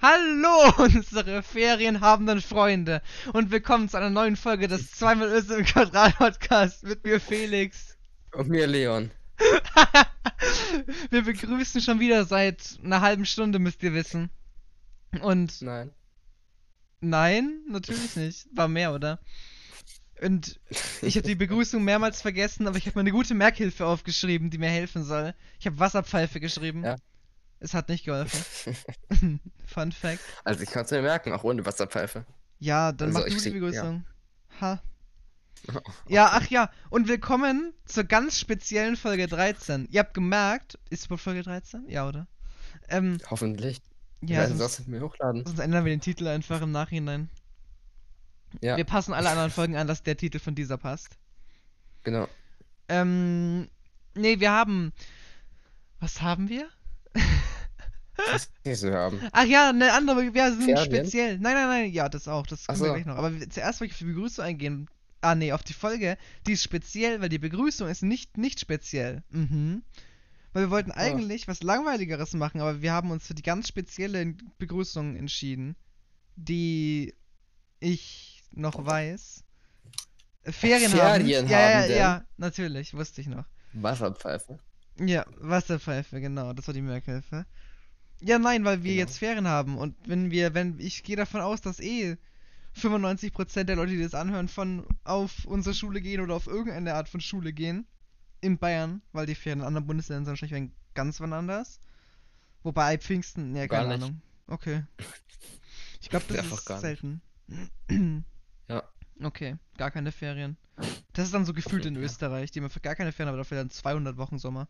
Hallo, 0.00 0.74
unsere 0.84 1.42
ferienhabenden 1.42 2.42
Freunde 2.42 3.00
und 3.32 3.50
willkommen 3.50 3.88
zu 3.88 3.96
einer 3.96 4.10
neuen 4.10 4.36
Folge 4.36 4.68
des 4.68 4.90
zweimal 4.90 5.28
Öse 5.28 5.56
im 5.56 5.64
Quadrat 5.64 6.18
Podcast 6.18 6.82
mit 6.84 7.02
mir 7.02 7.18
Felix. 7.18 7.96
Und 8.32 8.50
mir 8.50 8.66
Leon. 8.66 9.10
Wir 11.10 11.22
begrüßen 11.22 11.80
schon 11.80 11.98
wieder 11.98 12.26
seit 12.26 12.78
einer 12.84 13.00
halben 13.00 13.24
Stunde, 13.24 13.58
müsst 13.58 13.82
ihr 13.82 13.94
wissen. 13.94 14.28
Und 15.22 15.62
Nein. 15.62 15.90
nein, 17.00 17.62
natürlich 17.66 18.16
nicht. 18.16 18.48
War 18.54 18.68
mehr, 18.68 18.92
oder? 18.92 19.18
Und 20.20 20.60
ich 21.00 21.16
habe 21.16 21.26
die 21.26 21.34
Begrüßung 21.36 21.82
mehrmals 21.82 22.20
vergessen, 22.20 22.66
aber 22.66 22.76
ich 22.76 22.86
habe 22.86 22.98
mir 22.98 23.00
eine 23.00 23.12
gute 23.12 23.34
Merkhilfe 23.34 23.86
aufgeschrieben, 23.86 24.50
die 24.50 24.58
mir 24.58 24.68
helfen 24.68 25.04
soll. 25.04 25.34
Ich 25.58 25.66
habe 25.66 25.78
Wasserpfeife 25.78 26.38
geschrieben. 26.38 26.84
Ja. 26.84 26.96
Es 27.60 27.74
hat 27.74 27.88
nicht 27.88 28.04
geholfen. 28.04 28.76
Fun 29.66 29.92
Fact. 29.92 30.20
Also 30.44 30.62
ich 30.62 30.70
kann 30.70 30.84
es 30.84 30.90
mir 30.90 31.02
merken, 31.02 31.32
auch 31.32 31.44
ohne 31.44 31.64
Wasserpfeife. 31.64 32.24
Ja, 32.58 32.92
dann 32.92 33.08
Also 33.08 33.20
mach 33.20 33.26
du 33.26 33.34
ich 33.34 33.42
die 33.42 33.50
Begrüßung. 33.50 34.04
Ha. 34.60 34.80
Ja, 36.06 36.30
ach 36.32 36.46
ja, 36.48 36.70
und 36.90 37.08
willkommen 37.08 37.72
zur 37.86 38.04
ganz 38.04 38.38
speziellen 38.38 38.94
Folge 38.96 39.26
13. 39.26 39.88
Ihr 39.90 39.98
habt 40.00 40.14
gemerkt, 40.14 40.78
ist 40.90 41.10
wohl 41.10 41.18
Folge 41.18 41.42
13? 41.42 41.88
Ja, 41.88 42.06
oder? 42.06 42.28
Ähm, 42.88 43.18
Hoffentlich. 43.30 43.80
ja, 44.20 44.42
Ja, 44.42 44.46
sonst, 44.46 44.58
sonst 44.60 44.78
mit 44.80 44.88
mir 44.88 45.00
hochladen. 45.00 45.44
sonst 45.44 45.58
ändern 45.58 45.84
wir 45.84 45.90
den 45.92 46.00
Titel 46.02 46.28
einfach 46.28 46.60
im 46.62 46.70
Nachhinein. 46.70 47.30
Ja, 48.60 48.76
Wir 48.76 48.84
passen 48.84 49.12
alle 49.12 49.28
anderen 49.28 49.50
Folgen 49.50 49.76
an, 49.76 49.88
dass 49.88 50.04
der 50.04 50.16
Titel 50.16 50.38
von 50.38 50.54
dieser 50.54 50.76
passt. 50.78 51.16
genau. 52.04 52.28
Ähm, 52.88 53.68
nee, 54.14 54.38
wir 54.38 54.52
haben. 54.52 54.92
Was 55.98 56.22
haben 56.22 56.48
wir? 56.48 56.68
Was 58.32 58.48
so 58.80 58.92
haben. 58.92 59.20
Ach 59.32 59.44
ja, 59.44 59.70
eine 59.70 59.92
andere, 59.92 60.32
wir 60.32 60.52
sind 60.52 60.64
Ferien? 60.64 60.84
speziell. 60.84 61.38
Nein, 61.38 61.54
nein, 61.54 61.68
nein, 61.68 61.92
ja, 61.92 62.08
das 62.08 62.28
auch, 62.28 62.46
das 62.46 62.66
wir 62.68 62.74
so. 62.76 62.84
gleich 62.84 63.06
noch. 63.06 63.16
Aber 63.16 63.32
zuerst 63.50 63.80
wollte 63.80 63.90
ich 63.90 63.94
auf 63.94 63.98
die 63.98 64.12
Begrüßung 64.12 64.44
eingehen. 64.44 64.88
Ah, 65.20 65.34
nee, 65.34 65.52
auf 65.52 65.64
die 65.64 65.72
Folge. 65.72 66.16
Die 66.46 66.52
ist 66.52 66.62
speziell, 66.62 67.20
weil 67.20 67.28
die 67.28 67.38
Begrüßung 67.38 67.88
ist 67.88 68.02
nicht, 68.02 68.36
nicht 68.36 68.60
speziell. 68.60 69.22
Mhm. 69.30 69.82
Weil 70.52 70.64
wir 70.64 70.70
wollten 70.70 70.92
eigentlich 70.92 71.48
was 71.48 71.62
Langweiligeres 71.62 72.32
machen, 72.32 72.60
aber 72.60 72.80
wir 72.80 72.92
haben 72.92 73.10
uns 73.10 73.26
für 73.26 73.34
die 73.34 73.42
ganz 73.42 73.68
spezielle 73.68 74.34
Begrüßung 74.58 75.16
entschieden, 75.16 75.76
die 76.36 77.14
ich 77.80 78.42
noch 78.52 78.84
weiß. 78.86 79.44
Äh, 80.44 80.52
Ferien, 80.52 80.92
haben. 80.92 81.26
Ja, 81.26 81.40
ja, 81.40 81.46
Ferienhabenden? 81.46 81.96
ja, 81.96 82.24
natürlich, 82.36 82.94
wusste 82.94 83.20
ich 83.20 83.26
noch. 83.26 83.44
Wasserpfeife. 83.72 84.58
Ja, 84.98 85.26
Wasserpfeife, 85.38 86.20
genau, 86.20 86.52
das 86.52 86.66
war 86.66 86.74
die 86.74 86.82
Merkhilfe. 86.82 87.44
Ja, 88.20 88.38
nein, 88.38 88.64
weil 88.64 88.82
wir 88.82 88.92
Genau. 88.92 89.00
jetzt 89.06 89.18
Ferien 89.18 89.46
haben 89.48 89.76
und 89.78 89.94
wenn 90.06 90.30
wir, 90.30 90.54
wenn, 90.54 90.78
ich 90.80 91.02
gehe 91.02 91.16
davon 91.16 91.40
aus, 91.40 91.60
dass 91.60 91.80
eh 91.80 92.16
95% 92.74 93.64
der 93.64 93.76
Leute, 93.76 93.92
die 93.92 94.02
das 94.02 94.14
anhören, 94.14 94.48
von 94.48 94.86
auf 95.04 95.44
unsere 95.44 95.74
Schule 95.74 96.00
gehen 96.00 96.20
oder 96.20 96.34
auf 96.34 96.46
irgendeine 96.46 96.94
Art 96.94 97.08
von 97.08 97.20
Schule 97.20 97.52
gehen. 97.52 97.86
In 98.42 98.58
Bayern, 98.58 99.00
weil 99.12 99.24
die 99.26 99.34
Ferien 99.34 99.60
in 99.60 99.66
anderen 99.66 99.86
Bundesländern 99.86 100.24
sind 100.26 100.32
wahrscheinlich 100.32 100.52
werden 100.52 100.72
ganz 100.94 101.20
wann 101.20 101.32
anders. 101.32 101.80
Wobei 102.62 102.98
Pfingsten, 102.98 103.56
ja, 103.56 103.66
Gar 103.66 103.82
keine 103.84 103.94
nicht. 103.96 104.04
Ahnung. 104.06 104.22
Okay. 104.46 104.84
Ich 106.02 106.10
glaube, 106.10 106.26
das 106.28 106.46
ist 106.46 106.66
selten. 106.80 107.20
Ja. 108.68 108.82
Okay, 109.20 109.56
gar 109.76 109.90
keine 109.90 110.12
Ferien. 110.12 110.56
Das 111.14 111.24
ist 111.24 111.34
dann 111.34 111.44
so 111.46 111.52
gefühlt 111.52 111.84
in 111.84 111.96
Ja. 111.96 112.02
Österreich. 112.02 112.52
Die 112.52 112.60
haben 112.60 112.70
für 112.70 112.78
gar 112.80 112.94
keine 112.94 113.10
Ferien, 113.10 113.30
aber 113.30 113.38
dafür 113.38 113.56
dann 113.58 113.70
200 113.70 114.16
Wochen 114.16 114.38
Sommer. 114.38 114.68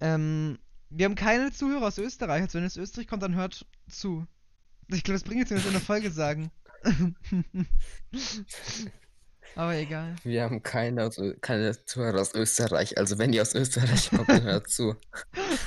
Ähm, 0.00 0.58
wir 0.90 1.04
haben 1.04 1.14
keine 1.14 1.52
Zuhörer 1.52 1.86
aus 1.86 1.98
Österreich. 1.98 2.42
Also 2.42 2.58
wenn 2.58 2.64
es 2.64 2.76
Österreich 2.76 3.06
kommt, 3.06 3.22
dann 3.22 3.34
hört 3.34 3.66
zu. 3.88 4.26
Ich 4.88 5.04
glaube, 5.04 5.18
das 5.18 5.24
bringt 5.24 5.40
jetzt, 5.40 5.50
wenn 5.50 5.58
wir 5.58 5.62
es 5.62 5.66
in 5.66 5.72
der 5.72 5.80
Folge 5.80 6.10
sagen. 6.10 6.50
aber 9.54 9.74
egal. 9.74 10.16
Wir 10.22 10.42
haben 10.44 10.62
keine, 10.62 11.04
aus, 11.04 11.20
keine 11.40 11.84
Zuhörer 11.84 12.20
aus 12.20 12.34
Österreich. 12.34 12.96
Also 12.96 13.18
wenn 13.18 13.32
ihr 13.32 13.42
aus 13.42 13.54
Österreich 13.54 14.10
kommt, 14.14 14.28
dann 14.28 14.42
hört 14.42 14.70
zu. 14.70 14.94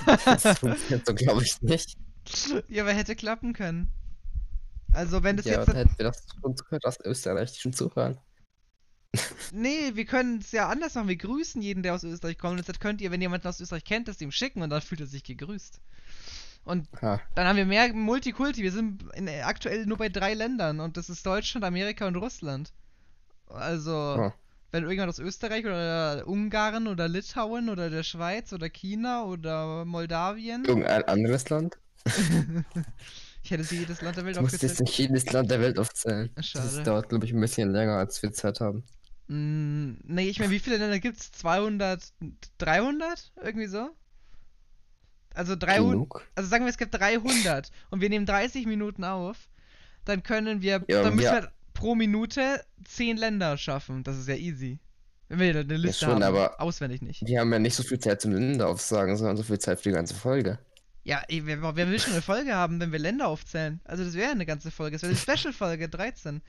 Das 0.06 0.60
funktioniert 0.60 1.06
so, 1.06 1.14
glaube 1.14 1.44
ich, 1.44 1.62
nicht. 1.62 1.98
Ja, 2.68 2.86
wer 2.86 2.94
hätte 2.94 3.16
klappen 3.16 3.54
können? 3.54 3.92
Also 4.92 5.24
wenn 5.24 5.38
das 5.38 5.46
Ja, 5.46 5.58
jetzt... 5.58 5.68
dann 5.68 5.76
hätten 5.76 5.98
wir 5.98 6.06
das 6.06 6.26
schon 6.42 6.56
aus 6.84 7.00
Österreich, 7.04 7.60
schon 7.60 7.74
zuhören. 7.74 8.18
Nee, 9.52 9.92
wir 9.96 10.06
können 10.06 10.40
es 10.40 10.52
ja 10.52 10.70
anders 10.70 10.96
machen. 10.96 11.08
Wir 11.10 11.18
grüßen 11.18 11.62
jeden, 11.62 11.84
der 11.84 11.94
aus 11.96 12.04
Österreich 12.04 12.38
kommt. 12.38 12.60
Und 12.60 12.68
jetzt 12.68 12.80
könnt 12.80 13.02
ihr, 13.02 13.12
wenn 13.12 13.22
jemanden 13.22 13.48
aus 13.48 13.60
Österreich 13.60 13.84
kennt, 13.84 14.08
das 14.08 14.22
ihm 14.22 14.32
schicken 14.32 14.62
und 14.62 14.70
dann 14.70 14.82
fühlt 14.82 15.02
er 15.02 15.08
sich 15.08 15.24
gegrüßt. 15.24 15.80
Und 16.64 16.88
Ha. 17.02 17.20
dann 17.36 17.48
haben 17.48 17.58
wir 17.58 17.66
mehr 17.66 17.92
Multikulti. 17.94 18.62
Wir 18.62 18.72
sind 18.72 19.04
in, 19.16 19.28
aktuell 19.28 19.86
nur 19.86 19.98
bei 19.98 20.10
drei 20.10 20.34
Ländern 20.36 20.80
und 20.80 20.96
das 20.96 21.10
ist 21.10 21.26
Deutschland, 21.26 21.66
Amerika 21.66 22.08
und 22.08 22.16
Russland. 22.16 22.72
Also, 23.48 23.92
Oh. 24.20 24.32
wenn 24.72 24.84
irgendjemand 24.84 25.10
aus 25.10 25.20
Österreich 25.20 25.66
oder 25.66 26.24
Ungarn 26.28 26.88
oder 26.88 27.08
Litauen 27.08 27.68
oder 27.70 27.90
der 27.90 28.04
Schweiz 28.04 28.54
oder 28.54 28.70
China 28.70 29.26
oder 29.26 29.86
Moldawien. 29.86 30.64
Irgendein 30.66 31.04
anderes 31.06 31.50
Land? 31.50 31.78
ich 33.44 33.52
hätte 33.52 33.64
sie 33.64 33.80
jedes 33.80 34.02
Land 34.02 34.18
der 34.18 34.26
Welt 34.26 34.38
Du 34.38 34.42
musst 34.42 34.54
jetzt 34.62 34.64
aufgezählt. 34.82 34.88
nicht 34.88 34.98
jedes 34.98 35.32
Land 35.34 35.52
der 35.52 35.60
Welt 35.62 35.78
aufzählen. 35.80 36.30
Schade. 36.42 36.66
Das 36.66 36.84
dauert, 36.84 37.10
glaube 37.10 37.26
ich, 37.26 37.34
ein 37.34 37.42
bisschen 37.42 37.72
länger, 37.72 37.98
als 37.98 38.22
wir 38.22 38.32
Zeit 38.32 38.60
haben. 38.62 38.84
Mm, 39.34 39.94
nee, 40.04 40.28
ich 40.28 40.40
meine, 40.40 40.52
wie 40.52 40.60
viele 40.60 40.76
Länder 40.78 41.00
gibt's? 41.00 41.32
200? 41.32 42.12
300? 42.58 43.32
Irgendwie 43.42 43.68
so? 43.68 43.90
Also 45.34 45.56
300. 45.56 45.92
Genug. 45.94 46.28
Also 46.36 46.50
sagen 46.50 46.66
wir, 46.66 46.70
es 46.70 46.78
gibt 46.78 46.94
300 46.94 47.72
und 47.92 48.02
wir 48.02 48.10
nehmen 48.10 48.26
30 48.26 48.66
Minuten 48.66 49.06
auf, 49.06 49.38
dann 50.04 50.24
können 50.24 50.62
wir, 50.62 50.84
Ja, 50.90 51.04
dann 51.04 51.16
müssen 51.16 51.32
wir- 51.32 51.44
wir 51.44 51.52
pro 51.74 51.96
Minute 51.96 52.62
10 52.84 53.16
Länder 53.16 53.58
schaffen. 53.58 54.04
Das 54.04 54.18
ist 54.18 54.28
ja 54.28 54.36
easy. 54.36 54.80
Wenn 55.30 55.40
wir 55.40 55.62
eine 55.62 55.78
Liste 55.78 56.04
schon, 56.06 56.16
haben, 56.16 56.24
aber- 56.24 56.60
auswendig 56.60 57.02
nicht. 57.02 57.26
Wir 57.26 57.40
haben 57.40 57.54
ja 57.54 57.60
nicht 57.60 57.76
so 57.76 57.84
viel 57.84 58.00
Zeit 58.00 58.20
zum 58.20 58.34
Länder 58.34 58.68
aufsagen, 58.68 59.16
sondern 59.16 59.38
so 59.38 59.44
viel 59.44 59.60
Zeit 59.60 59.80
für 59.80 59.88
die 59.90 59.96
ganze 59.96 60.14
Folge. 60.14 60.60
Ja, 61.06 61.24
ey, 61.30 61.46
wer, 61.46 61.62
wer 61.78 61.90
will 61.90 62.00
schon 62.00 62.12
eine 62.12 62.22
Folge 62.22 62.54
haben, 62.54 62.82
wenn 62.82 62.92
wir 62.92 63.00
Länder 63.00 63.30
aufzählen? 63.30 63.80
Also 63.86 64.04
das 64.04 64.14
wäre 64.16 64.32
eine 64.32 64.46
ganze 64.46 64.70
Folge, 64.72 64.98
das 64.98 65.04
wäre 65.04 65.12
eine 65.14 65.18
Special-Folge 65.38 65.88
13. 65.88 66.42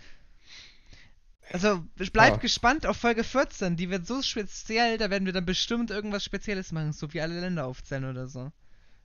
Also 1.53 1.85
bleibt 2.13 2.41
Ja. 2.41 2.41
gespannt 2.41 2.85
auf 2.87 2.97
Folge 2.97 3.25
14, 3.25 3.77
die 3.77 3.91
wird 3.91 4.07
so 4.07 4.23
speziell, 4.23 4.99
da 4.99 5.09
werden 5.11 5.25
wir 5.27 5.33
dann 5.33 5.45
bestimmt 5.47 5.91
irgendwas 5.91 6.25
Spezielles 6.25 6.73
machen, 6.73 6.93
so 6.93 7.13
wie 7.13 7.21
alle 7.21 7.41
Länder 7.41 7.67
aufzählen 7.67 8.05
oder 8.07 8.27
so. 8.27 8.51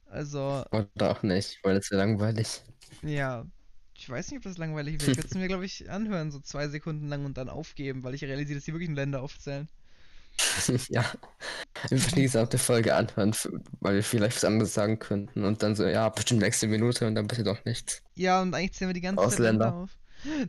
Also, 0.06 0.66
Oder 0.72 1.12
auch 1.12 1.24
nicht, 1.24 1.60
weil 1.64 1.76
das 1.76 1.92
wäre 1.92 2.00
langweilig. 2.02 2.62
Ja, 3.02 3.46
ich 3.96 4.08
weiß 4.10 4.30
nicht, 4.32 4.38
ob 4.38 4.44
das 4.44 4.58
langweilig 4.60 5.00
wird. 5.02 5.10
Ich 5.10 5.18
werde 5.18 5.28
es 5.30 5.34
mir, 5.36 5.48
glaube 5.48 5.66
ich, 5.66 5.90
anhören, 5.90 6.30
so 6.32 6.40
zwei 6.40 6.68
Sekunden 6.68 7.08
lang 7.08 7.26
und 7.26 7.38
dann 7.38 7.50
aufgeben, 7.50 8.04
weil 8.04 8.14
ich 8.16 8.24
realisiere, 8.24 8.58
dass 8.60 8.66
die 8.66 8.74
wirklich 8.74 8.90
Länder 8.92 9.22
aufzählen. 9.24 9.68
ja. 10.90 11.04
Einfach 11.92 12.12
die 12.14 12.24
gesamte 12.24 12.58
Folge 12.58 12.96
anhören, 12.96 13.36
weil 13.82 13.96
wir 13.96 14.04
vielleicht 14.04 14.38
was 14.38 14.46
anderes 14.46 14.74
sagen 14.74 15.00
könnten 15.00 15.46
und 15.46 15.64
dann 15.64 15.76
so, 15.76 15.86
ja, 15.88 16.10
bestimmt 16.10 16.42
nächste 16.42 16.68
Minute 16.68 17.08
und 17.08 17.16
dann 17.16 17.28
bitte 17.28 17.44
doch 17.44 17.64
nichts. 17.66 18.04
Ja, 18.16 18.42
und 18.42 18.54
eigentlich 18.54 18.74
zählen 18.74 18.90
wir 18.90 18.94
die 18.94 19.02
ganze 19.02 19.30
Zeit 19.30 19.40
Ausländer. 19.40 19.42
Länder 19.42 19.74
auf. 19.74 19.98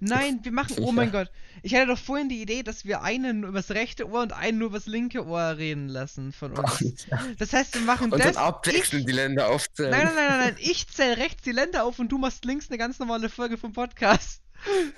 Nein, 0.00 0.40
wir 0.42 0.52
machen, 0.52 0.76
oh 0.80 0.92
mein 0.92 1.12
Ja. 1.12 1.24
Gott. 1.24 1.30
Ich 1.62 1.74
hatte 1.74 1.86
doch 1.88 1.98
vorhin 1.98 2.28
die 2.28 2.40
Idee, 2.42 2.62
dass 2.62 2.84
wir 2.84 3.02
einen 3.02 3.44
übers 3.44 3.70
rechte 3.70 4.08
Ohr 4.08 4.22
und 4.22 4.32
einen 4.32 4.58
nur 4.58 4.68
übers 4.68 4.86
linke 4.86 5.26
Ohr 5.26 5.56
reden 5.58 5.88
lassen 5.88 6.32
von 6.32 6.52
uns. 6.56 7.06
Das 7.38 7.52
heißt, 7.52 7.74
wir 7.74 7.82
machen 7.82 8.12
Und 8.12 8.18
das. 8.24 8.34
dann 8.34 8.42
abwechselnd 8.44 9.08
die 9.08 9.12
Länder 9.12 9.48
aufzählen. 9.48 9.90
Nein, 9.90 10.04
nein, 10.06 10.14
nein, 10.14 10.26
nein, 10.28 10.38
nein. 10.40 10.56
Ich 10.60 10.88
zähle 10.88 11.16
rechts 11.18 11.42
die 11.42 11.52
Länder 11.52 11.84
auf 11.84 11.98
und 11.98 12.10
du 12.10 12.18
machst 12.18 12.44
links 12.44 12.68
eine 12.70 12.78
ganz 12.78 12.98
normale 12.98 13.28
Folge 13.28 13.56
vom 13.58 13.72
Podcast. 13.72 14.42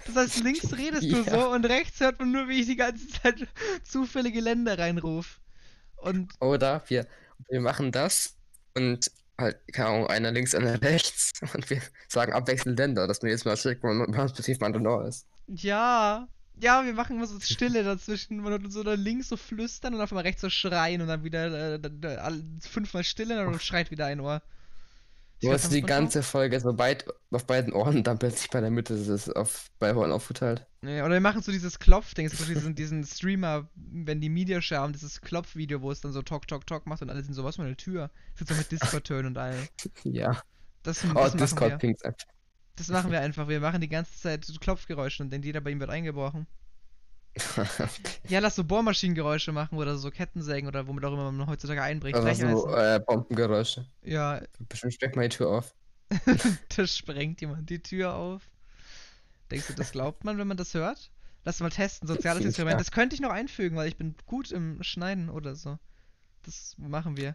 Das 0.07 0.17
heißt, 0.17 0.45
links 0.45 0.73
redest 0.77 1.03
du 1.05 1.23
Ja. 1.23 1.31
so 1.41 1.51
und 1.51 1.65
rechts 1.67 2.01
hört 2.01 2.19
man 2.21 2.31
nur, 2.33 2.49
wie 2.49 2.61
ich 2.61 2.67
die 2.67 2.77
ganze 2.77 3.07
Zeit 3.09 3.47
zufällige 3.85 4.41
Länder 4.41 4.79
reinrufe. 4.79 5.39
Und 5.97 6.33
Oder 6.41 6.83
wir, 6.89 7.07
wir 7.49 7.61
machen 7.61 7.93
das 7.93 8.37
und 8.75 9.11
halt, 9.41 9.59
keine 9.73 9.89
Ahnung, 9.89 10.07
einer 10.07 10.31
links, 10.31 10.55
einer 10.55 10.81
rechts 10.83 11.33
und 11.55 11.69
wir 11.71 11.81
sagen 12.09 12.33
abwechselnd 12.33 12.79
Länder, 12.79 13.07
dass 13.07 13.23
man 13.23 13.31
jetzt 13.31 13.45
mal 13.45 13.57
schickt, 13.57 13.83
wenn 13.83 13.99
man 13.99 14.13
perspektiv 14.13 14.61
man 14.61 14.73
da 14.73 15.07
ist. 15.07 15.27
ja, 15.49 16.29
ja, 16.61 16.85
wir 16.85 16.93
machen 16.93 17.17
immer 17.17 17.27
so 17.27 17.41
Stille 17.41 17.83
dazwischen. 17.83 18.39
Man 18.43 18.71
so 18.71 18.83
da 18.83 18.95
links 18.95 19.29
so 19.29 19.37
flüstern 19.37 19.95
und 19.95 20.01
auf 20.01 20.13
einmal 20.13 20.25
rechts 20.25 20.43
so 20.43 20.51
schreien 20.51 21.01
und 21.01 21.09
dann 21.09 21.25
wieder 21.25 21.75
äh, 21.75 21.81
fünfmal 22.61 23.03
Stille 23.05 23.45
und 23.45 23.53
dann 23.53 23.61
schreit 23.61 23.91
wieder 23.91 24.07
ein 24.07 24.21
Ohr. 24.21 24.43
Du 25.41 25.53
hast 25.53 25.73
die 25.73 25.83
ganze 25.83 26.23
Folge 26.23 26.61
so 26.61 26.77
weit 26.79 27.07
auf 27.31 27.47
beiden 27.47 27.73
Ohren 27.73 28.03
dann 28.05 28.19
plötzlich 28.19 28.51
bei 28.51 28.61
der 28.61 28.71
Mitte 28.71 28.95
ist 28.95 29.09
es 29.09 29.29
auf 29.31 29.69
bei 29.79 29.95
Ohren 29.95 30.13
aufgeteilt. 30.13 30.67
Ja, 30.83 31.05
oder 31.05 31.15
wir 31.15 31.21
machen 31.21 31.43
so 31.43 31.53
dieses 31.53 31.79
Klopfding, 31.79 32.29
so 32.29 32.45
diesen, 32.45 32.75
diesen 32.75 33.05
Streamer, 33.05 33.69
wenn 33.75 34.21
die 34.21 34.31
Media 34.31 34.61
haben, 34.61 34.93
dieses 34.93 35.21
Klopfvideo, 35.21 35.83
wo 35.83 35.91
es 35.91 36.01
dann 36.01 36.13
so 36.13 36.23
Tok 36.23 36.47
Tok 36.49 36.67
Tok 36.67 36.87
macht 36.87 37.03
und 37.03 37.11
alle 37.11 37.23
sind 37.23 37.35
so, 37.35 37.45
was 37.45 37.57
für 37.57 37.63
eine 37.63 37.77
Tür? 37.77 38.11
Das 38.33 38.43
ist 38.43 38.49
so 38.49 38.55
mit 38.55 38.73
Discord-Tönen 38.73 39.27
und 39.27 39.39
allem. 39.39 39.69
Ja. 40.05 40.43
Das, 40.83 41.03
das 41.03 41.11
Oh, 41.11 41.15
machen 41.15 41.39
Discord 41.39 41.83
wir. 41.83 42.15
Das 42.77 42.89
machen 42.89 43.11
wir 43.13 43.21
einfach. 43.21 43.49
Wir 43.49 43.61
machen 43.61 43.81
die 43.83 43.89
ganze 43.89 44.19
Zeit 44.19 44.45
so 44.45 44.59
Klopfgeräusche 44.59 45.23
und 45.23 45.31
denn 45.31 45.43
jeder 45.43 45.61
bei 45.61 45.71
ihm 45.71 45.81
wird 45.81 45.91
eingebrochen. 45.91 46.47
Ja, 48.29 48.41
lass 48.41 48.57
so 48.57 48.65
Bohrmaschinengeräusche 48.65 49.53
machen 49.53 49.79
oder 49.79 49.97
so 49.97 50.11
Kettensägen 50.11 50.69
oder 50.69 50.87
womit 50.87 51.05
auch 51.05 51.13
immer 51.13 51.31
man 51.31 51.47
heutzutage 51.47 51.83
einbricht. 51.83 52.17
Also 52.17 52.63
so 52.63 52.75
äh, 52.75 53.01
Bombengeräusche. 53.05 53.87
Ja, 54.03 54.41
Bestimmt 54.69 54.95
steckt 54.95 55.17
mal 55.17 55.29
die 55.29 55.37
Tür 55.37 55.51
auf. 55.51 55.75
da 56.77 56.87
sprengt 56.87 57.41
jemand 57.41 57.71
die 57.71 57.83
Tür 57.83 58.15
auf. 58.15 58.43
Denkst 59.51 59.69
du, 59.69 59.75
das 59.75 59.93
glaubt 59.93 60.25
man, 60.25 60.39
wenn 60.39 60.49
man 60.49 60.57
das 60.57 60.75
hört? 60.75 61.11
Lass 61.45 61.61
mal 61.61 61.71
testen, 61.71 62.07
soziales. 62.07 62.45
Experiment. 62.45 62.81
Das 62.81 62.91
könnte 62.91 63.15
ich 63.15 63.21
noch 63.21 63.31
einfügen, 63.31 63.77
weil 63.77 63.89
ich 63.89 63.97
bin 63.97 64.15
gut 64.27 64.51
im 64.53 64.83
Schneiden 64.83 65.31
oder 65.31 65.55
so. 65.55 65.79
Das 66.43 66.75
machen 66.79 67.17
wir. 67.17 67.33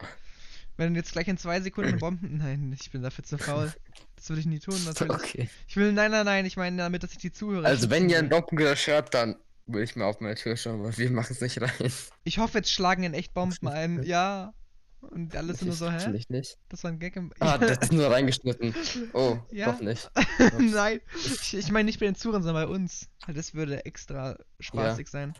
Wenn 0.77 0.93
jetzt 0.93 1.13
gleich 1.13 1.27
in 1.27 1.37
zwei 1.37 1.61
Sekunden 1.61 1.97
Bomben. 1.97 2.37
Nein, 2.37 2.75
ich 2.79 2.91
bin 2.91 3.01
dafür 3.01 3.23
zu 3.23 3.37
faul. 3.37 3.73
Das 4.15 4.29
würde 4.29 4.41
ich 4.41 4.45
nie 4.45 4.59
tun, 4.59 4.79
natürlich. 4.85 5.13
Okay. 5.13 5.49
Ich 5.67 5.75
will, 5.77 5.91
nein, 5.91 6.11
nein, 6.11 6.25
nein, 6.25 6.45
ich 6.45 6.57
meine 6.57 6.77
damit, 6.77 7.03
dass 7.03 7.11
ich 7.11 7.17
die 7.17 7.31
Zuhörer. 7.31 7.65
Also 7.65 7.89
wenn 7.89 8.09
ihr 8.09 8.19
einen 8.19 8.29
Bombengeräusch 8.29 8.87
hört, 8.87 9.13
dann 9.13 9.35
will 9.67 9.83
ich 9.83 9.95
mal 9.95 10.05
auf 10.05 10.19
meine 10.19 10.35
Tür 10.35 10.55
schauen, 10.57 10.83
weil 10.83 10.97
wir 10.97 11.09
machen 11.11 11.33
es 11.33 11.41
nicht 11.41 11.61
rein. 11.61 11.91
Ich 12.23 12.37
hoffe, 12.37 12.59
jetzt 12.59 12.71
schlagen 12.71 13.03
in 13.03 13.13
echt 13.13 13.33
Bomben 13.33 13.67
ein. 13.67 14.03
Ja. 14.03 14.53
Und 15.01 15.35
alles 15.35 15.59
sind 15.59 15.67
nur 15.67 15.75
so, 15.75 15.91
hä? 15.91 16.09
Nicht. 16.29 16.57
Das 16.69 16.83
war 16.83 16.89
ein 16.91 16.97
Gag 16.97 17.15
im. 17.15 17.31
Ah, 17.39 17.59
das 17.59 17.77
ist 17.77 17.91
nur 17.91 18.07
reingeschnitten. 18.11 18.73
Oh, 19.13 19.37
Ja. 19.51 19.71
doch 19.71 19.79
nicht. 19.81 20.09
Nein, 20.59 20.99
ich, 21.15 21.53
ich 21.55 21.71
meine 21.71 21.85
nicht 21.85 21.99
bei 21.99 22.07
den 22.07 22.15
Zuhörern, 22.15 22.41
sondern 22.41 22.67
bei 22.67 22.73
uns. 22.73 23.07
Das 23.27 23.53
würde 23.53 23.85
extra 23.85 24.35
spaßig 24.59 25.07
sein. 25.07 25.33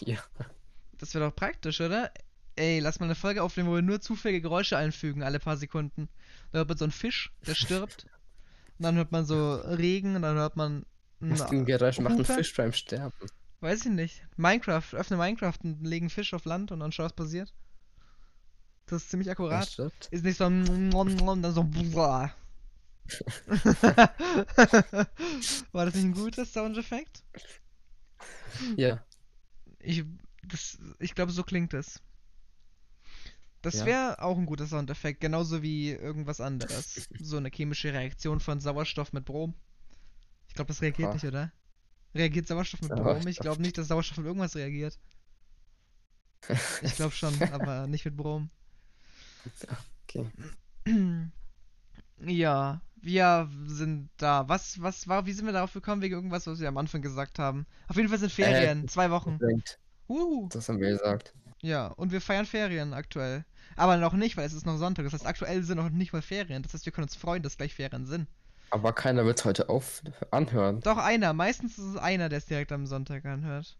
Ja. 0.00 0.18
Das 0.98 1.14
wäre 1.14 1.26
doch 1.28 1.36
praktisch, 1.36 1.80
oder? 1.80 2.10
Ey, 2.56 2.80
lass 2.80 2.98
mal 3.00 3.06
eine 3.06 3.14
Folge 3.14 3.42
aufnehmen, 3.42 3.68
wo 3.68 3.74
wir 3.74 3.82
nur 3.82 4.00
zufällige 4.00 4.42
Geräusche 4.42 4.78
einfügen, 4.78 5.22
alle 5.22 5.38
paar 5.38 5.56
Sekunden. 5.56 6.08
Da 6.52 6.58
hört 6.58 6.68
man 6.70 6.78
so 6.78 6.84
einen 6.86 6.92
Fisch, 6.92 7.32
der 7.46 7.54
stirbt. 7.54 8.06
Und 8.78 8.82
dann 8.84 8.96
hört 8.96 9.12
man 9.12 9.26
so 9.26 9.54
Regen 9.56 10.16
und 10.16 10.22
dann 10.22 10.36
hört 10.36 10.56
man. 10.56 10.84
Was 11.20 11.42
für 11.42 11.54
ein 11.56 11.64
Geräusch 11.64 11.98
macht 12.00 12.18
ein? 12.18 12.24
Fisch 12.24 12.54
beim 12.54 12.72
Sterben? 12.72 13.14
Weiß 13.60 13.86
ich 13.86 13.92
nicht. 13.92 14.22
Minecraft, 14.36 14.92
öffne 14.92 15.16
Minecraft 15.16 15.58
und 15.64 15.84
lege 15.84 16.04
einen 16.04 16.10
Fisch 16.10 16.34
auf 16.34 16.44
Land 16.44 16.72
und 16.72 16.80
dann 16.80 16.92
schau, 16.92 17.04
was 17.04 17.14
passiert. 17.14 17.54
Das 18.86 19.02
ist 19.02 19.10
ziemlich 19.10 19.30
akkurat. 19.30 19.68
Ist 20.10 20.24
nicht 20.24 20.36
so 20.36 20.44
ein 20.44 20.90
dann 20.90 21.52
so. 21.52 21.64
War 25.72 25.86
das 25.86 25.94
nicht 25.94 26.04
ein 26.04 26.14
guter 26.14 26.44
Soundeffekt? 26.44 27.22
Ja. 28.76 29.04
Ich, 29.78 30.04
das, 30.44 30.78
ich 30.98 31.14
glaube, 31.14 31.32
so 31.32 31.42
klingt 31.42 31.74
es. 31.74 32.00
Das 33.62 33.74
Ja. 33.80 33.86
wäre 33.86 34.22
auch 34.22 34.36
ein 34.38 34.46
guter 34.46 34.66
Soundeffekt, 34.66 35.20
genauso 35.20 35.62
wie 35.62 35.90
irgendwas 35.90 36.40
anderes. 36.40 37.08
So 37.20 37.36
eine 37.36 37.50
chemische 37.50 37.92
Reaktion 37.92 38.38
von 38.40 38.60
Sauerstoff 38.60 39.12
mit 39.12 39.24
Brom. 39.24 39.54
Ich 40.56 40.58
glaube, 40.58 40.68
das 40.68 40.80
reagiert 40.80 41.10
Ha. 41.10 41.12
nicht, 41.12 41.24
oder? 41.26 41.52
Reagiert 42.14 42.48
Sauerstoff 42.48 42.80
mit 42.80 42.90
Brom? 42.90 43.26
Ich 43.26 43.38
glaube 43.38 43.60
nicht, 43.60 43.76
dass 43.76 43.88
Sauerstoff 43.88 44.16
mit 44.16 44.26
irgendwas 44.26 44.56
reagiert. 44.56 44.98
Ich 46.80 46.94
glaube 46.94 47.12
schon, 47.12 47.34
aber 47.52 47.86
nicht 47.86 48.06
mit 48.06 48.16
Brom. 48.16 48.48
Okay. 50.04 50.26
Ja, 52.24 52.80
wir 53.02 53.50
sind 53.66 54.08
da. 54.16 54.48
Was, 54.48 54.80
was 54.80 55.06
war, 55.06 55.26
wie 55.26 55.34
sind 55.34 55.44
wir 55.44 55.52
darauf 55.52 55.74
gekommen? 55.74 56.00
Wegen 56.00 56.14
irgendwas, 56.14 56.46
was 56.46 56.58
wir 56.60 56.68
am 56.68 56.78
Anfang 56.78 57.02
gesagt 57.02 57.38
haben. 57.38 57.66
Auf 57.88 57.96
jeden 57.96 58.08
Fall 58.08 58.16
sind 58.16 58.32
Ferien. 58.32 58.88
Zwei 58.88 59.10
Wochen. 59.10 59.38
Uhu. 60.08 60.48
Das 60.50 60.70
haben 60.70 60.80
wir 60.80 60.88
gesagt. 60.88 61.34
Ja, 61.60 61.88
und 61.88 62.12
wir 62.12 62.22
feiern 62.22 62.46
Ferien 62.46 62.94
aktuell. 62.94 63.44
Aber 63.76 63.98
noch 63.98 64.14
nicht, 64.14 64.38
weil 64.38 64.46
es 64.46 64.54
ist 64.54 64.64
noch 64.64 64.78
Sonntag. 64.78 65.04
Das 65.04 65.12
heißt, 65.12 65.26
aktuell 65.26 65.62
sind 65.62 65.76
noch 65.76 65.90
nicht 65.90 66.14
mal 66.14 66.22
Ferien. 66.22 66.62
Das 66.62 66.72
heißt, 66.72 66.86
wir 66.86 66.92
können 66.92 67.04
uns 67.04 67.16
freuen, 67.16 67.42
dass 67.42 67.58
gleich 67.58 67.74
Ferien 67.74 68.06
sind. 68.06 68.28
Aber 68.70 68.92
keiner 68.92 69.24
wird 69.24 69.44
heute 69.44 69.68
auf 69.68 70.02
anhören. 70.30 70.80
Doch 70.80 70.98
einer. 70.98 71.32
Meistens 71.32 71.78
ist 71.78 71.84
es 71.84 71.96
einer, 71.96 72.28
der 72.28 72.38
es 72.38 72.46
direkt 72.46 72.72
am 72.72 72.86
Sonntag 72.86 73.24
anhört. 73.24 73.78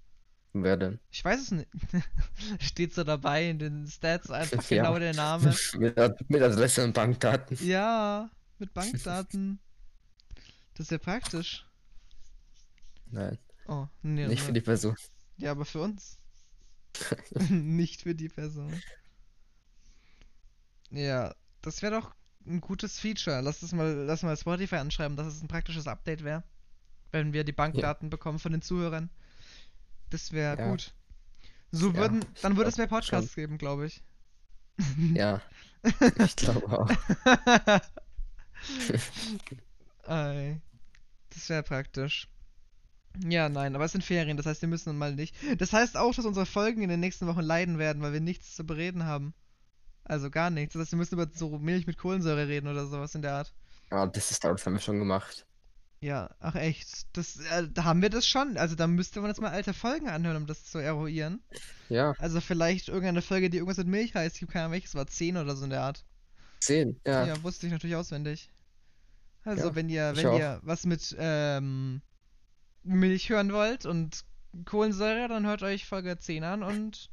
Wer 0.52 0.76
denn? 0.76 1.00
Ich 1.10 1.24
weiß 1.24 1.40
es 1.40 1.50
nicht. 1.50 1.68
Steht 2.60 2.94
so 2.94 3.04
dabei 3.04 3.48
in 3.50 3.58
den 3.58 3.86
Stats 3.86 4.30
einfach 4.30 4.62
Ja. 4.70 4.84
genau 4.84 4.98
der 4.98 5.14
Name. 5.14 5.54
mit, 5.78 6.30
mit 6.30 6.42
Adresse 6.42 6.84
und 6.84 6.94
Bankdaten. 6.94 7.58
Ja, 7.60 8.30
mit 8.58 8.72
Bankdaten. 8.72 9.58
Das 10.74 10.86
ist 10.86 10.90
ja 10.90 10.98
praktisch. 10.98 11.66
Nein, 13.10 13.38
Oh, 13.68 13.86
nee. 14.02 14.26
nicht 14.28 14.42
für 14.42 14.52
die 14.52 14.60
Person. 14.60 14.96
Ja, 15.38 15.50
aber 15.50 15.64
für 15.64 15.80
uns. 15.80 16.18
Nicht 17.50 18.02
für 18.02 18.14
die 18.14 18.28
Person. 18.28 18.80
Ja, 20.90 21.34
das 21.62 21.82
wäre 21.82 22.00
doch 22.00 22.14
ein 22.46 22.60
gutes 22.60 22.98
Feature. 22.98 23.40
Lass 23.40 23.62
es 23.62 23.72
mal, 23.72 23.92
lass 23.92 24.22
mal 24.22 24.36
Spotify 24.36 24.76
anschreiben, 24.76 25.16
dass 25.16 25.26
es 25.26 25.42
ein 25.42 25.48
praktisches 25.48 25.86
Update 25.86 26.24
wäre. 26.24 26.42
Wenn 27.12 27.32
wir 27.32 27.44
die 27.44 27.52
Bankdaten 27.52 28.10
bekommen 28.10 28.38
von 28.38 28.52
den 28.52 28.62
Zuhörern. 28.62 29.10
Das 30.10 30.32
wäre 30.32 30.58
Ja. 30.58 30.70
gut. 30.70 30.92
So 31.72 31.88
Ja, 31.90 31.96
würden, 31.96 32.24
dann 32.42 32.56
würde 32.56 32.70
es 32.70 32.76
mehr 32.76 32.86
Podcasts 32.86 33.34
geben, 33.34 33.58
glaube 33.58 33.86
ich. 33.86 34.02
Ja, 35.14 35.40
ich 36.18 36.36
glaube 36.36 36.66
auch. 36.78 36.88
Das 41.30 41.48
wäre 41.48 41.62
praktisch. 41.62 42.28
Ja, 43.26 43.48
nein, 43.48 43.74
aber 43.74 43.84
es 43.84 43.92
sind 43.92 44.04
Ferien, 44.04 44.36
das 44.36 44.46
heißt, 44.46 44.62
wir 44.62 44.68
müssen 44.68 44.96
mal 44.96 45.14
nicht. 45.14 45.34
Das 45.58 45.72
heißt 45.72 45.96
auch, 45.96 46.14
dass 46.14 46.24
unsere 46.24 46.46
Folgen 46.46 46.82
in 46.82 46.88
den 46.88 47.00
nächsten 47.00 47.26
Wochen 47.26 47.40
leiden 47.40 47.78
werden, 47.78 48.02
weil 48.02 48.12
wir 48.12 48.20
nichts 48.20 48.54
zu 48.54 48.64
bereden 48.64 49.04
haben. 49.04 49.34
Also 50.08 50.30
gar 50.30 50.50
nichts. 50.50 50.72
Das 50.74 50.82
heißt, 50.82 50.92
wir 50.92 50.98
müssen 50.98 51.14
über 51.14 51.28
so 51.34 51.58
Milch 51.58 51.86
mit 51.86 51.98
Kohlensäure 51.98 52.48
reden 52.48 52.68
oder 52.68 52.86
sowas 52.86 53.14
in 53.14 53.22
der 53.22 53.34
Art. 53.34 53.52
Ja, 53.90 54.06
das 54.06 54.30
ist 54.30 54.42
das 54.44 54.64
haben 54.66 54.74
wir 54.74 54.80
schon 54.80 54.98
gemacht. 54.98 55.46
Ja, 56.00 56.30
ach 56.40 56.54
echt. 56.54 57.06
Das, 57.16 57.36
äh, 57.38 57.68
da 57.72 57.84
haben 57.84 58.02
wir 58.02 58.10
das 58.10 58.26
schon. 58.26 58.56
Also 58.56 58.74
da 58.76 58.86
müsste 58.86 59.20
man 59.20 59.30
jetzt 59.30 59.40
mal 59.40 59.50
alte 59.50 59.74
Folgen 59.74 60.08
anhören, 60.08 60.36
um 60.36 60.46
das 60.46 60.64
zu 60.64 60.78
eruieren. 60.78 61.40
Ja, 61.88 62.14
Also 62.18 62.40
vielleicht 62.40 62.88
irgendeine 62.88 63.22
Folge, 63.22 63.50
die 63.50 63.56
irgendwas 63.58 63.78
mit 63.78 63.88
Milch 63.88 64.14
heißt. 64.14 64.36
Ich 64.36 64.42
habe 64.42 64.52
keine 64.52 64.64
Ahnung, 64.66 64.74
welches 64.74 64.94
war 64.94 65.06
10 65.06 65.36
oder 65.36 65.56
so 65.56 65.64
in 65.64 65.70
der 65.70 65.82
Art. 65.82 66.04
zehn. 66.60 67.00
Ja, 67.06 67.26
Ja, 67.26 67.42
wusste 67.42 67.66
ich 67.66 67.72
natürlich 67.72 67.96
auswendig. 67.96 68.50
Also, 69.44 69.68
Ja, 69.68 69.74
wenn 69.74 69.88
ihr, 69.88 70.16
wenn 70.16 70.26
auch. 70.26 70.38
ihr 70.38 70.60
was 70.62 70.84
mit 70.84 71.14
ähm, 71.18 72.02
Milch 72.82 73.30
hören 73.30 73.52
wollt 73.52 73.86
und 73.86 74.24
Kohlensäure, 74.64 75.28
dann 75.28 75.46
hört 75.46 75.62
euch 75.62 75.86
Folge 75.86 76.18
10 76.18 76.44
an 76.44 76.62
und 76.62 77.10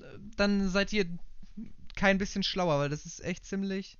äh, 0.00 0.04
dann 0.36 0.68
seid 0.68 0.92
ihr 0.92 1.06
kein 1.98 2.16
bisschen 2.16 2.42
schlauer, 2.42 2.78
weil 2.78 2.88
das 2.88 3.04
ist 3.04 3.22
echt 3.22 3.44
ziemlich 3.44 3.98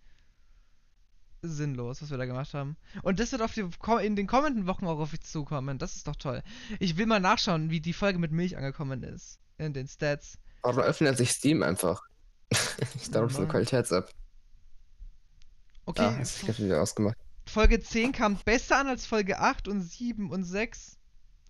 sinnlos, 1.42 2.00
was 2.02 2.10
wir 2.10 2.18
da 2.18 2.24
gemacht 2.26 2.54
haben. 2.54 2.76
Und 3.02 3.20
das 3.20 3.32
wird 3.32 3.42
auf 3.42 3.52
die, 3.54 3.68
in 4.04 4.16
den 4.16 4.26
kommenden 4.26 4.66
Wochen 4.66 4.86
auch 4.86 4.98
auf 4.98 5.12
euch 5.12 5.20
zukommen. 5.20 5.78
Das 5.78 5.96
ist 5.96 6.08
doch 6.08 6.16
toll. 6.16 6.42
Ich 6.80 6.96
will 6.96 7.06
mal 7.06 7.20
nachschauen, 7.20 7.70
wie 7.70 7.80
die 7.80 7.92
Folge 7.92 8.18
mit 8.18 8.32
Milch 8.32 8.56
angekommen 8.56 9.02
ist. 9.02 9.38
In 9.58 9.72
den 9.72 9.86
Stats. 9.88 10.38
warum 10.62 10.80
öffnet 10.80 11.16
sich 11.18 11.30
Steam 11.30 11.62
einfach? 11.62 12.00
ich 12.50 13.10
glaube, 13.10 13.28
so 13.32 13.40
Normal. 13.40 13.48
Qualitäts-App. 13.48 14.10
Okay, 15.84 16.02
Ah, 16.02 16.16
das 16.18 16.42
ist 16.42 16.60
wieder 16.60 16.82
ausgemacht. 16.82 17.16
Folge 17.46 17.80
10 17.80 18.12
kam 18.12 18.36
besser 18.44 18.78
an 18.78 18.88
als 18.88 19.06
Folge 19.06 19.38
8 19.38 19.68
und 19.68 19.80
7 19.82 20.30
und 20.30 20.44
6 20.44 20.98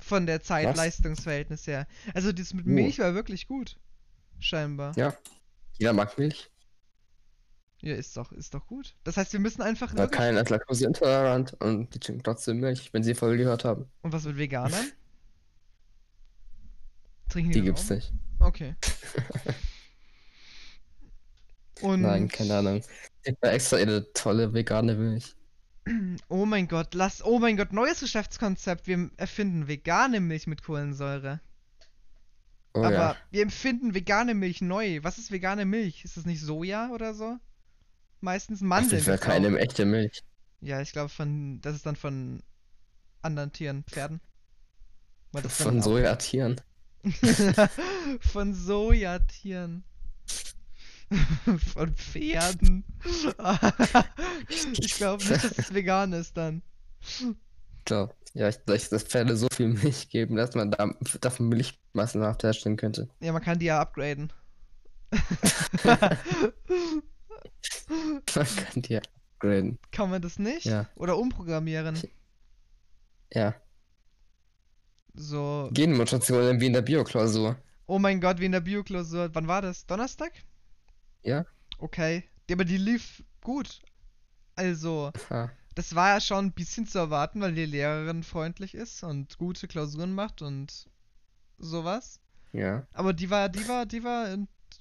von 0.00 0.26
der 0.26 0.40
Zeit-Leistungsverhältnis 0.43 1.67
her. 1.67 1.87
Also 2.14 2.31
das 2.33 2.55
mit 2.55 2.67
Oh. 2.67 2.71
Milch 2.71 2.99
war 3.00 3.14
wirklich 3.14 3.47
gut. 3.49 3.76
Scheinbar. 4.38 4.97
Ja. 4.97 5.17
Ja. 5.78 5.90
Jeder 5.90 5.92
mag 5.94 6.18
Milch. 6.18 6.50
ist 7.80 8.16
doch, 8.16 8.32
ist 8.32 8.54
doch 8.54 8.66
gut. 8.66 8.97
Das 9.04 9.16
heißt, 9.16 9.32
wir 9.32 9.40
müssen 9.40 9.62
einfach 9.62 9.94
wirklich... 9.94 10.11
keiner 10.11 10.42
ist 10.42 10.50
laktoseintolerant 10.50 11.54
und 11.61 11.94
die 11.94 12.00
trinken 12.00 12.23
trotzdem 12.23 12.58
Milch, 12.58 12.92
wenn 12.92 13.02
sie 13.02 13.12
die 13.12 13.18
Folge 13.18 13.38
gehört 13.44 13.64
haben. 13.64 13.87
Und 14.02 14.12
was 14.12 14.25
mit 14.25 14.37
Veganern? 14.37 14.75
Trinken 17.28 17.52
Die 17.52 17.58
das 17.58 17.66
gibt's 17.66 17.90
nicht. 17.90 18.12
Okay. 18.40 18.75
Und 21.80 22.02
Nein, 22.02 22.28
keine 22.28 22.56
Ahnung. 22.56 22.82
Ich 23.23 23.37
war 23.40 23.52
extra 23.52 23.76
eine 23.76 24.12
tolle 24.12 24.52
vegane 24.52 24.94
Milch. 24.94 25.37
oh 26.28 26.44
mein 26.44 26.66
Gott, 26.68 26.94
lass, 26.94 27.25
oh 27.25 27.38
mein 27.38 27.56
Gott, 27.56 27.73
neues 27.73 28.00
Geschäftskonzept. 28.00 28.87
Wir 28.87 29.11
erfinden 29.16 29.68
vegane 29.68 30.20
Milch 30.20 30.47
mit 30.47 30.62
Kohlensäure. 30.62 31.40
Oh 32.78 32.85
Aber 32.85 32.94
ja. 32.94 33.16
wir 33.30 33.42
empfinden 33.42 33.94
vegane 33.94 34.35
Milch 34.35 34.61
neu. 34.61 35.00
Was 35.02 35.18
ist 35.18 35.30
vegane 35.30 35.64
Milch? 35.64 36.04
Ist 36.04 36.16
das 36.16 36.26
nicht 36.26 36.40
Soja 36.40 36.90
oder 36.90 37.14
so? 37.14 37.37
Meistens 38.20 38.61
Mandeln. 38.61 38.97
das 38.97 39.04
gibt's 39.06 39.23
auch. 39.23 39.26
keine 39.26 39.56
echte 39.58 39.85
Milch. 39.85 40.23
Ja, 40.61 40.80
ich 40.80 40.92
glaube 40.92 41.08
von, 41.08 41.61
das 41.61 41.76
ist 41.76 41.87
dann 41.87 41.97
von 41.97 42.42
anderen 43.23 43.52
Tieren, 43.52 43.85
Pferden. 43.85 44.20
Weil 45.32 45.42
das 45.42 45.61
Von 45.61 45.82
Sojatieren. 45.82 46.61
von 48.20 48.54
Sojatieren. 48.54 49.85
von 51.75 51.94
Pferden. 51.94 52.85
ich 54.49 54.94
glaube 54.94 55.25
nicht, 55.25 55.44
dass 55.44 55.58
es 55.58 55.75
vegan 55.75 56.12
ist 56.12 56.37
dann. 56.37 56.62
Ich 57.88 57.90
glaube. 57.90 58.14
Ja, 58.35 58.50
ich 58.50 58.62
glaube, 58.66 58.78
dass 58.90 59.02
Pferde 59.02 59.35
so 59.35 59.47
viel 59.50 59.68
Milch 59.68 60.11
geben, 60.11 60.37
dass 60.37 60.54
man 60.54 60.71
da, 60.71 60.95
davon 61.23 61.49
Milch 61.49 61.80
massenhaft 61.95 62.42
herstellen 62.42 62.76
könnte. 62.76 63.09
Ja, 63.21 63.33
man 63.33 63.40
kann 63.40 63.59
die 63.59 63.64
ja 63.64 63.80
upgraden. 63.80 64.30
Man 68.35 68.47
kann 68.47 68.83
die 68.83 68.99
upgraden. 68.99 69.78
kann 69.90 70.11
man 70.11 70.21
das 70.21 70.38
nicht? 70.38 70.66
Ja. 70.66 70.87
Oder 70.97 71.16
umprogrammieren? 71.16 71.99
Ja. 73.33 73.54
So. 75.14 75.71
Genmutationen 75.73 76.61
wie 76.61 76.66
in 76.66 76.75
der 76.75 76.83
Bioklausur. 76.83 77.57
Oh 77.87 77.99
mein 77.99 78.21
Gott, 78.21 78.38
wie 78.38 78.45
in 78.45 78.52
der 78.52 78.61
Bioklausur. 78.61 79.30
Wann 79.33 79.49
war 79.49 79.62
das? 79.62 79.87
Donnerstag? 79.87 80.33
Ja. 81.23 81.47
Okay. 81.78 82.25
Ja, 82.50 82.57
aber 82.57 82.66
die 82.66 82.76
lief 82.76 83.25
gut. 83.42 83.80
Also, 84.57 85.11
Ah, 85.30 85.49
das 85.78 85.94
war 85.94 86.08
ja 86.14 86.20
schon 86.20 86.47
ein 86.47 86.52
bisschen 86.52 86.87
zu 86.87 86.99
erwarten, 86.99 87.40
weil 87.40 87.54
die 87.54 87.64
Lehrerin 87.66 88.23
freundlich 88.23 88.75
ist 88.75 89.02
und 89.04 89.38
gute 89.38 89.68
Klausuren 89.68 90.14
macht 90.14 90.42
und 90.42 90.87
sowas. 91.58 92.20
ja. 92.52 92.87
Aber 92.92 93.12
die 93.12 93.30
war, 93.30 93.49
die 93.49 93.66
war, 93.68 93.87
die 93.87 94.04
war 94.04 94.28
äh, 94.32 94.38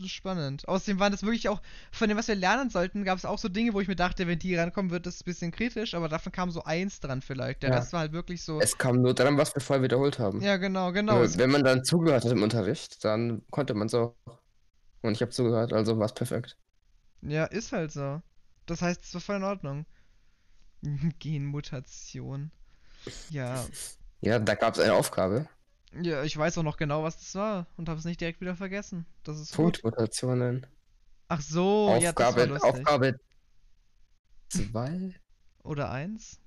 spannend. 0.08 0.68
Außerdem 0.68 1.00
waren 1.00 1.12
das 1.12 1.24
wirklich 1.24 1.50
auch, 1.50 1.62
von 1.92 2.10
dem, 2.10 2.18
was 2.18 2.28
wir 2.28 2.36
lernen 2.36 2.70
sollten, 2.70 3.04
gab 3.04 3.18
es 3.18 3.26
auch 3.26 3.40
so 3.40 3.50
Dinge, 3.50 3.74
wo 3.74 3.82
ich 3.82 3.88
mir 3.88 3.96
dachte, 3.96 4.28
wenn 4.28 4.40
die 4.40 4.56
rankommen, 4.56 4.92
wird 4.92 5.06
das 5.06 5.22
ein 5.22 5.26
bisschen 5.26 5.52
kritisch, 5.52 5.94
aber 5.96 6.10
davon 6.10 6.32
kam 6.32 6.52
so 6.52 6.64
eins 6.64 7.00
dran 7.00 7.22
vielleicht. 7.22 7.64
Der 7.64 7.72
Ja. 7.72 7.78
Rest 7.78 7.94
war 7.94 8.02
halt 8.02 8.14
wirklich 8.14 8.44
so. 8.44 8.60
Es 8.60 8.78
kam 8.78 9.02
nur 9.02 9.14
daran, 9.14 9.38
was 9.38 9.56
wir 9.56 9.62
vorher 9.62 9.84
wiederholt 9.84 10.20
haben. 10.20 10.42
Ja, 10.42 10.58
genau, 10.58 10.92
genau. 10.92 11.22
Äh, 11.22 11.26
Es- 11.26 11.38
Wenn 11.38 11.52
man 11.52 11.64
dann 11.64 11.84
zugehört 11.84 12.26
hat 12.26 12.32
im 12.32 12.44
Unterricht, 12.44 13.04
dann 13.06 13.44
konnte 13.52 13.74
man 13.74 13.88
es 13.88 13.94
auch. 13.94 14.16
Und 15.02 15.14
ich 15.14 15.22
habe 15.22 15.32
zugehört, 15.32 15.74
also 15.74 15.98
war 16.00 16.06
es 16.08 16.14
perfekt. 16.14 16.58
Ja, 17.22 17.46
ist 17.46 17.72
halt 17.74 17.92
so. 17.92 18.22
Das 18.66 18.82
heißt, 18.82 19.04
es 19.04 19.14
war 19.14 19.22
voll 19.22 19.36
in 19.38 19.44
Ordnung. 19.44 19.86
Genmutation. 21.20 22.52
Ja. 23.30 23.66
Ja, 24.22 24.40
da 24.40 24.56
gab 24.56 24.74
es 24.76 24.80
eine 24.80 24.94
Aufgabe. 24.94 25.48
Ja, 26.02 26.24
ich 26.24 26.36
weiß 26.38 26.58
auch 26.58 26.64
noch 26.64 26.78
genau, 26.78 27.04
was 27.04 27.18
das 27.18 27.34
war 27.36 27.68
und 27.78 27.88
habe 27.90 28.00
es 28.00 28.06
nicht 28.06 28.20
direkt 28.20 28.42
wieder 28.42 28.56
vergessen. 28.56 29.06
Das 29.24 29.40
ist 29.40 29.56
gut. 29.56 29.82
Punktmutationen. 29.82 30.68
Ach 31.30 31.42
so, 31.42 31.98
ja, 32.00 32.12
das 32.12 32.20
war 32.20 32.28
Aufgabe, 32.30 32.46
lustig. 32.46 32.70
Aufgabe 32.70 33.20
2 34.50 35.14
Oder 35.64 35.92
eins? 35.92 36.40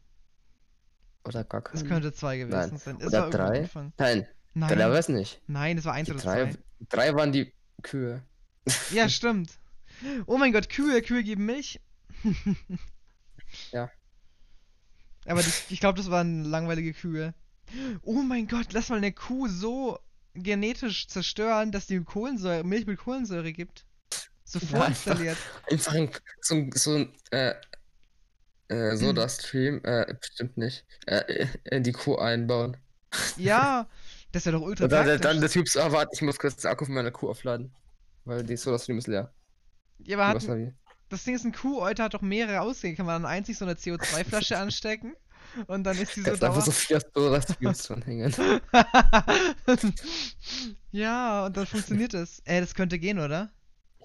oder 1.24 1.44
gar 1.44 1.62
Es 1.66 1.80
keine. 1.80 1.88
könnte 1.88 2.12
zwei 2.14 2.38
gewesen 2.38 2.56
Nein. 2.70 2.78
sein. 2.78 2.96
Es 2.98 3.06
Oder 3.08 3.18
war 3.18 3.26
irgendwo 3.26 3.42
am 3.42 3.48
drei? 3.50 3.60
Anfang. 3.60 3.92
Nein, 3.98 4.26
Nein, 4.54 4.68
drei 4.78 4.90
war 4.90 4.98
es 4.98 5.08
nicht. 5.08 5.42
nein, 5.46 5.76
es 5.78 5.84
war 5.84 5.92
eins 5.92 6.06
Die 6.06 6.12
oder 6.14 6.22
drei, 6.22 6.50
zwei. 6.52 6.58
drei 6.88 7.14
waren 7.14 7.30
die 7.32 7.52
Kühe. 7.82 8.22
Ja, 8.90 9.08
stimmt. 9.08 9.58
Oh 10.26 10.38
mein 10.38 10.52
Gott, 10.52 10.68
Kühe, 10.70 11.02
Kühe 11.02 11.22
geben 11.22 11.44
Milch. 11.46 11.80
Ja. 13.72 13.90
Aber 15.26 15.42
die, 15.42 15.50
ich 15.68 15.80
glaube, 15.80 15.98
das 15.98 16.10
waren 16.10 16.44
langweilige 16.44 16.92
Kühe. 16.92 17.34
Oh 18.02 18.22
mein 18.22 18.48
Gott, 18.48 18.72
lass 18.72 18.88
mal 18.88 18.96
eine 18.96 19.12
Kuh 19.12 19.48
so 19.48 19.98
genetisch 20.34 21.08
zerstören, 21.08 21.72
dass 21.72 21.86
die 21.86 22.00
Kohlensäure, 22.02 22.64
Milch 22.64 22.86
mit 22.86 22.98
Kohlensäure 22.98 23.52
gibt. 23.52 23.84
So 24.44 24.58
Ja, 24.58 24.66
vorinstalliert. 24.66 25.36
Einfach 25.70 25.92
ein, 25.94 26.10
so, 26.40 26.94
ein- 26.96 27.12
äh, 27.30 27.54
äh, 28.68 28.96
Soda-Stream, 28.96 29.80
äh, 29.84 30.14
bestimmt 30.18 30.56
nicht, 30.56 30.84
äh, 31.06 31.46
in 31.64 31.82
die 31.82 31.92
Kuh 31.92 32.16
einbauen. 32.16 32.76
Ja, 33.36 33.88
das 34.32 34.46
wäre 34.46 34.58
doch 34.58 34.64
ultra 34.64 34.84
Und 34.84 34.90
dann, 34.92 35.20
dann 35.20 35.40
der 35.40 35.50
Typ 35.50 35.68
so, 35.68 35.80
ah, 35.80 35.92
warte, 35.92 36.10
ich 36.14 36.22
muss 36.22 36.38
kurz 36.38 36.56
den 36.56 36.70
Akku 36.70 36.84
von 36.84 36.94
meiner 36.94 37.10
Kuh 37.10 37.30
aufladen. 37.30 37.72
Weil 38.24 38.44
die 38.44 38.56
Soda-Stream 38.56 38.98
ist 38.98 39.06
leer. 39.08 39.32
ja, 39.98 40.16
aber 40.18 40.26
hat? 40.28 40.42
Das 41.10 41.24
Ding 41.24 41.34
ist, 41.34 41.44
ein 41.44 41.52
Kuhäuter 41.52 42.04
hat 42.04 42.14
doch 42.14 42.22
mehrere 42.22 42.62
Ausgänge. 42.62 42.96
Kann 42.96 43.06
man 43.06 43.22
dann 43.22 43.30
einzig 43.30 43.58
so 43.58 43.64
eine 43.64 43.74
CO2-Flasche 43.74 44.56
anstecken 44.58 45.14
und 45.66 45.84
dann 45.84 45.98
ist 45.98 46.16
die 46.16 46.22
so 46.22 46.30
einfach 46.30 46.54
dauer... 46.54 46.60
so 46.62 46.70
vier 46.70 47.00
Soda-Streams 47.14 47.82
dran 47.86 48.02
hängen. 48.02 48.34
ja, 50.92 51.46
und 51.46 51.56
dann 51.56 51.66
funktioniert 51.66 52.14
es. 52.14 52.40
Ey, 52.44 52.60
das 52.60 52.74
könnte 52.74 52.98
gehen, 52.98 53.18
oder? 53.18 53.50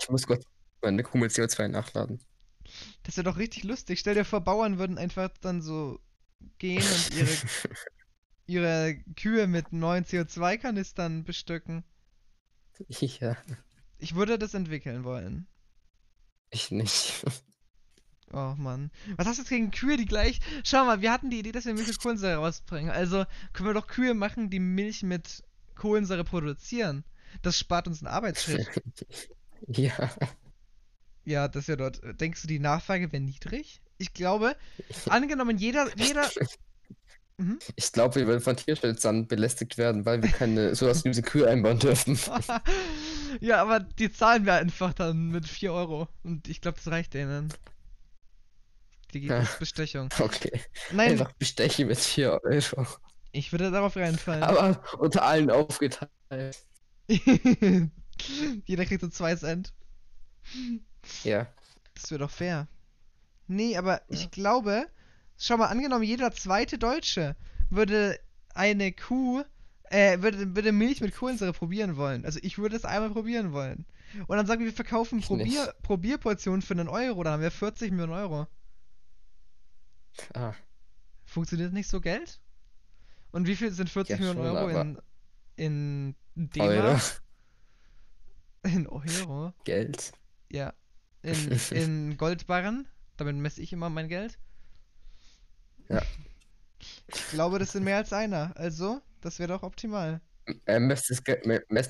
Ich 0.02 0.10
muss 0.10 0.26
kurz 0.26 0.44
meine 0.82 1.04
Kuh 1.04 1.18
mit 1.18 1.32
CO2 1.32 1.68
nachladen. 1.68 2.20
Das 3.04 3.18
wäre 3.18 3.26
doch 3.26 3.38
richtig 3.38 3.64
lustig. 3.64 4.00
Stell 4.00 4.16
dir 4.16 4.26
vor, 4.26 4.42
Bauern 4.42 4.80
würden 4.80 4.98
einfach 4.98 5.30
dann 5.40 5.62
so 5.62 6.00
gehen 6.58 6.84
und 6.84 7.14
ihre, 7.16 7.30
ihre 8.48 8.96
Kühe 9.16 9.48
mit 9.48 9.72
neuen 9.72 10.06
CO2-Kanistern 10.06 11.24
bestücken. 11.24 11.84
ja, 12.90 13.38
Ich 14.00 14.16
würde 14.16 14.40
das 14.40 14.56
entwickeln 14.56 15.04
wollen. 15.04 15.48
Ich 16.50 16.72
nicht. 16.72 17.26
Oh 18.34 18.54
Mann. 18.58 18.92
Was 19.16 19.28
hast 19.28 19.38
du 19.38 19.42
jetzt 19.44 19.50
gegen 19.50 19.72
Kühe, 19.72 19.96
die 19.96 20.06
gleich. 20.06 20.42
Schau 20.66 20.84
mal, 20.84 21.00
wir 21.00 21.14
hatten 21.14 21.30
die 21.30 21.40
Idee, 21.40 21.54
dass 21.54 21.66
wir 21.66 21.74
Milch 21.74 21.88
mit 21.88 22.02
Kohlensäure 22.02 22.38
rausbringen. 22.38 22.92
Also 22.92 23.24
können 23.54 23.70
wir 23.70 23.74
doch 23.74 23.88
Kühe 23.88 24.14
machen, 24.14 24.50
die 24.50 24.60
Milch 24.60 25.04
mit 25.04 25.44
Kohlensäure 25.76 26.26
produzieren. 26.26 27.06
Das 27.44 27.58
spart 27.58 27.88
uns 27.88 28.02
einen 28.02 28.14
Arbeitsschritt. 28.14 28.68
ja. 29.68 30.12
Ja, 31.24 31.48
das 31.48 31.64
ist 31.64 31.68
ja 31.68 31.76
dort. 31.76 32.02
Denkst 32.20 32.42
du, 32.42 32.48
die 32.48 32.60
Nachfrage 32.60 33.12
wäre 33.12 33.24
niedrig? 33.24 33.82
Ich 33.98 34.14
glaube, 34.14 34.58
angenommen, 35.08 35.58
jeder, 35.58 35.88
jeder. 35.98 36.30
Mhm. 37.38 37.60
Ich 37.76 37.92
glaube, 37.92 38.16
wir 38.16 38.28
würden 38.28 38.42
von 38.42 38.56
Tierschützern 38.56 39.28
belästigt 39.28 39.78
werden, 39.78 40.06
weil 40.06 40.24
wir 40.24 40.30
keine 40.32 40.74
Soda-Streams 40.76 41.18
in 41.18 41.24
Kühe 41.26 41.48
einbauen 41.50 41.80
dürfen. 41.80 42.18
ja, 43.42 43.62
aber 43.62 43.82
die 43.82 44.12
zahlen 44.12 44.46
wir 44.46 44.54
einfach 44.54 44.94
dann 44.94 45.30
mit 45.32 45.48
4 45.48 45.74
Euro. 45.74 46.08
Und 46.24 46.48
ich 46.48 46.62
glaube, 46.62 46.78
das 46.78 46.88
reicht 46.92 47.14
denen. 47.14 47.54
Die 49.14 49.22
geht 49.22 49.30
Ja. 49.32 49.40
als 49.40 49.60
Bestechung. 49.60 50.10
Okay. 50.20 50.62
Nein, 50.92 51.12
Einfach 51.12 51.34
bestechen 51.34 51.88
mit 51.88 52.00
4 52.00 52.42
Euro. 52.44 52.88
ich 53.32 53.52
würde 53.52 53.70
darauf 53.72 53.96
reinfallen. 53.98 54.44
Aber 54.44 54.82
unter 55.00 55.24
allen 55.24 55.52
aufgeteilt. 55.52 56.10
Jeder 58.66 58.86
kriegt 58.86 59.02
so 59.02 59.10
2 59.10 59.36
Cent. 59.36 59.74
Ja. 61.24 61.48
Das 61.94 62.12
wäre 62.12 62.20
doch 62.20 62.32
fair. 62.32 62.68
Nee, 63.48 63.78
aber 63.78 64.02
ich 64.10 64.32
glaube, 64.32 64.88
schau 65.38 65.58
mal, 65.58 65.68
angenommen, 65.68 66.04
jeder 66.04 66.32
zweite 66.32 66.78
Deutsche 66.78 67.36
würde 67.70 68.20
eine 68.54 68.92
Kuh, 68.92 69.44
äh, 69.90 70.22
würde, 70.22 70.56
würde 70.56 70.72
Milch 70.72 71.02
mit 71.02 71.16
Kohlensäure 71.16 71.54
probieren 71.54 71.98
wollen. 71.98 72.26
Also 72.26 72.40
ich 72.42 72.58
würde 72.58 72.76
es 72.76 72.86
einmal 72.86 73.12
probieren 73.12 73.52
wollen. 73.52 73.86
Und 74.28 74.38
dann 74.38 74.48
sagen 74.48 74.62
wir, 74.62 74.68
wir 74.68 74.74
verkaufen 74.74 75.22
Probier. 75.22 75.74
Probierportionen 75.84 76.62
für 76.62 76.74
einen 76.74 76.88
Euro, 76.88 77.24
dann 77.24 77.34
haben 77.34 77.42
wir 77.42 77.52
40 77.52 77.92
Millionen 77.92 78.14
Euro. 78.14 78.48
Ah, 80.34 80.54
Funktioniert 81.26 81.74
nicht 81.74 81.90
so 81.90 82.00
Geld? 82.00 82.40
Und 83.32 83.48
wie 83.48 83.56
viel 83.56 83.72
sind 83.72 83.90
40 83.90 84.12
Ja, 84.12 84.18
Millionen 84.18 84.48
schon, 84.48 84.58
Euro 84.58 84.98
in, 85.58 86.16
in 86.36 86.60
Euro. 86.60 86.72
D-Mark? 86.82 87.22
In 88.64 88.88
Euro? 88.88 89.54
Geld. 89.64 90.14
Ja. 90.52 90.74
In, 91.22 91.52
in 91.72 92.18
Goldbarren. 92.18 92.88
Damit 93.18 93.36
messe 93.36 93.62
ich 93.62 93.72
immer 93.74 93.90
mein 93.90 94.08
Geld. 94.08 94.40
Ja. 95.90 96.02
Ich 97.08 97.28
glaube, 97.30 97.60
das 97.60 97.72
sind 97.72 97.84
mehr 97.84 97.98
als 97.98 98.14
einer. 98.14 98.54
Also, 98.58 99.02
das 99.22 99.40
wäre 99.40 99.50
doch 99.54 99.64
optimal. 99.64 100.22
Er 100.66 100.80
messt, 100.80 101.10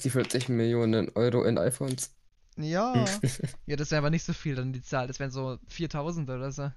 die 0.05 0.09
40 0.09 0.49
Millionen 0.49 1.09
Euro 1.15 1.43
in 1.43 1.57
iPhones. 1.57 2.11
Ja. 2.57 2.93
Ja, 3.67 3.75
das 3.75 3.91
wäre 3.91 3.99
aber 3.99 4.09
nicht 4.11 4.23
so 4.23 4.33
viel 4.33 4.55
dann 4.55 4.71
die 4.73 4.81
Zahl. 4.83 5.07
Das 5.07 5.19
wären 5.19 5.31
so 5.31 5.57
4000 5.67 6.29
oder 6.29 6.51
so. 6.51 6.71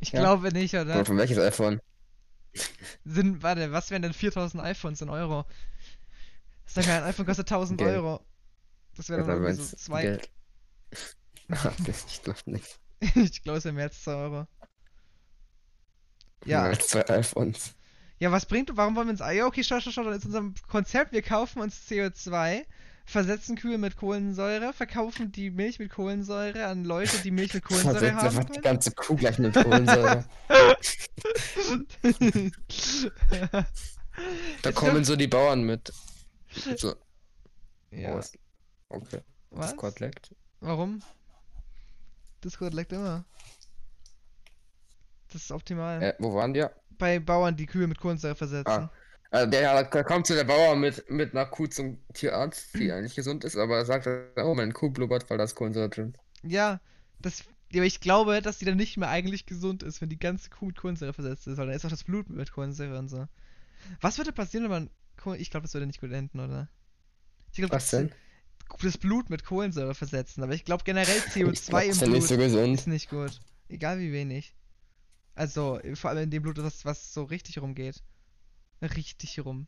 Ich 0.00 0.12
Ja. 0.12 0.20
glaube 0.20 0.52
nicht, 0.52 0.74
Oder 0.74 0.82
oder? 0.84 1.04
von 1.04 1.16
welches 1.18 1.38
iPhone? 1.38 1.80
Sind, 3.04 3.42
warte, 3.42 3.72
was 3.72 3.90
wären 3.90 4.02
denn 4.02 4.12
4000 4.12 4.62
iPhones 4.62 5.00
in 5.02 5.08
Euro? 5.10 5.44
Sag 6.66 6.86
mal, 6.86 6.98
ein 7.02 7.04
iPhone 7.04 7.26
kostet 7.26 7.48
1000 7.50 7.78
Geld. 7.78 7.96
Euro. 7.96 8.24
Das 8.96 9.08
wäre 9.10 9.20
Ja, 9.20 9.26
dann 9.26 9.42
irgendwie 9.44 9.52
so 9.54 9.62
wenn's 9.62 9.76
zwei. 9.76 10.02
Geld. 10.02 10.30
Ah, 11.50 11.72
das, 11.86 12.06
ich 12.06 12.22
glaube 12.22 12.40
nicht. 12.46 12.80
ich 13.14 13.42
glaube, 13.42 13.58
es 13.58 13.64
wäre 13.64 13.74
mehr 13.74 13.84
als 13.84 14.02
2 14.02 14.14
Euro. 14.14 14.46
Ja. 16.44 16.64
Als 16.64 16.88
zwei 16.88 17.08
iPhones. 17.08 17.74
Ja, 18.18 18.30
was 18.32 18.44
bringt, 18.46 18.70
warum 18.76 18.96
wollen 18.96 19.06
wir 19.06 19.12
uns, 19.12 19.22
ah, 19.22 19.30
ja, 19.30 19.46
okay, 19.46 19.64
schau, 19.64 19.80
schau, 19.80 19.90
schau, 19.90 20.04
dann 20.04 20.12
ist 20.12 20.26
unser 20.26 20.44
Konzept, 20.68 21.12
wir 21.12 21.22
kaufen 21.22 21.62
uns 21.62 21.88
CO2, 21.88 22.64
versetzen 23.06 23.56
Kühe 23.56 23.78
mit 23.78 23.96
Kohlensäure, 23.96 24.74
verkaufen 24.74 25.32
die 25.32 25.50
Milch 25.50 25.78
mit 25.78 25.90
Kohlensäure 25.90 26.66
an 26.66 26.84
Leute, 26.84 27.16
die 27.22 27.30
Milch 27.30 27.54
mit 27.54 27.64
Kohlensäure 27.64 27.98
Versetzt 27.98 28.22
haben 28.22 28.38
einfach 28.38 28.50
die 28.50 28.60
ganze 28.60 28.90
Kuh 28.92 29.16
gleich 29.16 29.38
mit 29.38 29.54
Kohlensäure. 29.54 30.24
Da 34.62 34.72
kommen 34.72 35.04
so 35.04 35.16
die 35.16 35.28
Bauern 35.28 35.62
mit. 35.62 35.92
So. 36.76 36.94
ja, 37.90 38.16
Oh, 38.16 38.96
okay. 38.96 39.20
was? 39.50 39.70
Discord 39.70 40.00
leckt. 40.00 40.34
Warum? 40.60 41.02
Discord 42.44 42.74
leckt 42.74 42.92
immer. 42.92 43.24
Das 45.32 45.42
ist 45.42 45.52
optimal. 45.52 46.02
Äh, 46.02 46.14
wo 46.18 46.34
waren 46.34 46.54
die? 46.54 46.64
Bei 46.98 47.18
Bauern, 47.18 47.56
die 47.56 47.66
Kühe 47.66 47.86
mit 47.86 47.98
Kohlensäure 47.98 48.34
versetzen. 48.34 48.70
Ah. 48.70 48.90
Also 49.30 49.48
der, 49.48 49.84
da 49.84 50.02
kommt 50.02 50.26
so 50.26 50.34
der 50.34 50.44
Bauer 50.44 50.74
mit, 50.74 51.08
mit 51.08 51.32
einer 51.34 51.46
Kuh 51.46 51.68
zum 51.68 51.98
Tierarzt, 52.14 52.74
die 52.74 52.90
eigentlich 52.92 53.14
gesund 53.14 53.44
ist, 53.44 53.56
aber 53.56 53.84
sagt, 53.84 54.08
oh, 54.36 54.54
meine 54.54 54.72
Kuh 54.72 54.90
blubbert, 54.90 55.30
weil 55.30 55.38
da 55.38 55.44
ist 55.44 55.54
Kohlensäure 55.54 55.88
drin. 55.88 56.16
Ja, 56.42 56.80
das, 57.20 57.44
aber 57.72 57.84
ich 57.84 58.00
glaube, 58.00 58.42
dass 58.42 58.58
die 58.58 58.64
dann 58.64 58.76
nicht 58.76 58.96
mehr 58.96 59.08
eigentlich 59.08 59.46
gesund 59.46 59.82
ist, 59.84 60.00
wenn 60.00 60.08
die 60.08 60.18
ganze 60.18 60.50
Kuh 60.50 60.66
mit 60.66 60.76
Kohlensäure 60.76 61.12
versetzt 61.12 61.46
ist, 61.46 61.56
weil 61.58 61.66
dann 61.66 61.76
ist 61.76 61.84
auch 61.84 61.90
das 61.90 62.04
Blut 62.04 62.28
mit 62.28 62.50
Kohlensäure 62.52 62.98
und 62.98 63.08
so. 63.08 63.26
Was 64.00 64.18
würde 64.18 64.32
passieren, 64.32 64.64
wenn 64.64 64.90
man 65.24 65.38
Ich 65.38 65.50
glaube, 65.50 65.64
das 65.64 65.74
würde 65.74 65.86
nicht 65.86 66.00
gut 66.00 66.12
enden, 66.12 66.40
oder? 66.40 66.68
Ich 67.52 67.58
glaube, 67.58 67.74
Was 67.74 67.90
denn? 67.90 68.12
das 68.82 68.98
Blut 68.98 69.30
mit 69.30 69.44
Kohlensäure 69.44 69.94
versetzen, 69.94 70.42
aber 70.42 70.54
ich 70.54 70.64
glaube 70.64 70.84
generell 70.84 71.22
Ich 71.26 71.32
CO2 71.32 71.68
glaub, 71.68 71.82
im 71.84 71.90
ist 71.90 72.00
ja 72.00 72.08
nicht 72.08 72.26
Blut 72.26 72.28
so 72.28 72.36
gesund. 72.36 72.74
ist 72.74 72.86
nicht 72.86 73.10
gut. 73.10 73.40
Egal 73.68 73.98
wie 74.00 74.12
wenig. 74.12 74.54
Also, 75.34 75.80
vor 75.94 76.10
allem 76.10 76.24
in 76.24 76.30
dem 76.30 76.42
Blut, 76.42 76.58
was, 76.58 76.84
was 76.84 77.14
so 77.14 77.24
richtig 77.24 77.58
rumgeht. 77.58 78.02
Richtig 78.82 79.40
rum. 79.44 79.66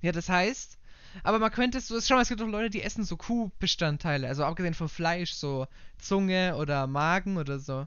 Ja, 0.00 0.12
das 0.12 0.28
heißt, 0.28 0.78
aber 1.22 1.38
man 1.38 1.50
könnte 1.50 1.78
es 1.78 1.88
so, 1.88 2.00
schau 2.00 2.14
mal, 2.14 2.22
es 2.22 2.28
gibt 2.28 2.40
doch 2.40 2.46
Leute, 2.46 2.70
die 2.70 2.82
essen 2.82 3.04
so 3.04 3.16
Kuhbestandteile, 3.16 4.28
also 4.28 4.44
abgesehen 4.44 4.74
vom 4.74 4.88
Fleisch, 4.88 5.32
so 5.32 5.66
Zunge 5.98 6.56
oder 6.56 6.86
Magen 6.86 7.36
oder 7.36 7.58
so. 7.58 7.86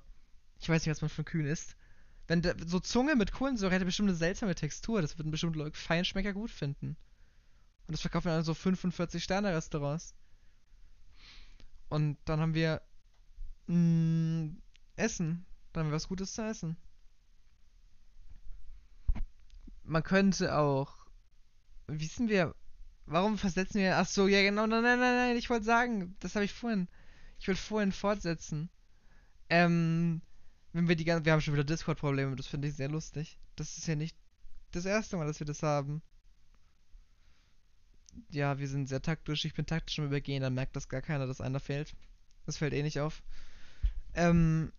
Ich 0.60 0.70
weiß 0.70 0.86
nicht, 0.86 0.92
was 0.92 1.02
man 1.02 1.10
von 1.10 1.26
Kühen 1.26 1.46
isst. 1.46 1.76
Wenn 2.28 2.42
so 2.66 2.80
Zunge 2.80 3.16
mit 3.16 3.32
Kohlensäure 3.32 3.74
hätte 3.74 3.86
bestimmt 3.86 4.10
eine 4.10 4.18
seltsame 4.18 4.56
Textur. 4.56 5.02
Das 5.02 5.18
würden 5.18 5.32
bestimmt 5.32 5.56
Leute 5.56 5.78
Feinschmecker 5.78 6.34
gut 6.34 6.52
finden. 6.52 6.96
Und 7.88 7.92
das 7.92 8.02
verkaufen 8.02 8.30
dann 8.30 8.44
so 8.44 8.54
45 8.54 9.22
Sterne 9.22 9.54
Restaurants. 9.54 10.16
Und 11.90 12.18
dann 12.26 12.40
haben 12.40 12.54
wir 12.54 12.82
mh, 13.68 14.56
Essen. 14.96 15.46
Dann 15.74 15.86
haben 15.86 15.92
wir 15.92 15.96
was 15.96 16.08
Gutes 16.08 16.34
zu 16.34 16.44
essen. 16.44 16.78
Man 19.84 20.04
könnte 20.04 20.56
auch. 20.56 21.06
Wissen 21.88 22.30
wir. 22.30 22.56
Warum 23.06 23.38
versetzen 23.38 23.82
wir. 23.82 23.98
Ach 23.98 24.08
so, 24.08 24.28
ja, 24.28 24.42
genau. 24.42 24.66
Nein, 24.68 24.84
nein, 24.84 25.00
nein, 25.00 25.16
nein. 25.16 25.38
Ich 25.38 25.50
wollte 25.50 25.66
sagen. 25.66 26.16
Das 26.20 26.36
habe 26.36 26.46
ich 26.46 26.54
vorhin. 26.54 26.88
Ich 27.40 27.48
wollte 27.48 27.62
vorhin 27.62 27.92
fortsetzen. 27.92 28.70
Ähm. 29.50 30.22
Wenn 30.72 30.88
wir 30.88 30.96
die 30.96 31.06
ganze. 31.06 31.26
Wir 31.26 31.34
haben 31.34 31.42
schon 31.42 31.54
wieder 31.54 31.64
Discord-Probleme. 31.64 32.36
Das 32.36 32.48
finde 32.48 32.68
ich 32.68 32.76
sehr 32.76 32.90
lustig. 32.90 33.38
Das 33.56 33.78
ist 33.78 33.88
ja 33.88 33.96
nicht 33.96 34.16
das 34.72 34.86
erste 34.86 35.18
Mal, 35.18 35.28
dass 35.28 35.40
wir 35.40 35.48
das 35.48 35.64
haben. 35.64 36.02
Ja, 38.30 38.60
wir 38.60 38.68
sind 38.68 38.88
sehr 38.88 39.02
taktisch. 39.02 39.44
Ich 39.46 39.54
bin 39.54 39.66
taktisch 39.66 39.98
im 39.98 40.06
Übergehen. 40.06 40.42
Dann 40.42 40.54
merkt 40.54 40.76
das 40.76 40.88
gar 40.88 41.02
keiner, 41.02 41.28
dass 41.28 41.42
einer 41.42 41.60
fehlt. 41.60 41.96
Das 42.46 42.58
fällt 42.58 42.74
eh 42.74 42.84
nicht 42.84 43.00
auf. 43.00 43.24
Ähm. 44.14 44.72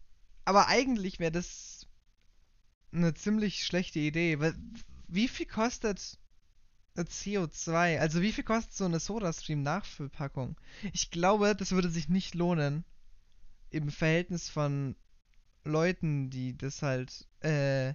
Aber 0.45 0.69
eigentlich 0.69 1.19
wäre 1.19 1.33
das 1.33 1.87
eine 2.93 3.15
ziemlich 3.15 3.65
schlechte 3.65 3.99
Idee, 3.99 4.39
wie 5.09 5.29
viel 5.29 5.47
kostet 5.47 6.19
CO2? 6.97 7.99
Also 7.99 8.23
wie 8.23 8.33
viel 8.33 8.45
kostet 8.45 8.75
so 8.75 8.85
eine 8.85 9.01
SodaStream-Nachfüllpackung? 9.01 10.57
Ich 10.93 11.11
glaube, 11.11 11.55
das 11.57 11.73
würde 11.73 11.91
sich 11.91 12.09
nicht 12.09 12.35
lohnen. 12.35 12.85
Im 13.71 13.91
Verhältnis 13.91 14.49
von 14.49 14.95
Leuten, 15.65 16.31
die 16.31 16.57
das 16.57 16.83
halt, 16.83 17.27
äh, 17.41 17.95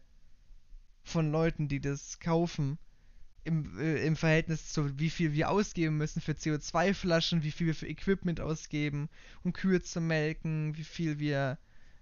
von 1.04 1.32
Leuten, 1.32 1.68
die 1.68 1.80
das 1.80 2.20
kaufen. 2.20 2.78
Im, 3.46 3.80
äh, 3.80 4.06
Im 4.06 4.18
Verhältnis 4.18 4.74
zu 4.74 5.00
wie 5.00 5.10
viel 5.10 5.34
wir 5.34 5.50
ausgeben 5.50 5.98
müssen 5.98 6.22
für 6.22 6.34
CO2-Flaschen, 6.34 7.44
wie 7.44 7.52
viel 7.52 7.68
wir 7.68 7.76
für 7.76 7.88
Equipment 7.88 8.42
ausgeben, 8.42 9.10
um 9.44 9.54
Kühe 9.54 9.82
zu 9.82 10.02
melken, 10.02 10.76
wie 10.76 10.84
viel 10.84 11.20
wir, 11.20 11.58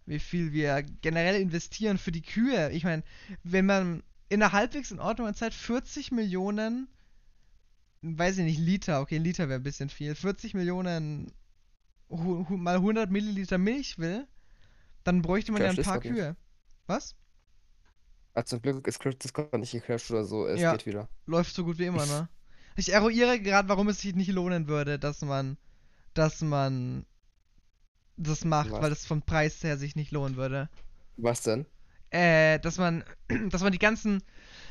wie 0.07 0.19
viel 0.19 0.53
wir 0.53 0.83
generell 1.01 1.39
investieren 1.39 1.97
für 1.97 2.11
die 2.11 2.21
Kühe. 2.23 2.71
Ich 2.71 2.83
meine, 2.83 3.03
wenn 3.43 3.65
man 3.65 4.03
in 4.29 4.41
einer 4.41 4.53
halbwegs 4.53 4.91
in 4.91 4.99
Ordnung 4.99 5.33
Zeit 5.35 5.53
40 5.53 6.11
Millionen, 6.11 6.87
weiß 8.01 8.39
ich 8.39 8.45
nicht, 8.45 8.59
Liter, 8.59 9.01
okay, 9.01 9.17
Liter 9.17 9.49
wäre 9.49 9.59
ein 9.59 9.63
bisschen 9.63 9.89
viel, 9.89 10.15
40 10.15 10.53
Millionen 10.53 11.31
mal 12.09 12.75
100 12.77 13.11
Milliliter 13.11 13.57
Milch 13.57 13.99
will, 13.99 14.27
dann 15.03 15.21
bräuchte 15.21 15.51
man 15.51 15.61
Crash 15.61 15.75
ja 15.77 15.81
ein 15.81 15.85
paar 15.85 15.97
doch 15.97 16.03
nicht. 16.03 16.13
Kühe. 16.13 16.35
Was? 16.87 17.15
Ah, 18.33 18.45
zum 18.45 18.61
Glück 18.61 18.87
ist 18.87 18.99
Crash 18.99 19.17
Discord 19.17 19.53
nicht 19.57 19.71
gecrashed 19.71 20.11
oder 20.11 20.23
so. 20.23 20.47
Es 20.47 20.61
Ja. 20.61 20.71
geht 20.71 20.85
wieder. 20.85 21.09
Läuft 21.25 21.53
so 21.53 21.65
gut 21.65 21.79
wie 21.79 21.85
immer, 21.85 22.05
ne? 22.05 22.29
Ich 22.75 22.93
eruiere 22.93 23.39
gerade, 23.39 23.67
warum 23.67 23.89
es 23.89 24.01
sich 24.01 24.15
nicht 24.15 24.31
lohnen 24.31 24.67
würde, 24.67 24.99
dass 24.99 25.21
man, 25.21 25.57
dass 26.13 26.41
man 26.41 27.05
das 28.17 28.43
macht, 28.45 28.71
Was? 28.71 28.81
weil 28.81 28.91
es 28.91 29.05
vom 29.05 29.21
Preis 29.21 29.63
her 29.63 29.77
sich 29.77 29.95
nicht 29.95 30.11
lohnen 30.11 30.35
würde. 30.35 30.69
Was 31.17 31.41
denn? 31.41 31.65
äh, 32.09 32.59
dass 32.59 32.77
man, 32.77 33.03
dass 33.49 33.63
man 33.63 33.71
die 33.73 33.79
ganzen, 33.79 34.23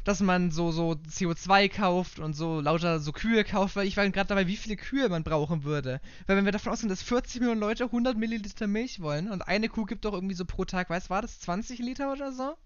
dass 0.04 0.20
man 0.20 0.50
so, 0.50 0.72
so 0.72 0.92
CO2 0.92 1.68
kauft 1.68 2.18
und 2.18 2.32
so 2.34 2.60
lauter 2.60 2.98
so 3.00 3.12
Kühe 3.12 3.44
kauft, 3.44 3.76
weil 3.76 3.86
ich 3.86 3.96
war 3.96 4.08
gerade 4.08 4.28
dabei, 4.28 4.46
wie 4.46 4.56
viele 4.56 4.76
Kühe 4.76 5.08
man 5.10 5.22
brauchen 5.22 5.64
würde. 5.64 6.00
Weil 6.26 6.36
wenn 6.38 6.44
wir 6.46 6.52
davon 6.52 6.72
ausgehen, 6.72 6.88
dass 6.88 7.02
40 7.02 7.40
Millionen 7.40 7.60
Leute 7.60 7.84
100 7.84 8.16
Milliliter 8.16 8.66
Milch 8.66 9.00
wollen 9.00 9.30
und 9.30 9.42
eine 9.42 9.68
Kuh 9.68 9.84
gibt 9.84 10.04
doch 10.06 10.14
irgendwie 10.14 10.34
so 10.34 10.44
pro 10.46 10.64
Tag, 10.64 10.88
weiß 10.88 11.10
war 11.10 11.20
das 11.22 11.40
20 11.40 11.78
Liter 11.80 12.10
oder 12.12 12.32
so? 12.32 12.56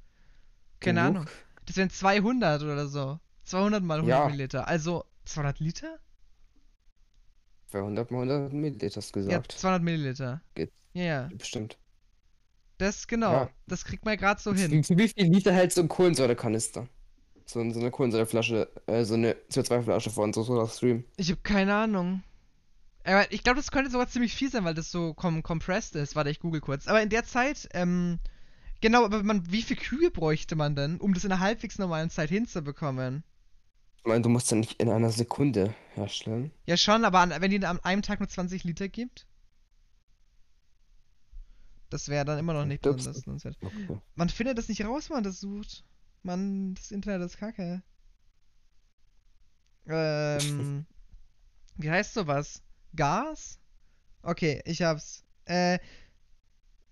Keine 0.78 1.00
Genug? 1.00 1.16
Ahnung. 1.16 1.26
Das 1.66 1.76
wären 1.76 1.90
200 1.90 2.62
oder 2.62 2.86
so. 2.86 3.18
200 3.44 3.82
mal 3.82 3.98
100 3.98 4.18
Ja. 4.18 4.24
Milliliter. 4.26 4.68
Also 4.68 5.04
200 5.24 5.58
Liter? 5.58 5.98
200 7.70 8.10
mal 8.10 8.22
100 8.22 8.52
Milliliter 8.52 8.96
hast 8.96 9.14
du 9.14 9.20
Ja, 9.20 9.26
gesagt. 9.26 9.52
200 9.52 9.82
Milliliter. 9.82 10.42
Geht. 10.54 10.72
Ja, 10.92 11.02
ja. 11.02 11.28
Bestimmt. 11.32 11.78
Das 12.78 13.06
genau. 13.06 13.32
Ja. 13.32 13.50
Das 13.66 13.84
kriegt 13.84 14.04
man 14.04 14.16
gerade 14.16 14.40
so 14.40 14.54
hin. 14.54 14.70
Wie, 14.70 14.98
wie 14.98 15.08
viel 15.08 15.32
Liter 15.32 15.52
hält 15.52 15.72
so 15.72 15.82
ein 15.82 15.88
Kohlensäurekanister? 15.88 16.88
So, 17.44 17.68
so 17.70 17.80
eine 17.80 17.90
Kohlensäureflasche, 17.90 18.68
äh, 18.86 19.04
so 19.04 19.14
eine 19.14 19.34
CO2-Flasche 19.50 20.10
von 20.10 20.32
so 20.32 20.42
Soda 20.42 20.68
Stream. 20.68 21.04
Ich 21.16 21.30
habe 21.30 21.40
keine 21.42 21.74
Ahnung. 21.74 22.22
Aber 23.04 23.32
ich 23.32 23.42
glaube, 23.42 23.56
das 23.56 23.70
könnte 23.70 23.90
sogar 23.90 24.08
ziemlich 24.08 24.34
viel 24.34 24.50
sein, 24.50 24.64
weil 24.64 24.74
das 24.74 24.90
so 24.90 25.14
com 25.14 25.42
compressed 25.42 25.96
ist. 25.96 26.16
Warte, 26.16 26.30
ich 26.30 26.40
google 26.40 26.60
kurz. 26.60 26.86
Aber 26.86 27.02
in 27.02 27.08
der 27.08 27.24
Zeit, 27.24 27.68
ähm, 27.72 28.18
genau, 28.80 29.04
aber 29.04 29.22
man, 29.22 29.50
wie 29.50 29.62
viel 29.62 29.76
Kühe 29.76 30.10
bräuchte 30.10 30.54
man 30.54 30.76
denn, 30.76 30.98
um 31.00 31.14
das 31.14 31.24
in 31.24 31.32
einer 31.32 31.40
halbwegs 31.40 31.78
normalen 31.78 32.10
Zeit 32.10 32.30
hinzubekommen? 32.30 33.24
Ich 34.02 34.06
meine, 34.06 34.22
du 34.22 34.28
musst 34.30 34.50
ja 34.50 34.56
nicht 34.56 34.80
in 34.80 34.88
einer 34.88 35.10
Sekunde 35.10 35.74
herstellen. 35.94 36.52
Ja, 36.64 36.76
schon, 36.76 37.04
aber 37.04 37.18
an, 37.20 37.34
wenn 37.38 37.50
die 37.50 37.64
an 37.64 37.80
einem 37.80 38.00
Tag 38.02 38.20
nur 38.20 38.28
20 38.28 38.64
Liter 38.64 38.88
gibt? 38.88 39.26
Das 41.90 42.08
wäre 42.08 42.24
dann 42.24 42.38
immer 42.38 42.54
noch 42.54 42.64
nicht 42.64 42.82
besonders. 42.82 43.24
Okay. 43.26 43.98
Man 44.14 44.28
findet 44.30 44.56
das 44.56 44.68
nicht 44.68 44.84
raus, 44.84 45.10
wenn 45.10 45.16
man 45.16 45.24
das 45.24 45.40
sucht. 45.40 45.84
Man, 46.22 46.74
das 46.74 46.92
Internet 46.92 47.26
ist 47.26 47.36
kacke. 47.38 47.82
Ähm, 49.86 50.86
wie 51.76 51.90
heißt 51.90 52.14
sowas? 52.14 52.62
Gas? 52.94 53.58
Okay, 54.22 54.62
ich 54.64 54.82
hab's. 54.82 55.24
Äh, 55.44 55.78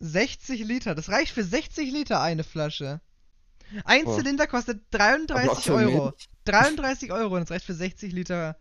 60 0.00 0.64
Liter. 0.64 0.94
Das 0.94 1.08
reicht 1.08 1.32
für 1.32 1.44
60 1.44 1.90
Liter 1.90 2.20
eine 2.20 2.44
Flasche. 2.44 3.00
Ein 3.84 4.06
Oh. 4.06 4.16
Zylinder 4.16 4.46
kostet 4.46 4.82
Aber 4.92 5.04
auch 5.04 5.08
33 5.08 5.64
für 5.64 5.74
Euro. 5.74 6.04
Milch. 6.06 6.28
33 6.48 7.12
Euro 7.12 7.34
und 7.34 7.42
das 7.42 7.50
reicht 7.50 7.66
für 7.66 7.74
60 7.74 8.12
Liter. 8.12 8.56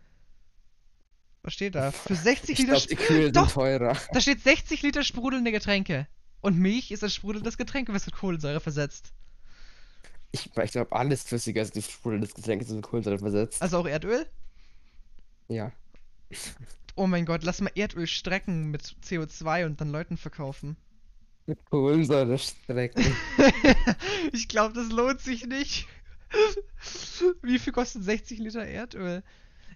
Was 1.42 1.54
steht 1.54 1.74
da? 1.74 1.92
Für 1.92 2.14
60 2.14 2.50
Ich 2.50 2.58
Liter. 2.58 2.72
glaube, 2.72 2.86
die 2.88 2.96
Kühe 2.96 3.24
sind 3.24 3.36
Doch. 3.36 3.50
teurer. 3.52 3.96
Da 4.12 4.20
steht 4.20 4.42
60 4.42 4.82
Liter 4.82 5.02
sprudelnde 5.02 5.52
Getränke. 5.52 6.06
Und 6.40 6.58
Milch 6.58 6.90
ist 6.90 7.02
ein 7.02 7.10
sprudelndes 7.10 7.56
Getränk, 7.56 7.88
was 7.88 8.06
mit 8.06 8.14
Kohlensäure 8.14 8.60
versetzt. 8.60 9.12
Ich, 10.30 10.50
ich 10.56 10.70
glaube, 10.72 10.92
alles 10.92 11.22
flüssiger 11.22 11.62
als 11.62 11.70
die 11.70 11.82
Sprudel 11.82 12.20
des 12.20 12.34
Getränks 12.34 12.66
ist 12.66 12.74
mit 12.74 12.84
Kohlensäure 12.84 13.18
versetzt. 13.18 13.62
Also 13.62 13.78
auch 13.78 13.86
Erdöl? 13.86 14.26
Ja. 15.48 15.72
Oh 16.94 17.06
mein 17.06 17.24
Gott, 17.24 17.44
lass 17.44 17.60
mal 17.60 17.72
Erdöl 17.74 18.06
strecken 18.06 18.70
mit 18.70 18.82
CO2 18.82 19.64
und 19.64 19.80
dann 19.80 19.90
Leuten 19.90 20.16
verkaufen. 20.16 20.76
Mit 21.46 21.64
Kohlensäure 21.70 22.36
strecken. 22.36 23.16
ich 24.32 24.48
glaube, 24.48 24.74
das 24.74 24.90
lohnt 24.90 25.20
sich 25.20 25.46
nicht. 25.46 25.88
Wie 27.42 27.58
viel 27.58 27.72
kostet 27.72 28.04
60 28.04 28.38
Liter 28.38 28.64
Erdöl? 28.64 29.22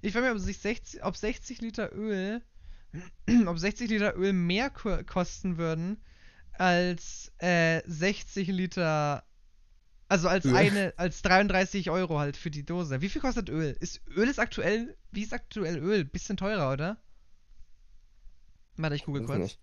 Ich 0.00 0.12
frage 0.12 0.26
mich, 0.26 0.34
ob, 0.34 0.40
sich 0.40 0.58
60, 0.58 1.04
ob 1.04 1.16
60 1.16 1.60
Liter 1.60 1.92
Öl, 1.94 2.42
ob 3.46 3.58
60 3.58 3.88
Liter 3.88 4.16
Öl 4.16 4.32
mehr 4.32 4.70
ko 4.70 4.98
kosten 5.04 5.58
würden 5.58 5.98
als 6.52 7.32
äh, 7.38 7.82
60 7.86 8.48
Liter, 8.48 9.24
also 10.08 10.28
als 10.28 10.44
Öl. 10.44 10.56
eine, 10.56 10.92
als 10.96 11.22
33 11.22 11.90
Euro 11.90 12.18
halt 12.18 12.36
für 12.36 12.50
die 12.50 12.64
Dose. 12.64 13.00
Wie 13.00 13.08
viel 13.08 13.20
kostet 13.20 13.48
Öl? 13.48 13.76
Ist 13.80 14.00
Öl 14.08 14.28
ist 14.28 14.38
aktuell, 14.38 14.96
wie 15.10 15.22
ist 15.22 15.32
aktuell 15.32 15.78
Öl? 15.78 16.04
Bisschen 16.04 16.36
teurer, 16.36 16.72
oder? 16.72 16.98
Warte, 18.76 18.96
ich 18.96 19.04
google 19.04 19.24
kurz. 19.24 19.58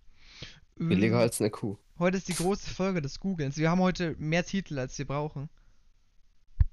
Billiger 0.76 1.18
als 1.18 1.40
eine 1.40 1.50
Kuh. 1.50 1.76
Heute 1.98 2.16
ist 2.16 2.28
die 2.28 2.34
große 2.34 2.70
Folge 2.70 3.02
des 3.02 3.20
Googlens. 3.20 3.58
Wir 3.58 3.70
haben 3.70 3.80
heute 3.80 4.16
mehr 4.18 4.44
Titel, 4.44 4.78
als 4.78 4.96
wir 4.96 5.06
brauchen. 5.06 5.50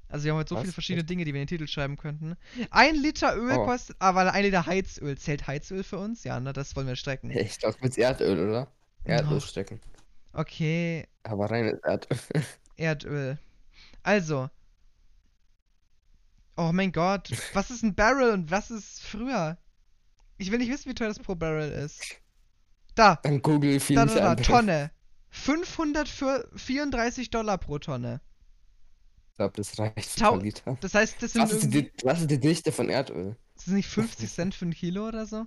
Also 0.09 0.25
wir 0.25 0.31
haben 0.31 0.39
heute 0.39 0.49
so 0.49 0.55
Was? 0.55 0.61
viele 0.61 0.73
verschiedene? 0.73 1.03
Dinge, 1.03 1.25
die 1.25 1.33
wir 1.33 1.41
in 1.41 1.47
den 1.47 1.57
Titel 1.57 1.67
schreiben 1.67 1.97
könnten. 1.97 2.35
Ein 2.71 2.95
Liter 2.95 3.35
Öl 3.35 3.57
Oh. 3.57 3.65
kostet, 3.65 3.95
aber 3.99 4.31
ein 4.33 4.43
Liter 4.43 4.65
Heizöl. 4.65 5.17
Zählt 5.17 5.47
Heizöl 5.47 5.83
für 5.83 5.97
uns? 5.99 6.23
Ja, 6.23 6.39
ne, 6.39 6.53
das 6.53 6.75
wollen 6.75 6.87
wir 6.87 6.95
strecken. 6.95 7.29
Ich 7.31 7.59
glaube, 7.59 7.77
mit 7.81 7.97
Erdöl, 7.97 8.47
oder? 8.49 8.71
Erdöl 9.03 9.37
Oh. 9.37 9.41
strecken. 9.41 9.79
Okay, 10.33 11.05
Aber 11.23 11.49
reines 11.51 11.79
Erdöl. 11.83 12.17
Erdöl. 12.77 13.37
Also. 14.03 14.49
Oh 16.55 16.71
mein 16.73 16.91
Gott, 16.91 17.29
was 17.53 17.69
ist 17.69 17.83
ein 17.83 17.93
Barrel 17.93 18.31
und 18.31 18.49
was 18.49 18.71
ist 18.71 19.01
früher? 19.01 19.57
Ich 20.37 20.51
will 20.51 20.57
nicht 20.59 20.71
wissen, 20.71 20.89
wie 20.89 20.95
teuer 20.95 21.09
das 21.09 21.19
pro 21.19 21.35
Barrel 21.35 21.71
ist. 21.71 22.01
Da, 22.95 23.15
Dann 23.23 23.41
google 23.41 23.79
viel 23.79 23.95
da, 23.95 24.05
da, 24.05 24.35
da. 24.35 24.41
Tonne. 24.41 24.91
534 25.29 27.29
Dollar 27.29 27.57
pro 27.57 27.77
Tonne. 27.79 28.21
Ich 29.37 29.39
glaube, 29.39 29.53
das 29.55 29.77
reicht 29.77 30.09
für 30.09 30.19
Tau- 30.19 30.33
ein 30.33 30.39
Liter. 30.41 30.77
Das 30.81 30.95
heißt, 30.95 31.21
das 31.21 31.33
sind 31.33 31.43
Was 31.43 31.51
ist, 31.53 31.71
die, 31.71 31.91
was 32.01 32.21
ist 32.21 32.31
die 32.31 32.39
Dichte 32.39 32.71
von 32.71 32.89
Erdöl? 32.89 33.35
Ist 33.55 33.67
das 33.67 33.73
nicht 33.75 33.87
50 33.87 34.31
Cent 34.33 34.55
für 34.55 34.65
ein 34.65 34.73
Kilo 34.73 35.07
oder 35.07 35.27
so? 35.27 35.45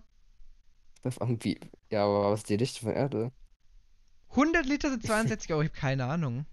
Das 1.02 1.14
ist 1.16 1.20
irgendwie- 1.20 1.58
Ja, 1.90 2.04
aber 2.04 2.30
was 2.30 2.40
ist 2.40 2.50
die 2.50 2.56
Dichte 2.56 2.80
von 2.82 2.92
Erdöl? 2.92 3.32
100 4.30 4.64
Liter 4.64 4.90
sind 4.90 5.04
62 5.04 5.50
Euro, 5.52 5.62
ich 5.62 5.70
habe 5.70 5.80
keine 5.80 6.04
Ahnung. 6.04 6.46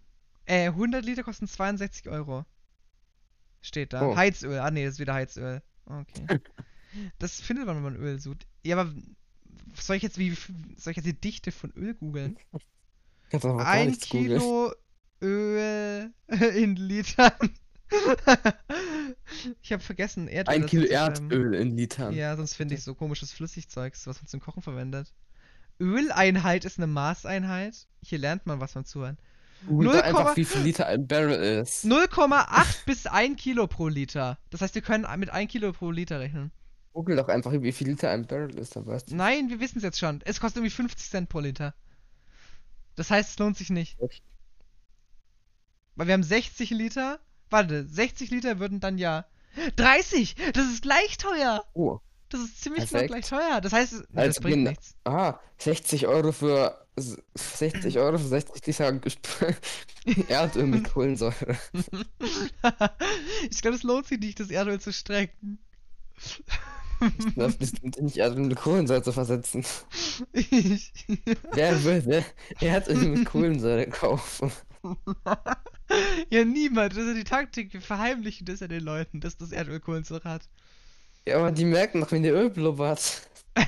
Äh, 0.45 0.69
100 0.69 1.05
Liter 1.05 1.21
kosten 1.21 1.47
62 1.47 2.09
Euro. 2.09 2.43
Steht 3.61 3.93
da. 3.93 4.01
Oh. 4.07 4.15
Heizöl. 4.15 4.57
Ah, 4.57 4.71
nee, 4.71 4.85
das 4.85 4.95
ist 4.95 4.99
wieder 4.99 5.13
Heizöl. 5.13 5.61
Okay. 5.85 6.39
das 7.19 7.39
findet 7.39 7.67
man, 7.67 7.75
wenn 7.75 7.83
man 7.83 7.95
Öl 7.97 8.19
sucht. 8.19 8.47
Ja, 8.63 8.79
aber 8.79 8.91
soll 9.75 9.97
ich 9.97 10.01
jetzt 10.01 10.17
wie 10.17 10.31
soll 10.75 10.89
ich 10.89 10.97
jetzt 10.97 11.05
die 11.05 11.13
Dichte 11.21 11.51
von 11.51 11.69
Öl 11.75 11.93
googeln? 11.93 12.39
Ein 13.31 13.89
nichts 13.89 14.09
googeln. 14.09 14.41
Öl 15.21 16.11
in 16.55 16.75
Litern. 16.75 17.31
ich 19.61 19.71
habe 19.71 19.81
vergessen, 19.81 20.27
Erdöl. 20.27 20.55
Ein 20.55 20.65
Kilo 20.65 20.87
schreiben. 20.87 21.31
Erdöl 21.31 21.53
in 21.53 21.77
Litern. 21.77 22.13
Ja, 22.13 22.35
sonst 22.35 22.55
finde 22.55 22.75
ich 22.75 22.83
so 22.83 22.95
komisches 22.95 23.31
Flüssigzeugs, 23.31 24.07
was 24.07 24.21
man 24.21 24.27
zum 24.27 24.39
Kochen 24.39 24.61
verwendet. 24.61 25.13
Öleinheit 25.79 26.65
ist 26.65 26.77
eine 26.77 26.87
Maßeinheit. 26.87 27.87
Hier 28.01 28.19
lernt 28.19 28.45
man, 28.45 28.59
was 28.59 28.75
man 28.75 28.85
zuhört. 28.85 29.17
Google 29.65 29.87
0, 29.87 29.95
doch 29.95 30.03
einfach, 30.03 30.37
wie 30.37 30.45
viel 30.45 30.61
Liter 30.61 30.85
ein 30.85 31.07
Barrel 31.07 31.61
ist. 31.61 31.85
0,8 31.85 32.77
bis 32.85 33.07
1 33.07 33.41
Kilo 33.41 33.67
pro 33.67 33.87
Liter. 33.87 34.37
Das 34.49 34.61
heißt, 34.61 34.75
wir 34.75 34.81
können 34.81 35.07
mit 35.19 35.29
1 35.29 35.51
Kilo 35.51 35.71
pro 35.73 35.91
Liter 35.91 36.19
rechnen. 36.19 36.51
Google 36.93 37.15
doch 37.15 37.27
einfach, 37.27 37.51
wie 37.51 37.71
viel 37.71 37.87
Liter 37.87 38.09
ein 38.09 38.25
Barrel 38.25 38.57
ist, 38.57 38.75
du. 38.75 38.83
Nein, 39.09 39.49
wir 39.49 39.59
wissen 39.59 39.77
es 39.77 39.83
jetzt 39.83 39.99
schon. 39.99 40.21
Es 40.25 40.39
kostet 40.39 40.57
irgendwie 40.57 40.75
50 40.75 41.09
Cent 41.09 41.29
pro 41.29 41.39
Liter. 41.39 41.73
Das 42.95 43.11
heißt, 43.11 43.31
es 43.31 43.39
lohnt 43.39 43.57
sich 43.57 43.69
nicht. 43.69 43.97
Weil 45.97 46.07
wir 46.07 46.13
haben 46.13 46.23
60 46.23 46.69
Liter. 46.69 47.19
Warte, 47.49 47.85
60 47.87 48.29
Liter 48.31 48.59
würden 48.59 48.79
dann 48.79 48.97
ja. 48.97 49.25
30! 49.75 50.35
Das 50.53 50.65
ist 50.67 50.81
gleich 50.83 51.17
teuer! 51.17 51.65
Oh. 51.73 51.99
Das 52.29 52.41
ist 52.41 52.61
ziemlich 52.61 52.89
genau 52.89 53.05
gleich 53.07 53.27
teuer. 53.27 53.61
Das 53.61 53.71
heißt, 53.73 53.93
nee, 53.93 54.05
das 54.13 54.23
Also 54.27 54.41
bringt 54.41 54.55
bin- 54.55 54.63
nichts. 54.65 54.95
Ah, 55.05 55.39
60 55.59 56.07
Euro 56.07 56.31
für 56.33 56.85
s- 56.97 57.17
60 57.35 57.97
Euro 57.99 58.17
für 58.17 58.27
60 58.27 58.65
Liter 58.67 58.99
Erdöl 60.27 60.67
mit 60.67 60.91
Kohlensäure. 60.93 61.57
ich 63.49 63.61
glaube, 63.61 63.77
es 63.77 63.83
lohnt 63.83 64.07
sich 64.07 64.19
nicht, 64.19 64.39
das 64.39 64.49
Erdöl 64.49 64.79
zu 64.81 64.91
strecken. 64.91 65.57
Das 67.35 67.55
ist 67.59 67.81
nicht 67.83 68.17
Erdöl 68.17 68.45
mit 68.47 68.57
Kohlensäure 68.57 69.01
zu 69.03 69.13
versetzen. 69.13 69.63
ich. 70.33 70.91
Wer 71.53 71.81
würde 71.83 72.25
Erdöl 72.59 73.07
mit 73.07 73.25
Kohlensäure 73.25 73.87
kaufen? 73.87 74.51
ja, 76.29 76.45
niemand. 76.45 76.93
Das 76.93 76.99
ist 76.99 77.07
ja 77.07 77.13
die 77.13 77.23
Taktik. 77.23 77.73
Wir 77.73 77.81
verheimlichen 77.81 78.45
das 78.45 78.59
ja 78.59 78.67
den 78.67 78.83
Leuten, 78.83 79.19
dass 79.19 79.37
das 79.37 79.51
Erdöl 79.51 79.79
Kohlensäure 79.79 80.29
hat. 80.29 80.49
Ja, 81.25 81.37
aber 81.37 81.51
die 81.51 81.65
merken 81.65 82.01
doch, 82.01 82.11
wenn 82.11 82.23
der 82.23 82.33
Öl 82.33 82.49
blubbert. 82.49 83.27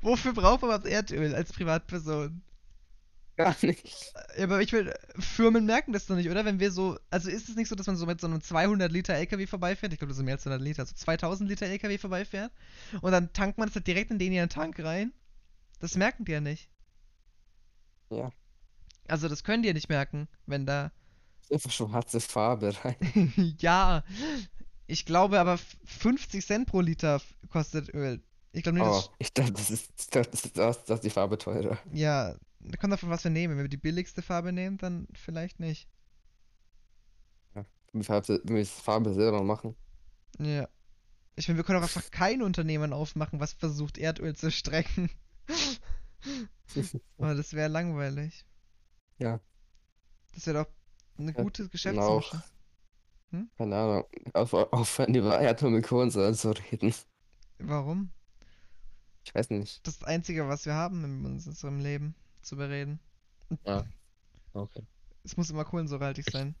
Wofür 0.00 0.32
braucht 0.32 0.62
man 0.62 0.70
das 0.70 0.84
Erdöl 0.90 1.34
als 1.34 1.52
Privatperson? 1.52 2.42
Gar 3.36 3.56
nicht. 3.62 4.12
Ja, 4.36 4.44
aber 4.44 4.60
ich 4.60 4.72
will, 4.72 4.94
Firmen 5.18 5.64
merken 5.64 5.92
das 5.92 6.06
doch 6.06 6.16
nicht, 6.16 6.28
oder? 6.28 6.44
Wenn 6.44 6.60
wir 6.60 6.70
so, 6.70 6.98
also 7.10 7.30
ist 7.30 7.48
es 7.48 7.56
nicht 7.56 7.68
so, 7.68 7.74
dass 7.74 7.86
man 7.86 7.96
so 7.96 8.04
mit 8.04 8.20
so 8.20 8.26
einem 8.26 8.42
200 8.42 8.92
Liter 8.92 9.14
LKW 9.14 9.46
vorbeifährt? 9.46 9.92
Ich 9.92 9.98
glaube, 9.98 10.10
das 10.10 10.18
sind 10.18 10.26
mehr 10.26 10.34
als 10.34 10.42
200 10.42 10.62
Liter, 10.62 10.80
also 10.82 10.94
2000 10.94 11.48
Liter 11.48 11.66
LKW 11.66 11.96
vorbeifährt. 11.96 12.52
Und 13.00 13.12
dann 13.12 13.32
tankt 13.32 13.56
man 13.56 13.68
das 13.68 13.74
halt 13.74 13.86
direkt 13.86 14.10
in 14.10 14.18
den 14.18 14.32
ihren 14.32 14.50
Tank 14.50 14.78
rein. 14.80 15.12
Das 15.78 15.96
merken 15.96 16.26
die 16.26 16.32
ja 16.32 16.40
nicht. 16.40 16.68
Ja. 18.10 18.30
Also 19.10 19.28
das 19.28 19.44
können 19.44 19.62
die 19.62 19.68
ja 19.68 19.74
nicht 19.74 19.88
merken, 19.88 20.28
wenn 20.46 20.66
da. 20.66 20.92
Einfach 21.52 21.70
schwarze 21.72 22.20
Farbe 22.20 22.72
rein. 22.84 23.56
ja. 23.60 24.04
Ich 24.86 25.04
glaube 25.06 25.38
aber 25.40 25.54
f- 25.54 25.76
50 25.84 26.44
Cent 26.44 26.66
pro 26.68 26.80
Liter 26.80 27.20
kostet 27.50 27.92
Öl. 27.94 28.22
Ich 28.52 28.62
glaube 28.64 28.78
nicht, 28.78 28.88
Oh, 28.88 28.92
dass. 28.94 29.10
ich 29.18 29.32
dachte, 29.32 29.52
das 29.52 29.70
ist, 29.70 29.90
ich 30.00 30.06
dachte, 30.10 30.30
das 30.32 30.44
ist, 30.44 30.56
das 30.58 30.84
das 30.84 30.96
ist 30.98 31.04
die 31.04 31.10
Farbe 31.10 31.38
teurer. 31.38 31.78
Ja, 31.92 32.34
da 32.60 32.76
kommt 32.76 32.92
davon, 32.92 33.08
was 33.10 33.22
wir 33.24 33.30
nehmen. 33.30 33.56
Wenn 33.56 33.64
wir 33.64 33.68
die 33.68 33.76
billigste 33.76 34.22
Farbe 34.22 34.52
nehmen, 34.52 34.78
dann 34.78 35.06
vielleicht 35.14 35.60
nicht. 35.60 35.88
Farbe, 38.02 38.40
wenn 38.44 38.56
wir 38.56 38.66
Farbe 38.66 39.12
selber 39.14 39.42
machen. 39.42 39.74
Ja. 40.38 40.68
Ich 41.36 41.48
meine, 41.48 41.58
wir 41.58 41.64
können 41.64 41.78
auch 41.78 41.82
einfach 41.82 42.10
kein 42.10 42.42
Unternehmen 42.42 42.92
aufmachen, 42.92 43.40
was 43.40 43.52
versucht, 43.52 43.98
Erdöl 43.98 44.36
zu 44.36 44.50
strecken. 44.50 45.10
Aber 47.18 47.34
das 47.34 47.52
wäre 47.54 47.68
langweilig. 47.68 48.44
Ja. 49.20 49.40
Das 50.34 50.46
wäre 50.46 50.64
doch 50.64 50.70
eine 51.18 51.32
Ja, 51.36 51.42
gute 51.42 51.68
Genau. 51.82 52.18
Geschäftsnische. 52.20 52.42
Keine 53.56 53.76
Ahnung. 53.76 54.04
Auf, 54.32 54.52
aufhören, 54.54 55.14
über 55.14 55.38
mit 55.70 55.86
Kohlensäure 55.86 56.34
zu 56.34 56.50
reden. 56.50 56.92
Warum? 57.58 58.10
Ich 59.24 59.34
weiß 59.34 59.50
nicht. 59.50 59.86
Das 59.86 59.94
ist 59.94 60.02
das 60.02 60.08
Einzige, 60.08 60.48
was 60.48 60.66
wir 60.66 60.74
haben 60.74 61.04
in 61.04 61.24
unserem 61.26 61.78
Leben 61.80 62.14
zu 62.42 62.56
bereden. 62.56 62.98
Okay. 64.52 64.82
Es 65.22 65.36
muss 65.36 65.50
immer 65.50 65.64
kohlensäurehaltig 65.64 66.26
sein. 66.30 66.54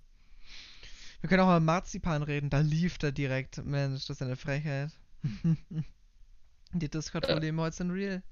Wir 1.20 1.28
können 1.28 1.42
auch 1.42 1.46
mal 1.46 1.60
Marzipan 1.60 2.22
reden, 2.22 2.50
da 2.50 2.60
lief 2.60 2.98
er 3.02 3.12
direkt. 3.12 3.64
Mensch, 3.64 4.06
das 4.06 4.16
ist 4.18 4.22
eine 4.22 4.36
Frechheit. 4.36 4.92
Die 6.72 6.88
Discord-Probleme 6.88 7.60
heute 7.62 7.76
sind 7.76 7.90
real. 7.90 8.22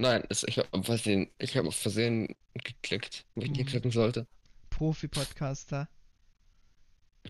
Nein, 0.00 0.24
es, 0.30 0.44
ich 0.44 0.56
habe 0.58 0.82
versehen, 0.82 1.30
ich 1.38 1.56
habe 1.58 1.68
auf 1.68 1.76
Versehen 1.76 2.34
geklickt, 2.54 3.26
wo 3.34 3.42
ich 3.42 3.50
nicht 3.50 3.66
Mhm. 3.66 3.66
klicken 3.66 3.90
sollte. 3.90 4.26
Profi-Podcaster. 4.70 5.88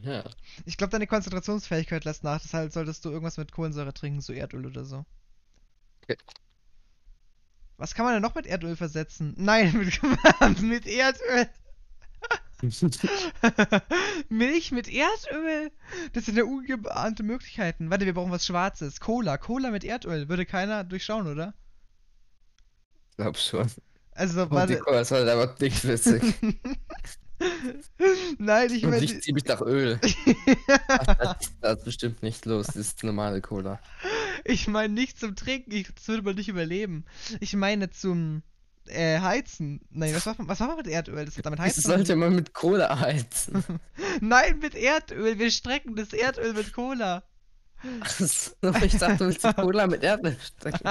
Ja. 0.02 0.22
Ich 0.66 0.76
glaube, 0.76 0.92
deine 0.92 1.08
Konzentrationsfähigkeit 1.08 2.04
lässt 2.04 2.22
nach, 2.22 2.40
deshalb 2.40 2.72
solltest 2.72 3.04
du 3.04 3.10
irgendwas 3.10 3.38
mit 3.38 3.50
Kohlensäure 3.50 3.92
trinken, 3.92 4.20
so 4.20 4.32
Erdöl 4.32 4.66
oder 4.66 4.84
so. 4.84 5.04
Okay. 6.04 6.16
Was 7.76 7.94
kann 7.94 8.04
man 8.04 8.14
denn 8.14 8.22
noch 8.22 8.36
mit 8.36 8.46
Erdöl 8.46 8.76
versetzen? 8.76 9.34
Nein, 9.36 9.72
mit, 9.76 10.62
mit 10.62 10.86
Erdöl. 10.86 11.48
Milch 14.28 14.70
mit 14.70 14.86
Erdöl? 14.88 15.72
Das 16.12 16.26
sind 16.26 16.36
ja 16.36 16.44
ungeahnte 16.44 17.24
Möglichkeiten. 17.24 17.90
Warte, 17.90 18.06
wir 18.06 18.14
brauchen 18.14 18.30
was 18.30 18.46
Schwarzes. 18.46 19.00
Cola. 19.00 19.38
Cola 19.38 19.70
mit 19.72 19.82
Erdöl. 19.82 20.28
Würde 20.28 20.46
keiner 20.46 20.84
durchschauen, 20.84 21.26
oder? 21.26 21.54
Glaub 23.16 23.36
schon. 23.36 23.70
Also, 24.12 24.42
Und 24.42 24.68
die 24.68 24.76
warte. 24.76 24.78
Cola 24.78 25.00
ist 25.00 25.10
halt 25.10 25.28
aber 25.28 25.54
nicht 25.60 25.86
witzig. 25.86 26.22
Nein, 28.38 28.70
ich 28.72 28.84
Und 28.84 28.90
meine. 28.90 29.04
ich 29.04 29.22
zieh 29.22 29.32
mich 29.32 29.44
nach 29.46 29.60
Öl. 29.62 29.98
Ach, 30.88 31.06
das, 31.16 31.50
das 31.60 31.78
ist 31.78 31.84
bestimmt 31.84 32.22
nicht 32.22 32.44
los. 32.44 32.66
Das 32.66 32.76
ist 32.76 33.02
normale 33.02 33.40
Cola. 33.40 33.80
Ich 34.44 34.68
meine 34.68 34.92
nicht 34.92 35.18
zum 35.18 35.36
Trinken, 35.36 35.72
ich, 35.72 35.88
das 35.94 36.06
würde 36.08 36.22
man 36.22 36.34
nicht 36.34 36.48
überleben. 36.48 37.04
Ich 37.40 37.54
meine 37.56 37.90
zum 37.90 38.42
äh, 38.86 39.20
Heizen. 39.20 39.80
Nein, 39.90 40.14
was 40.14 40.26
macht 40.26 40.38
man, 40.38 40.48
was 40.48 40.58
macht 40.58 40.68
man 40.70 40.76
mit 40.78 40.86
Erdöl? 40.88 41.24
Das 41.24 41.34
damit 41.36 41.58
Das 41.58 41.66
heizen. 41.66 41.80
sollte 41.82 42.16
man 42.16 42.34
mit 42.34 42.52
Cola 42.52 42.98
heizen. 43.00 43.64
Nein, 44.20 44.58
mit 44.58 44.74
Erdöl. 44.74 45.38
Wir 45.38 45.50
strecken 45.50 45.96
das 45.96 46.12
Erdöl 46.12 46.52
mit 46.52 46.72
Cola. 46.74 47.22
Ach 48.00 48.10
so, 48.10 48.52
ich 48.82 48.98
dachte, 48.98 49.16
du 49.16 49.26
willst 49.26 49.42
die 49.44 49.54
Cola 49.54 49.86
mit 49.86 50.02
Erdbeeren 50.02 50.36
stecken. 50.40 50.90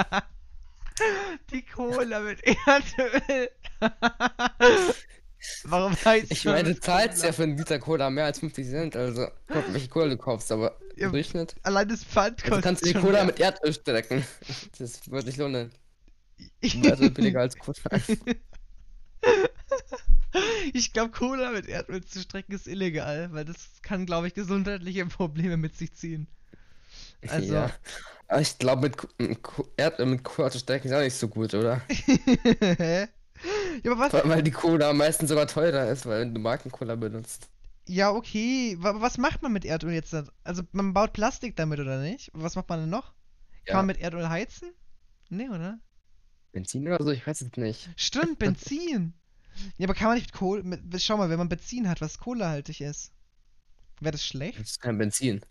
Die 1.52 1.62
Cola 1.66 2.20
mit 2.22 2.40
Erdöl. 2.44 3.50
Warum 5.64 5.96
heißt 5.96 6.32
Ich 6.32 6.44
meine, 6.46 6.74
du 6.74 6.80
zahlst 6.80 7.24
ja 7.24 7.32
für 7.32 7.44
einen 7.44 7.58
Liter 7.58 7.80
Cola 7.80 8.10
mehr 8.10 8.26
als 8.26 8.40
50 8.40 8.68
Cent. 8.68 8.96
Also, 8.96 9.28
guck, 9.48 9.74
welche 9.74 9.88
Cola 9.88 10.10
du 10.10 10.18
kaufst, 10.18 10.52
aber 10.52 10.78
Ja, 10.98 11.06
im 11.08 11.14
Durchschnitt. 11.14 11.56
Allein 11.64 11.88
das 11.88 12.04
Pfand 12.04 12.42
Also 12.44 12.50
kostet 12.50 12.64
kannst 12.64 12.86
du 12.86 12.88
die 12.88 13.00
Cola 13.00 13.20
mehr. 13.20 13.26
mit 13.26 13.40
Erdöl 13.40 13.74
strecken. 13.74 14.26
Das 14.78 15.10
würde 15.10 15.28
sich 15.28 15.38
lohnen. 15.38 15.72
Also 16.90 17.10
billiger 17.12 17.42
als 17.42 17.58
Cola. 17.58 17.78
Ich 20.74 20.94
glaube, 20.94 21.12
Cola 21.12 21.52
mit 21.52 21.68
Erdöl 21.68 22.04
zu 22.04 22.20
strecken 22.20 22.54
ist 22.54 22.68
illegal, 22.68 23.30
weil 23.32 23.46
das 23.46 23.82
kann, 23.82 24.06
glaube 24.06 24.28
ich, 24.28 24.34
gesundheitliche 24.34 25.06
Probleme 25.06 25.58
mit 25.58 25.76
sich 25.76 25.94
ziehen. 25.94 26.28
Also- 27.28 27.54
Ja. 27.54 27.72
Aber 28.28 28.42
ich 28.42 28.58
glaube, 28.60 28.90
mit, 28.90 29.20
mit 29.20 30.08
mit 30.08 30.24
zu 30.52 30.60
strecken 30.60 30.88
ist 30.90 30.94
auch 30.94 31.00
nicht 31.02 31.16
so 31.16 31.28
gut, 31.28 31.54
oder? 31.54 31.82
Ja, 33.84 33.92
aber 33.94 34.00
was? 34.12 34.14
Weil 34.28 34.44
die 34.44 34.52
Cola 34.52 34.92
meistens 34.92 35.30
sogar 35.30 35.48
teurer 35.48 35.90
ist, 35.90 36.06
weil 36.06 36.30
du 36.32 36.40
Marken-Cola 36.42 36.96
benutzt. 36.96 37.50
Ja, 37.88 38.12
okay. 38.12 38.76
was 38.80 39.18
macht 39.18 39.42
man 39.42 39.54
mit 39.54 39.64
Erdöl 39.64 39.94
jetzt? 39.94 40.14
Also, 40.44 40.64
man 40.74 40.94
baut 40.94 41.14
Plastik 41.14 41.56
damit, 41.56 41.80
oder 41.80 42.02
nicht? 42.02 42.30
Was 42.34 42.56
macht 42.56 42.68
man 42.68 42.82
denn 42.82 42.90
noch? 42.90 43.14
Kann 43.66 43.68
Ja. 43.68 43.76
man 43.78 43.86
mit 43.88 43.98
Erdöl 44.00 44.28
heizen? 44.30 44.74
Nee, 45.30 45.48
oder? 45.50 45.80
Benzin 46.52 46.86
oder 46.88 47.02
so? 47.04 47.12
Ich 47.12 47.26
weiß 47.26 47.42
es 47.42 47.52
nicht. 47.56 47.90
Stimmt, 47.96 48.40
Benzin. 48.40 49.14
Ja, 49.78 49.86
aber 49.88 49.94
kann 49.94 50.08
man 50.08 50.16
nicht 50.18 50.28
mit 50.28 50.34
Kohle. 50.34 50.64
Mit, 50.64 51.02
schau 51.02 51.16
mal, 51.18 51.30
wenn 51.30 51.40
man 51.40 51.50
Benzin 51.50 51.88
hat, 51.90 52.02
was 52.02 52.18
kohlehaltig 52.20 52.82
ist. 52.82 53.14
Wäre 54.02 54.12
das 54.12 54.24
schlecht? 54.26 54.60
Das 54.60 54.72
ist 54.72 54.82
kein 54.82 54.98
Benzin. 54.98 55.42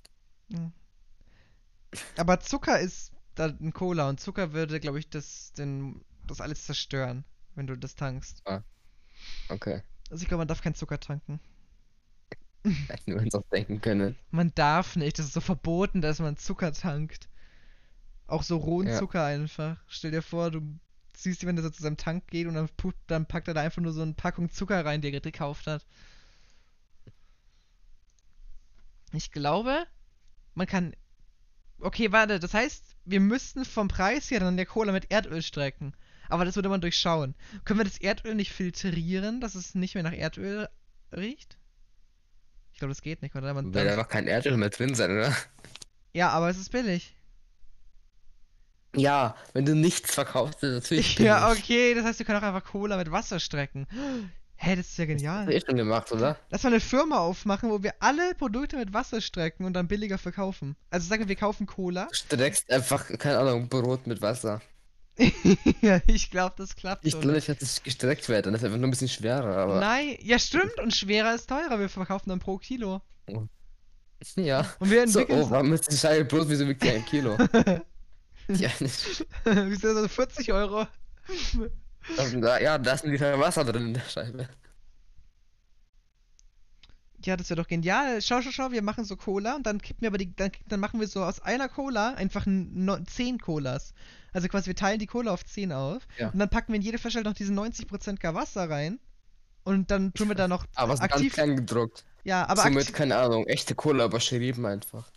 Aber 2.16 2.40
Zucker 2.40 2.79
ist 2.81 3.12
da 3.35 3.46
ein 3.46 3.72
Cola 3.72 4.09
und 4.09 4.20
Zucker 4.20 4.53
würde, 4.53 4.81
glaube 4.81 4.98
ich, 4.98 5.09
das, 5.09 5.53
den, 5.53 6.05
das 6.27 6.40
alles 6.40 6.64
zerstören, 6.64 7.24
wenn 7.55 7.66
du 7.66 7.77
das 7.77 7.94
tankst. 7.94 8.42
Okay. 9.48 9.83
Also 10.11 10.22
ich 10.22 10.29
glaube, 10.29 10.40
man 10.40 10.48
darf 10.48 10.62
keinen 10.62 10.74
Zucker 10.74 11.01
tanken. 11.01 11.40
Hätten 12.88 13.14
wir 13.14 13.20
uns 13.20 13.35
auch 13.35 13.48
denken 13.53 13.81
können. 13.81 14.16
Man 14.31 14.53
darf 14.55 14.96
nicht, 14.96 15.18
das 15.18 15.27
ist 15.27 15.35
so 15.35 15.40
verboten, 15.40 16.03
dass 16.03 16.18
man 16.18 16.37
Zucker 16.37 16.72
tankt. 16.72 17.29
Auch 18.27 18.42
so 18.42 18.59
rohen 18.59 18.88
Ja. 18.88 18.98
Zucker 18.98 19.24
einfach. 19.24 19.79
Stell 19.87 20.11
dir 20.11 20.22
vor, 20.22 20.51
du 20.51 20.61
siehst 21.16 21.42
jemanden, 21.42 21.62
der 21.62 21.70
so 21.70 21.77
zu 21.77 21.83
seinem 21.83 21.96
Tank 21.96 22.27
geht 22.29 22.46
und 22.46 22.55
dann, 22.55 22.68
dann 23.07 23.27
packt 23.27 23.48
er 23.48 23.55
da 23.55 23.62
einfach 23.62 23.83
nur 23.83 23.92
so 23.92 24.03
eine 24.03 24.12
Packung 24.12 24.51
Zucker 24.51 24.85
rein, 24.85 25.01
die 25.01 25.11
er 25.11 25.20
gekauft 25.20 25.66
hat. 25.66 25.87
Ich 29.12 29.33
glaube, 29.33 29.87
man 30.55 30.66
kann. 30.66 30.94
Okay, 31.80 32.10
warte, 32.12 32.40
das 32.40 32.54
heißt, 32.54 32.82
wir 33.04 33.20
müssten 33.20 33.64
vom 33.64 33.88
Preis 33.88 34.30
her 34.30 34.40
dann 34.40 34.56
der 34.56 34.66
Cola 34.66 34.92
mit 34.92 35.10
Erdöl 35.10 35.42
strecken. 35.42 35.94
Aber 36.28 36.44
das 36.44 36.56
würde 36.56 36.68
man 36.68 36.80
durchschauen. 36.80 37.34
Können 37.64 37.80
wir 37.80 37.84
das 37.84 37.98
Erdöl 37.98 38.34
nicht 38.34 38.52
filtrieren, 38.52 39.40
dass 39.40 39.54
es 39.54 39.74
nicht 39.74 39.94
mehr 39.94 40.02
nach 40.04 40.12
Erdöl 40.12 40.68
riecht? 41.16 41.56
Ich 42.72 42.78
glaube, 42.78 42.92
das 42.92 43.00
geht 43.02 43.22
nicht, 43.22 43.34
oder? 43.34 43.54
Man, 43.54 43.72
Wird 43.72 43.88
einfach 43.88 44.08
kein 44.08 44.26
Erdöl 44.26 44.56
mehr 44.56 44.70
drin 44.70 44.94
sein, 44.94 45.10
oder? 45.12 45.34
ja, 46.12 46.28
aber 46.30 46.48
es 46.50 46.58
ist 46.58 46.70
billig. 46.70 47.14
Ja, 48.96 49.36
wenn 49.52 49.64
du 49.66 49.74
nichts 49.74 50.14
verkaufst, 50.14 50.62
ist 50.62 50.72
natürlich 50.72 51.18
Ja, 51.18 51.48
billig. 51.48 51.62
okay, 51.64 51.94
das 51.94 52.04
heißt, 52.04 52.18
wir 52.18 52.26
können 52.26 52.38
auch 52.38 52.42
einfach 52.46 52.64
Cola 52.64 52.96
mit 52.96 53.10
Wasser 53.10 53.38
strecken. 53.40 53.86
Hä, 54.60 54.74
das 54.74 54.88
ist 54.88 54.98
ja 54.98 55.04
Hast 55.04 55.10
du 55.10 55.16
genial. 55.16 55.52
eh 55.52 55.60
schon 55.64 55.76
gemacht, 55.76 56.10
oder? 56.10 56.36
Lass 56.50 56.64
mal 56.64 56.70
eine 56.70 56.80
Firma 56.80 57.18
aufmachen, 57.18 57.70
wo 57.70 57.80
wir 57.82 57.94
alle 58.00 58.34
Produkte 58.34 58.76
mit 58.76 58.92
Wasser 58.92 59.20
strecken 59.20 59.64
und 59.64 59.72
dann 59.74 59.86
billiger 59.86 60.18
verkaufen. 60.18 60.74
Also 60.90 61.06
sagen 61.08 61.22
wir, 61.22 61.28
wir 61.28 61.36
kaufen 61.36 61.66
Cola. 61.66 62.06
Du 62.10 62.14
streckst 62.14 62.68
einfach, 62.70 63.06
keine 63.18 63.38
Ahnung, 63.38 63.68
Brot 63.68 64.06
mit 64.08 64.20
Wasser. 64.20 64.60
ja, 65.80 66.00
ich 66.06 66.30
glaube, 66.30 66.54
das 66.58 66.74
klappt 66.76 67.04
Ich 67.04 67.12
so 67.12 67.20
glaube 67.20 67.36
nicht. 67.36 67.48
dass 67.48 67.60
es 67.60 67.82
gestreckt 67.82 68.28
wird, 68.28 68.46
dann 68.46 68.54
ist 68.54 68.60
es 68.60 68.64
einfach 68.64 68.78
nur 68.78 68.88
ein 68.88 68.90
bisschen 68.92 69.08
schwerer, 69.08 69.56
aber. 69.56 69.80
Nein, 69.80 70.16
ja 70.22 70.38
stimmt, 70.38 70.78
und 70.80 70.94
schwerer 70.94 71.34
ist 71.34 71.48
teurer. 71.48 71.78
Wir 71.78 71.88
verkaufen 71.88 72.28
dann 72.30 72.38
pro 72.40 72.58
Kilo. 72.58 73.00
Ja. 74.34 74.66
Und 74.80 74.90
wir 74.90 75.06
So, 75.06 75.20
entwickeln 75.20 75.44
oh, 75.44 75.50
warum 75.50 75.72
ist 75.72 75.86
das 75.86 76.00
Scheibe 76.00 76.24
Brot, 76.24 76.48
wieso 76.48 76.66
wiegt 76.66 76.82
die 76.82 76.90
ein 76.90 77.04
Kilo? 77.04 77.36
ja, 78.48 78.68
nicht. 78.80 79.24
Wir 79.44 79.76
sind 79.76 79.80
so 79.80 80.08
40 80.08 80.52
Euro. 80.52 80.88
Da, 82.16 82.58
ja, 82.60 82.78
da 82.78 82.92
ist 82.94 83.04
ein 83.04 83.10
Liter 83.10 83.38
Wasser 83.38 83.64
drin 83.64 83.88
in 83.88 83.94
der 83.94 84.00
Scheibe. 84.00 84.48
Ja, 87.24 87.36
das 87.36 87.50
wäre 87.50 87.60
doch 87.60 87.68
genial. 87.68 88.22
Schau, 88.22 88.40
schau, 88.42 88.50
schau, 88.52 88.70
wir 88.70 88.82
machen 88.82 89.04
so 89.04 89.16
Cola 89.16 89.56
und 89.56 89.66
dann 89.66 89.80
kippen 89.82 90.02
wir 90.02 90.08
aber 90.08 90.18
die, 90.18 90.34
dann, 90.36 90.52
dann 90.68 90.78
machen 90.80 91.00
wir 91.00 91.08
so 91.08 91.24
aus 91.24 91.40
einer 91.40 91.68
Cola 91.68 92.14
einfach 92.14 92.44
no, 92.46 92.96
10 92.98 93.38
Colas. 93.40 93.92
Also 94.32 94.46
quasi 94.48 94.66
wir 94.68 94.76
teilen 94.76 95.00
die 95.00 95.06
Cola 95.06 95.32
auf 95.32 95.44
10 95.44 95.72
auf 95.72 96.06
Ja. 96.16 96.28
und 96.28 96.38
dann 96.38 96.48
packen 96.48 96.72
wir 96.72 96.76
in 96.76 96.82
jede 96.82 96.98
Flasche 96.98 97.16
halt 97.16 97.26
noch 97.26 97.34
diese 97.34 97.52
90% 97.52 98.18
gar 98.20 98.34
Wasser 98.34 98.70
rein 98.70 99.00
und 99.64 99.90
dann 99.90 100.14
tun 100.14 100.28
wir 100.28 100.36
da 100.36 100.46
noch 100.46 100.64
Aber 100.76 100.92
es 100.94 101.00
ist 101.00 101.08
ganz 101.08 101.14
aktiv. 101.14 101.32
klein 101.34 101.56
gedruckt. 101.56 102.04
Ja, 102.24 102.46
aber 102.48 102.62
Somit, 102.62 102.78
aktiv, 102.82 102.94
keine 102.94 103.16
Ahnung, 103.16 103.46
echte 103.46 103.74
Cola 103.74 104.04
überschrieben 104.04 104.64
einfach. 104.64 105.10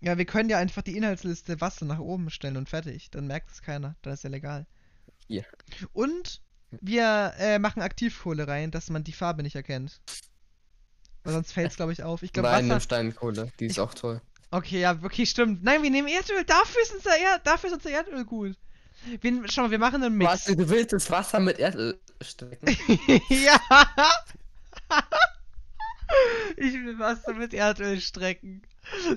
ja, 0.00 0.16
wir 0.16 0.26
können 0.26 0.48
ja 0.50 0.58
einfach 0.58 0.82
die 0.82 0.96
Inhaltsliste 0.96 1.60
Wasser 1.60 1.86
nach 1.86 1.98
oben 1.98 2.30
stellen 2.30 2.56
und 2.56 2.68
fertig. 2.68 3.10
Dann 3.10 3.26
merkt 3.26 3.50
es 3.50 3.62
keiner. 3.62 3.96
Dann 4.02 4.12
ist 4.12 4.22
ja 4.22 4.30
legal. 4.30 4.66
Ja. 5.28 5.42
Und 5.92 6.40
wir 6.70 7.32
äh, 7.38 7.58
machen 7.58 7.82
Aktivkohle 7.82 8.46
rein, 8.48 8.70
dass 8.70 8.90
man 8.90 9.04
die 9.04 9.12
Farbe 9.12 9.42
nicht 9.42 9.56
erkennt. 9.56 10.00
Weil 11.24 11.34
sonst 11.34 11.52
fällt 11.52 11.70
es, 11.70 11.76
glaube 11.76 11.92
ich, 11.92 12.02
auf. 12.02 12.22
Ich 12.22 12.32
glaube, 12.32 12.48
Nein, 12.48 12.64
nimm 12.66 12.70
Wasser. 12.70 12.80
Steinkohle, 12.80 13.52
die 13.60 13.66
ist 13.66 13.72
Ich- 13.72 13.80
auch 13.80 13.94
toll. 13.94 14.20
Okay, 14.50 14.80
ja, 14.80 14.98
okay, 15.02 15.26
stimmt. 15.26 15.62
Nein, 15.62 15.82
wir 15.82 15.90
nehmen 15.90 16.08
Erdöl. 16.08 16.42
Dafür 16.44 16.80
ist 16.82 16.94
unser, 16.94 17.10
er 17.10 17.38
dafür 17.40 17.68
ist 17.68 17.76
unser 17.76 17.90
Erdöl 17.90 18.24
gut. 18.24 18.56
Wir, 19.20 19.42
schau 19.48 19.62
mal, 19.62 19.70
wir 19.70 19.78
machen 19.78 20.02
einen 20.02 20.16
Mix. 20.16 20.30
Was, 20.30 20.44
du 20.46 20.68
willst 20.70 20.92
das 20.94 21.10
Wasser 21.10 21.38
mit 21.38 21.58
Erdöl 21.58 22.00
strecken? 22.22 22.66
ja. 23.28 23.60
ich 26.56 26.72
will 26.74 26.98
Wasser 26.98 27.34
mit 27.34 27.52
Erdöl 27.52 28.00
strecken. 28.00 28.62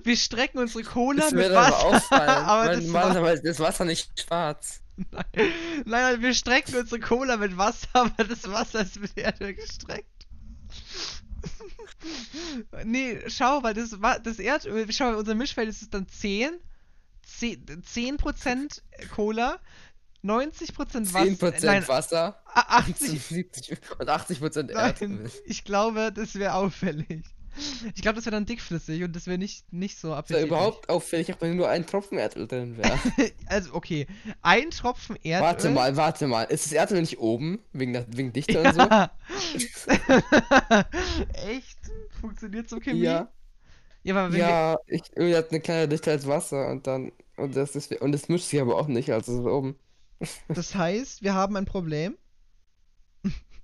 Wir 0.04 0.18
strecken 0.18 0.58
unsere 0.60 0.84
Cola 0.84 1.22
Das 1.24 1.32
mit 1.32 1.46
wird 1.46 1.54
aber 1.56 1.68
Wasser. 1.72 1.86
auffallen, 1.96 2.30
aber 2.30 2.76
das 2.76 2.92
war, 2.94 3.02
normalerweise 3.08 3.48
ist 3.48 3.60
Wasser 3.62 3.86
nicht 3.86 4.20
schwarz. 4.20 4.82
nein, 5.36 5.86
nein, 5.86 6.22
wir 6.22 6.34
strecken 6.34 6.76
unsere 6.76 7.00
Cola 7.00 7.38
mit 7.38 7.58
Wasser, 7.58 7.88
aber 7.94 8.24
das 8.24 8.50
Wasser 8.50 8.82
ist 8.82 9.00
mit 9.00 9.18
Erdöl 9.18 9.54
gestreckt. 9.54 10.28
nee, 12.86 13.20
schau, 13.28 13.64
weil 13.64 13.74
das, 13.74 13.98
das 14.24 14.40
Erdöl, 14.40 14.92
schau, 14.92 15.18
unser 15.18 15.36
Mischverhältnis 15.36 15.82
ist 15.82 15.94
dann 15.94 16.08
10, 16.08 16.60
10%, 17.40 17.84
10% 18.20 18.82
Cola, 19.14 19.60
90% 20.24 21.14
Wasser, 21.14 21.50
10% 21.50 21.66
nein, 21.66 21.88
Wasser 21.88 22.42
a- 22.46 22.78
und 22.78 22.96
80, 22.96 23.22
70 23.22 23.78
und 24.00 24.10
80% 24.10 24.64
nein, 24.64 24.76
Erdöl. 24.76 25.32
ich 25.46 25.64
glaube, 25.64 26.12
das 26.14 26.36
wäre 26.36 26.54
auffällig. 26.54 27.24
Ich 27.96 28.02
glaube, 28.02 28.16
das 28.16 28.26
wäre 28.26 28.36
dann 28.36 28.46
dickflüssig 28.46 29.04
und 29.04 29.16
das 29.16 29.28
wäre 29.28 29.38
nicht, 29.38 29.72
nicht 29.74 29.98
so 30.00 30.10
Ist 30.10 30.12
ja 30.14 30.18
appetitlich. 30.20 30.46
überhaupt 30.48 30.90
auffällig, 30.90 31.36
wenn 31.40 31.56
nur 31.58 31.70
ein 31.70 31.86
Tropfen 31.86 32.18
Erdöl 32.18 32.48
drin 32.48 32.78
wäre. 32.78 33.00
Also, 33.46 33.74
okay, 33.74 34.08
ein 34.42 34.72
Tropfen 34.72 35.18
Erdöl. 35.18 35.42
Warte 35.48 35.70
mal, 35.70 35.96
warte 35.98 36.28
mal. 36.28 36.44
Ist 36.44 36.66
das 36.66 36.72
Erdöl 36.74 37.02
nicht 37.02 37.20
oben? 37.20 37.60
Wegen, 37.74 37.94
der, 37.94 38.06
wegen 38.10 38.34
Dichte 38.34 38.62
und 38.62 38.74
so? 38.74 38.80
Ja. 38.82 39.12
Echt? 41.34 41.80
Funktioniert 42.20 42.70
so 42.70 42.80
Chemie? 42.80 43.00
Ja. 43.04 43.32
Ja, 44.04 44.28
Ja, 44.30 44.78
ich, 44.88 45.04
Öl 45.18 45.36
hat 45.36 45.52
eine 45.52 45.60
kleine 45.62 45.88
Dichte 45.88 46.12
als 46.12 46.28
Wasser 46.28 46.70
und 46.70 46.88
dann. 46.88 47.12
Und 47.38 47.56
das 47.56 47.76
ist 47.76 47.92
und 48.02 48.12
das 48.12 48.30
mischt 48.30 48.48
sich 48.50 48.62
aber 48.62 48.78
auch 48.78 48.88
nicht, 48.88 49.12
also 49.12 49.42
so 49.44 49.50
oben. 49.50 49.76
das 50.54 50.76
heißt, 50.76 51.24
wir 51.24 51.34
haben 51.34 51.56
ein 51.56 51.66
Problem. 51.66 52.18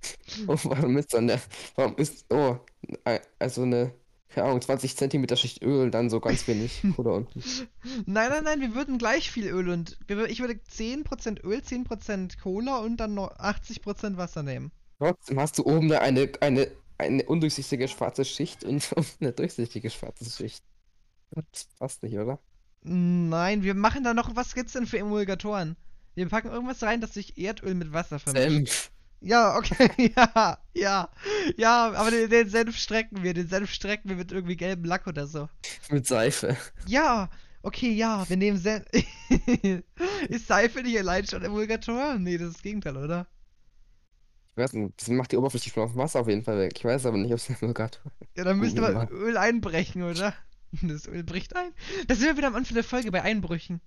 Oh, 0.46 0.56
warum 0.64 0.96
ist 0.98 1.14
dann 1.14 1.26
der. 1.26 1.40
Warum 1.74 1.96
ist. 1.96 2.26
Oh, 2.30 2.58
also 3.38 3.62
eine. 3.62 3.92
Keine 4.28 4.48
Ahnung, 4.48 4.60
20 4.60 4.94
Zentimeter 4.94 5.36
Schicht 5.36 5.62
Öl 5.62 5.90
dann 5.90 6.10
so 6.10 6.20
ganz 6.20 6.46
wenig 6.46 6.82
Kohle 6.96 7.12
unten. 7.12 7.42
Nein, 8.04 8.28
nein, 8.28 8.44
nein, 8.44 8.60
wir 8.60 8.74
würden 8.74 8.98
gleich 8.98 9.30
viel 9.30 9.48
Öl 9.48 9.70
und 9.70 9.98
ich 10.06 10.40
würde 10.40 10.52
10% 10.52 11.42
Öl, 11.44 11.60
10% 11.60 12.38
Cola 12.38 12.78
und 12.80 12.98
dann 12.98 13.14
noch 13.14 13.34
80% 13.38 14.18
Wasser 14.18 14.42
nehmen. 14.42 14.70
Trotzdem 14.98 15.40
hast 15.40 15.56
du 15.56 15.64
oben 15.64 15.88
da 15.88 16.00
eine, 16.00 16.30
eine, 16.40 16.70
eine 16.98 17.22
undurchsichtige 17.24 17.88
schwarze 17.88 18.26
Schicht 18.26 18.64
und 18.64 18.94
eine 19.20 19.32
durchsichtige 19.32 19.88
schwarze 19.88 20.26
Schicht. 20.30 20.62
Das 21.30 21.64
passt 21.78 22.02
nicht, 22.02 22.18
oder? 22.18 22.38
Nein, 22.82 23.62
wir 23.62 23.74
machen 23.74 24.04
da 24.04 24.12
noch, 24.12 24.36
was 24.36 24.54
gibt's 24.54 24.74
denn 24.74 24.86
für 24.86 24.98
Emulgatoren? 24.98 25.76
Wir 26.14 26.28
packen 26.28 26.48
irgendwas 26.48 26.82
rein, 26.82 27.00
das 27.00 27.14
sich 27.14 27.38
Erdöl 27.38 27.74
mit 27.74 27.92
Wasser 27.92 28.18
vermischt. 28.18 28.50
Senf. 28.50 28.90
Ja, 29.20 29.56
okay, 29.56 29.90
ja, 30.16 30.58
ja, 30.74 31.08
ja, 31.56 31.92
aber 31.92 32.10
den, 32.10 32.30
den 32.30 32.48
Senf 32.48 32.76
strecken 32.76 33.22
wir, 33.22 33.34
den 33.34 33.48
Senf 33.48 33.70
strecken 33.70 34.08
wir 34.08 34.16
mit 34.16 34.30
irgendwie 34.30 34.56
gelbem 34.56 34.84
Lack 34.84 35.06
oder 35.06 35.26
so. 35.26 35.48
Mit 35.90 36.06
Seife. 36.06 36.56
Ja, 36.86 37.28
okay, 37.62 37.90
ja, 37.92 38.28
wir 38.28 38.36
nehmen 38.36 38.58
Senf. 38.58 38.86
ist 40.28 40.46
Seife 40.46 40.82
nicht 40.82 40.96
allein 40.98 41.26
schon 41.26 41.42
Emulgator? 41.44 42.14
Nee, 42.18 42.38
das 42.38 42.48
ist 42.48 42.56
das 42.58 42.62
Gegenteil, 42.62 42.96
oder? 42.96 43.26
Ich 44.54 44.62
weiß 44.62 44.72
nicht, 44.74 45.00
das 45.00 45.08
macht 45.08 45.32
die 45.32 45.36
Oberfläche 45.36 45.70
von 45.70 45.94
Wasser 45.96 46.20
auf 46.20 46.28
jeden 46.28 46.42
Fall 46.42 46.58
weg. 46.58 46.72
Ich 46.76 46.84
weiß 46.84 47.06
aber 47.06 47.16
nicht, 47.16 47.32
ob 47.32 47.38
es 47.38 47.48
ein 47.48 47.56
Emulgator 47.60 48.10
Ja, 48.36 48.44
dann 48.44 48.58
müsste 48.58 48.80
man. 48.80 49.08
Öl 49.10 49.36
einbrechen, 49.36 50.02
oder? 50.02 50.34
Das 50.82 51.06
Öl 51.06 51.24
bricht 51.24 51.56
ein. 51.56 51.72
Da 52.06 52.14
sind 52.14 52.26
wir 52.26 52.36
wieder 52.36 52.48
am 52.48 52.56
Anfang 52.56 52.74
der 52.74 52.84
Folge 52.84 53.10
bei 53.10 53.22
Einbrüchen. 53.22 53.80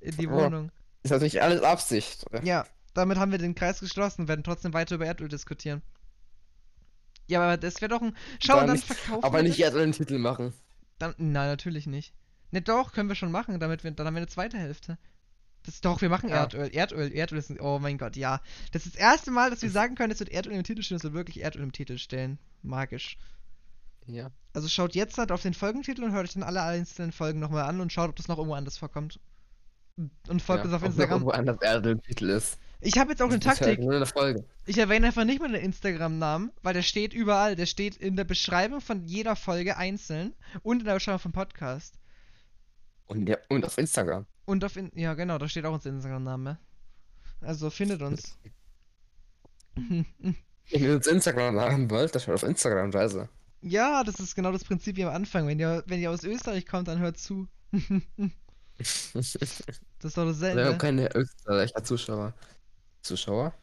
In 0.00 0.16
die 0.16 0.28
Oh. 0.28 0.32
Wohnung. 0.32 0.70
Ist 1.02 1.10
natürlich 1.10 1.42
alles 1.42 1.62
Absicht. 1.62 2.24
Ja, 2.42 2.66
damit 2.94 3.18
haben 3.18 3.30
wir 3.32 3.38
den 3.38 3.54
Kreis 3.54 3.80
geschlossen, 3.80 4.28
werden 4.28 4.44
trotzdem 4.44 4.72
weiter 4.72 4.96
über 4.96 5.06
Erdöl 5.06 5.28
diskutieren. 5.28 5.82
Ja, 7.28 7.42
aber 7.42 7.56
das 7.56 7.80
wäre 7.80 7.88
doch 7.88 8.02
ein. 8.02 8.16
Schau, 8.40 8.56
Dann 8.56 8.66
dann 8.66 8.76
nicht- 8.76 8.86
verkaufen 8.86 9.24
Aber 9.24 9.42
nicht. 9.42 9.58
Erdöl 9.60 9.82
einen 9.82 9.92
Titel 9.92 10.18
machen. 10.18 10.52
Dann, 10.98 11.14
nein, 11.18 11.48
natürlich 11.48 11.86
nicht. 11.86 12.14
Ne, 12.50 12.60
doch, 12.60 12.92
können 12.92 13.08
wir 13.08 13.16
schon 13.16 13.32
machen, 13.32 13.58
damit 13.60 13.84
wir, 13.84 13.90
dann 13.92 14.06
haben 14.06 14.14
wir 14.14 14.18
eine 14.18 14.28
zweite 14.28 14.58
Hälfte. 14.58 14.98
Das 15.64 15.80
doch, 15.80 16.00
wir 16.00 16.08
machen 16.08 16.28
Ja. 16.28 16.42
Erdöl. 16.42 16.68
Erdöl, 16.72 17.12
Erdöl 17.12 17.38
ist 17.38 17.50
ein, 17.50 17.60
oh 17.60 17.78
mein 17.78 17.96
Gott, 17.96 18.16
ja. 18.16 18.40
Das 18.72 18.84
ist 18.84 18.96
das 18.96 19.00
erste 19.00 19.30
Mal, 19.30 19.50
dass 19.50 19.62
wir 19.62 19.70
sagen 19.70 19.94
können, 19.94 20.10
es 20.10 20.18
wird 20.20 20.30
Erdöl 20.30 20.52
im 20.52 20.64
Titel 20.64 20.82
stehen, 20.82 20.96
es 20.96 21.04
wird 21.04 21.14
wirklich 21.14 21.40
Erdöl 21.40 21.62
im 21.62 21.72
Titel 21.72 21.98
stehen. 21.98 22.38
Magisch. 22.62 23.16
Ja. 24.06 24.30
Also 24.52 24.68
schaut 24.68 24.94
jetzt 24.94 25.16
halt 25.18 25.30
auf 25.32 25.42
den 25.42 25.54
Folgentitel 25.54 26.02
und 26.02 26.12
hört 26.12 26.24
euch 26.24 26.34
dann 26.34 26.42
alle 26.42 26.62
einzelnen 26.62 27.12
Folgen 27.12 27.38
nochmal 27.38 27.64
an 27.64 27.80
und 27.80 27.92
schaut, 27.92 28.10
ob 28.10 28.16
das 28.16 28.28
noch 28.28 28.38
irgendwo 28.38 28.54
anders 28.54 28.76
vorkommt. 28.76 29.20
Und 30.28 30.42
folgt 30.42 30.64
ja. 30.64 30.70
uns 30.70 30.74
auf 30.74 30.82
ob 30.82 30.88
noch 30.88 30.94
Instagram. 30.94 31.22
Irgendwo 31.22 31.30
anders 31.30 31.60
Erdöl 31.60 31.92
im 31.92 32.02
Titel 32.02 32.28
ist. 32.28 32.58
Ich 32.84 32.98
habe 32.98 33.10
jetzt 33.10 33.22
auch 33.22 33.26
eine 33.26 33.34
halt 33.34 33.44
Taktik. 33.44 33.78
nur 33.78 33.94
eine. 33.94 34.44
Ich 34.66 34.76
erwähne 34.76 35.06
einfach 35.06 35.24
nicht 35.24 35.40
mal 35.40 35.52
den 35.52 35.62
Instagram-Namen, 35.62 36.50
weil 36.62 36.74
der 36.74 36.82
steht 36.82 37.14
überall. 37.14 37.54
Der 37.54 37.66
steht 37.66 37.96
in 37.96 38.16
der 38.16 38.24
Beschreibung 38.24 38.80
von 38.80 39.04
jeder 39.04 39.36
Folge 39.36 39.76
einzeln 39.76 40.34
und 40.62 40.80
in 40.80 40.86
der 40.86 40.94
Beschreibung 40.94 41.20
vom 41.20 41.32
Podcast. 41.32 41.94
Und, 43.06 43.28
ja, 43.28 43.36
und 43.48 43.64
auf 43.64 43.78
Instagram. 43.78 44.26
Und 44.46 44.64
auf 44.64 44.76
in 44.76 44.90
ja 44.96 45.14
genau, 45.14 45.38
da 45.38 45.48
steht 45.48 45.64
auch 45.64 45.74
unser 45.74 45.90
Instagram-Name. 45.90 46.58
Also 47.40 47.70
findet 47.70 48.02
uns. 48.02 48.36
Wenn 49.76 50.04
ihr 50.70 50.96
uns 50.96 51.06
Instagram 51.06 51.60
haben 51.60 51.88
wollt, 51.88 52.14
dann 52.14 52.22
schaut 52.22 52.34
auf 52.34 52.42
Instagram 52.42 52.90
Reise. 52.90 53.28
ja, 53.60 54.02
das 54.02 54.18
ist 54.18 54.34
genau 54.34 54.50
das 54.50 54.64
Prinzip 54.64 54.96
wie 54.96 55.04
am 55.04 55.14
Anfang. 55.14 55.46
Wenn 55.46 55.60
ihr, 55.60 55.84
wenn 55.86 56.00
ihr 56.00 56.10
aus 56.10 56.24
Österreich 56.24 56.66
kommt, 56.66 56.88
dann 56.88 56.98
hört 56.98 57.16
zu. 57.18 57.46
das 58.78 59.14
ist 59.14 59.64
doch 60.02 60.26
Wir 60.26 60.64
haben 60.64 60.78
dasselbe. 60.78 60.78
keine 60.78 61.14
Österreicher 61.14 61.84
Zuschauer. 61.84 62.34
Zuschauer? 63.02 63.54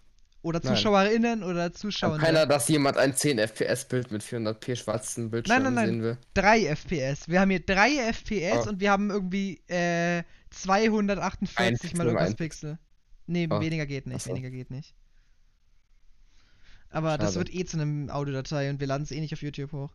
Oder 0.41 0.61
Nein. 0.63 0.75
ZuschauerInnen 0.75 1.43
oder 1.43 1.73
Zuschauer. 1.73 2.17
keiner, 2.17 2.45
dass 2.45 2.69
jemand 2.69 2.95
ein 2.97 3.13
10 3.13 3.39
FPS 3.39 3.85
Bild 3.85 4.09
mit 4.11 4.23
400p 4.23 4.75
schwarzen 4.77 5.29
Bildschirm 5.29 5.63
Nein, 5.63 5.73
nein, 5.73 5.73
nein. 5.73 5.85
sehen 5.87 6.01
will. 6.03 6.17
3 6.35 6.65
FPS. 6.67 7.27
Wir 7.27 7.41
haben 7.41 7.49
hier 7.49 7.59
3 7.65 7.97
FPS 8.13 8.65
Oh. 8.65 8.69
und 8.69 8.79
wir 8.79 8.89
haben 8.91 9.09
irgendwie 9.09 9.61
äh, 9.67 10.23
248 10.51 11.91
Ein 11.91 11.97
mal 11.97 12.05
irgendwas 12.07 12.29
ein 12.29 12.35
Pixel. 12.37 12.79
Nee, 13.27 13.47
Oh. 13.51 13.59
weniger 13.59 13.85
geht 13.85 14.07
nicht, 14.07 14.21
so. 14.23 14.29
weniger 14.29 14.49
geht 14.49 14.71
nicht. 14.71 14.95
Aber 16.89 17.17
das 17.17 17.33
Schade. 17.33 17.47
wird 17.47 17.53
eh 17.55 17.65
zu 17.65 17.77
einem 17.77 18.09
Audiodatei 18.09 18.69
und 18.69 18.79
wir 18.79 18.87
laden 18.87 19.03
es 19.03 19.11
eh 19.11 19.19
nicht 19.19 19.33
auf 19.33 19.41
YouTube 19.41 19.71
hoch. 19.73 19.93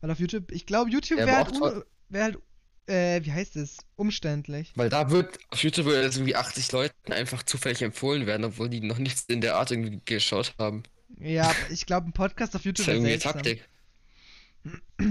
Weil 0.00 0.10
auf 0.10 0.18
YouTube, 0.18 0.50
ich 0.50 0.66
glaube, 0.66 0.90
YouTube 0.90 1.20
Ja, 1.20 1.26
wäre 1.26 1.36
halt, 1.36 1.52
un- 1.62 1.84
wär 2.08 2.24
halt 2.24 2.38
äh, 2.86 3.24
wie 3.24 3.32
heißt 3.32 3.56
es? 3.56 3.78
Umständlich. 3.96 4.72
Weil 4.74 4.88
da 4.88 5.10
wird, 5.10 5.38
auf 5.50 5.62
YouTube 5.62 5.86
es 5.86 6.16
irgendwie 6.16 6.36
80 6.36 6.72
Leuten 6.72 7.12
einfach 7.12 7.42
zufällig 7.42 7.82
empfohlen 7.82 8.26
werden, 8.26 8.44
obwohl 8.44 8.68
die 8.68 8.80
noch 8.80 8.98
nichts 8.98 9.24
in 9.28 9.40
der 9.40 9.56
Art 9.56 9.70
irgendwie 9.70 10.00
geschaut 10.04 10.54
haben. 10.58 10.82
Ja, 11.18 11.54
ich 11.70 11.86
glaube, 11.86 12.08
ein 12.08 12.12
Podcast 12.12 12.56
auf 12.56 12.62
Das 12.62 12.66
YouTube 12.66 12.80
ist 12.80 12.86
ja 12.86 12.94
irgendwie. 12.94 13.18
Taktik. 13.18 13.68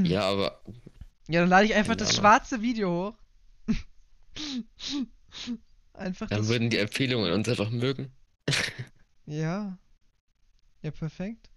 Ja, 0.03 0.21
aber 0.21 0.62
Ja, 1.27 1.41
dann 1.41 1.49
lade 1.49 1.65
ich 1.65 1.73
einfach 1.73 1.95
das 1.95 2.15
schwarze 2.15 2.62
Video 2.62 3.13
hoch. 3.13 3.63
einfach 5.93 6.27
dann 6.29 6.47
würden 6.47 6.69
die 6.69 6.77
Empfehlungen 6.77 7.31
uns 7.34 7.47
einfach 7.49 7.69
mögen. 7.69 8.12
Ja. 9.25 9.77
Ja, 10.81 10.91
perfekt. 10.91 11.49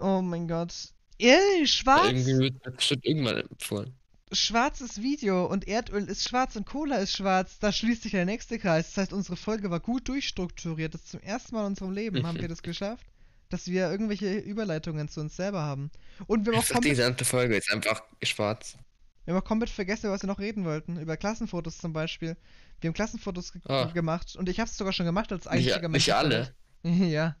Oh 0.00 0.20
mein 0.20 0.48
Gott. 0.48 0.74
Ey, 1.18 1.66
schwarz! 1.66 2.08
Irgendwie 2.08 2.38
wird 2.38 2.56
das 2.64 2.74
bestimmt 2.74 3.04
irgendwann 3.06 3.38
empfohlen. 3.38 3.94
Schwarzes 4.32 5.00
Video 5.02 5.46
und 5.46 5.68
Erdöl 5.68 6.02
ist 6.08 6.28
schwarz 6.28 6.56
und 6.56 6.66
Cola 6.66 6.96
ist 6.96 7.16
schwarz. 7.16 7.58
Da 7.60 7.70
schließt 7.70 8.02
sich 8.02 8.12
der 8.12 8.24
nächste 8.24 8.58
Kreis. 8.58 8.88
Das 8.88 8.96
heißt, 8.96 9.12
unsere 9.12 9.36
Folge 9.36 9.70
war 9.70 9.78
gut 9.78 10.08
durchstrukturiert. 10.08 10.94
Das 10.94 11.02
ist 11.02 11.10
zum 11.12 11.20
ersten 11.20 11.54
Mal 11.54 11.60
in 11.62 11.66
unserem 11.68 11.92
Leben 11.92 12.26
haben 12.26 12.40
wir 12.40 12.48
das 12.48 12.62
geschafft, 12.62 13.06
dass 13.50 13.68
wir 13.68 13.88
irgendwelche 13.88 14.36
Überleitungen 14.38 15.08
zu 15.08 15.20
uns 15.20 15.36
selber 15.36 15.62
haben. 15.62 15.90
Und 16.26 16.44
wir 16.44 16.52
haben 16.52 16.58
auch 16.58 16.62
Einfach 16.62 16.68
die 16.68 16.72
komplett, 16.74 16.96
gesamte 16.96 17.24
Folge 17.24 17.56
ist 17.56 17.72
einfach 17.72 18.02
schwarz. 18.24 18.76
wir 19.26 19.34
haben 19.34 19.40
auch 19.40 19.46
komplett 19.46 19.70
vergessen, 19.70 20.06
über 20.06 20.14
was 20.14 20.22
wir 20.22 20.28
noch 20.28 20.40
reden 20.40 20.64
wollten. 20.64 20.98
Über 20.98 21.16
Klassenfotos 21.16 21.78
zum 21.78 21.92
Beispiel. 21.92 22.36
Wir 22.80 22.88
haben 22.88 22.94
Klassenfotos 22.94 23.52
ge 23.52 23.62
Ah. 23.68 23.84
gemacht 23.92 24.34
und 24.34 24.48
ich 24.48 24.58
habe 24.58 24.68
es 24.68 24.76
sogar 24.76 24.92
schon 24.92 25.06
gemacht 25.06 25.30
als 25.30 25.44
Nicht, 25.44 25.52
einziger 25.72 25.88
Mensch. 25.88 26.06
nicht 26.06 26.14
auf 26.14 26.28
der 26.28 26.38
alle. 26.38 26.54
Ja. 27.12 27.36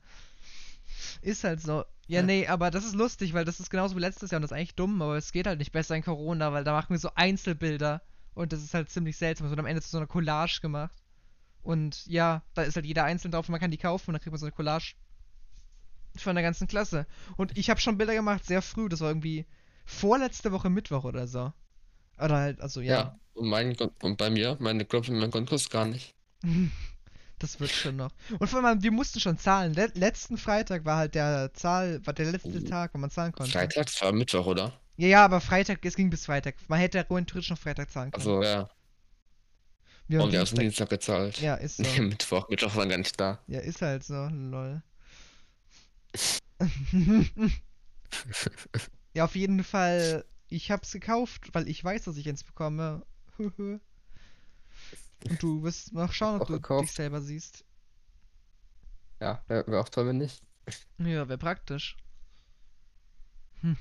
Ist 1.20 1.44
halt 1.44 1.60
so. 1.60 1.84
Ja, 2.08 2.20
Ja. 2.20 2.22
nee, 2.22 2.46
aber 2.46 2.70
das 2.70 2.84
ist 2.84 2.94
lustig, 2.94 3.32
weil 3.34 3.44
das 3.44 3.58
ist 3.60 3.70
genauso 3.70 3.96
wie 3.96 4.00
letztes 4.00 4.30
Jahr 4.30 4.38
und 4.38 4.42
das 4.42 4.50
ist 4.52 4.56
eigentlich 4.56 4.74
dumm, 4.76 5.02
aber 5.02 5.16
es 5.16 5.32
geht 5.32 5.46
halt 5.46 5.58
nicht 5.58 5.72
besser 5.72 5.96
in 5.96 6.02
Corona, 6.02 6.52
weil 6.52 6.62
da 6.64 6.72
machen 6.72 6.90
wir 6.90 6.98
so 6.98 7.10
Einzelbilder 7.14 8.02
und 8.34 8.52
das 8.52 8.62
ist 8.62 8.74
halt 8.74 8.90
ziemlich 8.90 9.16
seltsam. 9.16 9.46
Es 9.46 9.50
wird 9.50 9.60
am 9.60 9.66
Ende 9.66 9.82
zu 9.82 9.88
so 9.88 9.96
einer 9.98 10.06
Collage 10.06 10.60
gemacht. 10.60 10.96
Und 11.62 12.06
ja, 12.06 12.42
da 12.54 12.62
ist 12.62 12.76
halt 12.76 12.86
jeder 12.86 13.04
einzeln 13.04 13.32
drauf 13.32 13.48
und 13.48 13.52
man 13.52 13.60
kann 13.60 13.72
die 13.72 13.78
kaufen 13.78 14.10
und 14.10 14.14
dann 14.14 14.20
kriegt 14.20 14.30
man 14.32 14.38
so 14.38 14.46
eine 14.46 14.52
Collage 14.52 14.94
von 16.16 16.36
der 16.36 16.44
ganzen 16.44 16.68
Klasse. 16.68 17.06
Und 17.36 17.58
ich 17.58 17.70
habe 17.70 17.80
schon 17.80 17.98
Bilder 17.98 18.14
gemacht, 18.14 18.44
sehr 18.44 18.62
früh, 18.62 18.88
das 18.88 19.00
war 19.00 19.08
irgendwie 19.08 19.46
vorletzte 19.84 20.52
Woche 20.52 20.70
Mittwoch 20.70 21.04
oder 21.04 21.26
so. 21.26 21.52
Oder 22.18 22.36
halt, 22.36 22.60
also 22.60 22.80
Ja. 22.80 22.94
ja. 22.94 23.18
Und, 23.34 23.48
mein, 23.48 23.76
und 24.02 24.16
bei 24.16 24.30
mir, 24.30 24.56
meine 24.60 24.84
Gruppe, 24.86 25.12
mein 25.12 25.30
Konkurs 25.30 25.68
gar 25.68 25.86
nicht. 25.86 26.14
Das 27.38 27.60
wird 27.60 27.70
schon 27.70 27.96
noch. 27.96 28.12
Und 28.38 28.48
vor 28.48 28.64
allem, 28.64 28.82
wir 28.82 28.92
mussten 28.92 29.20
schon 29.20 29.36
zahlen. 29.38 29.74
Le 29.74 29.90
letzten 29.94 30.38
Freitag 30.38 30.84
war 30.86 30.96
halt 30.96 31.14
der 31.14 31.52
Zahl, 31.52 32.04
war 32.06 32.14
der 32.14 32.32
letzte 32.32 32.48
Oh. 32.48 32.68
Tag, 32.68 32.94
wo 32.94 32.98
man 32.98 33.10
zahlen 33.10 33.32
konnte. 33.32 33.52
Freitag, 33.52 33.88
war 34.00 34.12
Mittwoch, 34.12 34.46
oder? 34.46 34.72
Ja, 34.96 35.08
ja, 35.08 35.24
aber 35.24 35.40
Freitag, 35.42 35.84
es 35.84 35.96
ging 35.96 36.08
bis 36.08 36.24
Freitag. 36.26 36.54
Man 36.68 36.78
hätte 36.78 36.98
rein 37.10 37.26
theoretisch 37.26 37.50
noch 37.50 37.58
Freitag 37.58 37.90
zahlen 37.90 38.10
können. 38.10 38.26
Also 38.26 38.42
ja. 38.42 38.70
wir 40.08 40.18
haben 40.20 40.26
Und 40.26 40.32
wir 40.32 40.38
haben 40.40 40.46
Dienstag. 40.46 40.58
Dienstag 40.60 40.88
gezahlt. 40.88 41.40
Ja, 41.40 41.56
ist 41.56 41.76
so. 41.82 41.82
Nee, 41.82 42.00
Mittwoch. 42.00 42.48
Mittwoch 42.48 42.74
war 42.74 42.86
gar 42.86 42.96
nicht 42.98 43.20
da. 43.20 43.38
Ja, 43.46 43.60
ist 43.60 43.82
halt 43.82 44.04
so, 44.04 44.28
lol. 44.30 44.82
ja, 49.14 49.24
auf 49.24 49.36
jeden 49.36 49.62
Fall, 49.62 50.24
ich 50.48 50.70
hab's 50.70 50.92
gekauft, 50.92 51.50
weil 51.52 51.68
ich 51.68 51.84
weiß, 51.84 52.04
dass 52.04 52.16
ich 52.16 52.26
eins 52.28 52.44
bekomme. 52.44 53.04
Und 55.28 55.42
du 55.42 55.62
wirst 55.62 55.92
noch 55.92 56.12
schauen, 56.12 56.40
ob 56.40 56.46
du 56.46 56.54
gekauft. 56.54 56.84
dich 56.88 56.92
selber 56.92 57.20
siehst. 57.20 57.64
Ja, 59.20 59.42
wäre 59.48 59.66
wär 59.66 59.80
auch 59.80 59.88
toll, 59.88 60.06
wenn 60.08 60.18
nicht. 60.18 60.42
Ja, 60.98 61.28
wäre 61.28 61.38
praktisch. 61.38 61.96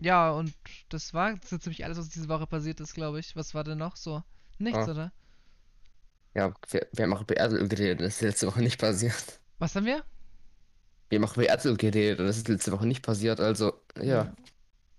Ja, 0.00 0.30
und 0.30 0.54
das 0.88 1.12
war 1.12 1.34
so 1.44 1.58
ziemlich 1.58 1.84
alles, 1.84 1.98
was 1.98 2.08
diese 2.08 2.28
Woche 2.28 2.46
passiert 2.46 2.80
ist, 2.80 2.94
glaube 2.94 3.18
ich. 3.20 3.34
Was 3.36 3.54
war 3.54 3.64
denn 3.64 3.78
noch 3.78 3.96
so? 3.96 4.22
Nichts, 4.58 4.86
Ah. 4.88 4.90
oder? 4.90 5.12
Ja, 6.34 6.54
wir, 6.70 6.86
wir 6.92 7.04
haben 7.04 7.12
auch 7.14 7.22
über 7.22 7.36
Erdöl 7.36 7.66
geredet, 7.68 8.00
das 8.00 8.16
ist 8.16 8.20
letzte 8.22 8.46
Woche 8.46 8.60
nicht 8.60 8.78
passiert. 8.78 9.40
Was 9.58 9.74
haben 9.74 9.86
wir? 9.86 10.04
Wir 11.08 11.18
haben 11.18 11.24
auch 11.24 11.34
über 11.34 11.46
Erdöl 11.48 11.76
geredet 11.76 12.20
und 12.20 12.26
das 12.26 12.36
ist 12.36 12.48
letzte 12.48 12.72
Woche 12.72 12.86
nicht 12.86 13.02
passiert, 13.02 13.40
also 13.40 13.80
ja. 14.00 14.34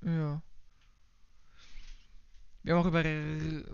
Ja. 0.02 0.42
Wir 2.68 2.76
haben 2.76 2.82
auch 2.82 2.88
über 2.88 3.02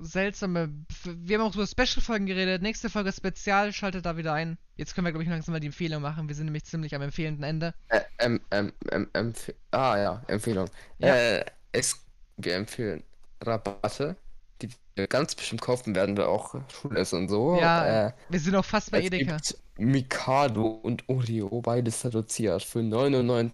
seltsame. 0.06 0.70
Wir 1.04 1.40
haben 1.40 1.48
auch 1.48 1.56
über 1.56 1.66
Special-Folgen 1.66 2.28
geredet. 2.28 2.62
Nächste 2.62 2.92
Folge 2.92 3.12
Spezial, 3.12 3.74
schaltet 3.74 4.06
da 4.06 4.18
wieder 4.18 4.34
ein. 4.34 4.60
Jetzt 4.76 4.94
können 4.94 5.06
wir, 5.08 5.12
glaube 5.12 5.24
ich, 5.24 5.30
langsam 5.32 5.54
mal 5.54 5.60
die 5.60 5.66
Empfehlung 5.66 6.04
machen. 6.04 6.28
Wir 6.28 6.36
sind 6.36 6.46
nämlich 6.46 6.66
ziemlich 6.66 6.94
am 6.94 7.02
empfehlenden 7.02 7.44
Ende. 7.44 7.74
Äh, 7.88 8.02
ähm, 8.20 8.40
ähm, 8.52 8.72
ähm, 8.92 9.10
empf 9.14 9.52
ah 9.72 9.98
ja, 9.98 10.22
Empfehlung. 10.28 10.70
Ja. 11.00 11.16
Äh, 11.16 11.46
es, 11.72 12.06
wir 12.38 12.54
empfehlen 12.54 13.02
Rabatte, 13.42 14.16
die 14.62 14.70
wir 14.94 15.08
ganz 15.08 15.34
bestimmt 15.34 15.62
kaufen 15.62 15.96
werden, 15.96 16.16
wir 16.16 16.30
auch 16.30 16.54
Schulessen 16.72 17.24
und 17.24 17.30
so. 17.30 17.58
Ja, 17.60 18.10
Äh, 18.10 18.14
Wir 18.30 18.40
sind 18.40 18.54
auch 18.54 18.66
fast 18.66 18.92
bei 18.92 19.00
es 19.00 19.06
Edeka. 19.06 19.38
gibt 19.38 19.58
Mikado 19.80 20.68
und 20.68 21.10
Oreo, 21.10 21.64
beides 21.64 22.06
reduziert 22.06 22.62
für 22.62 22.84
99 22.84 23.54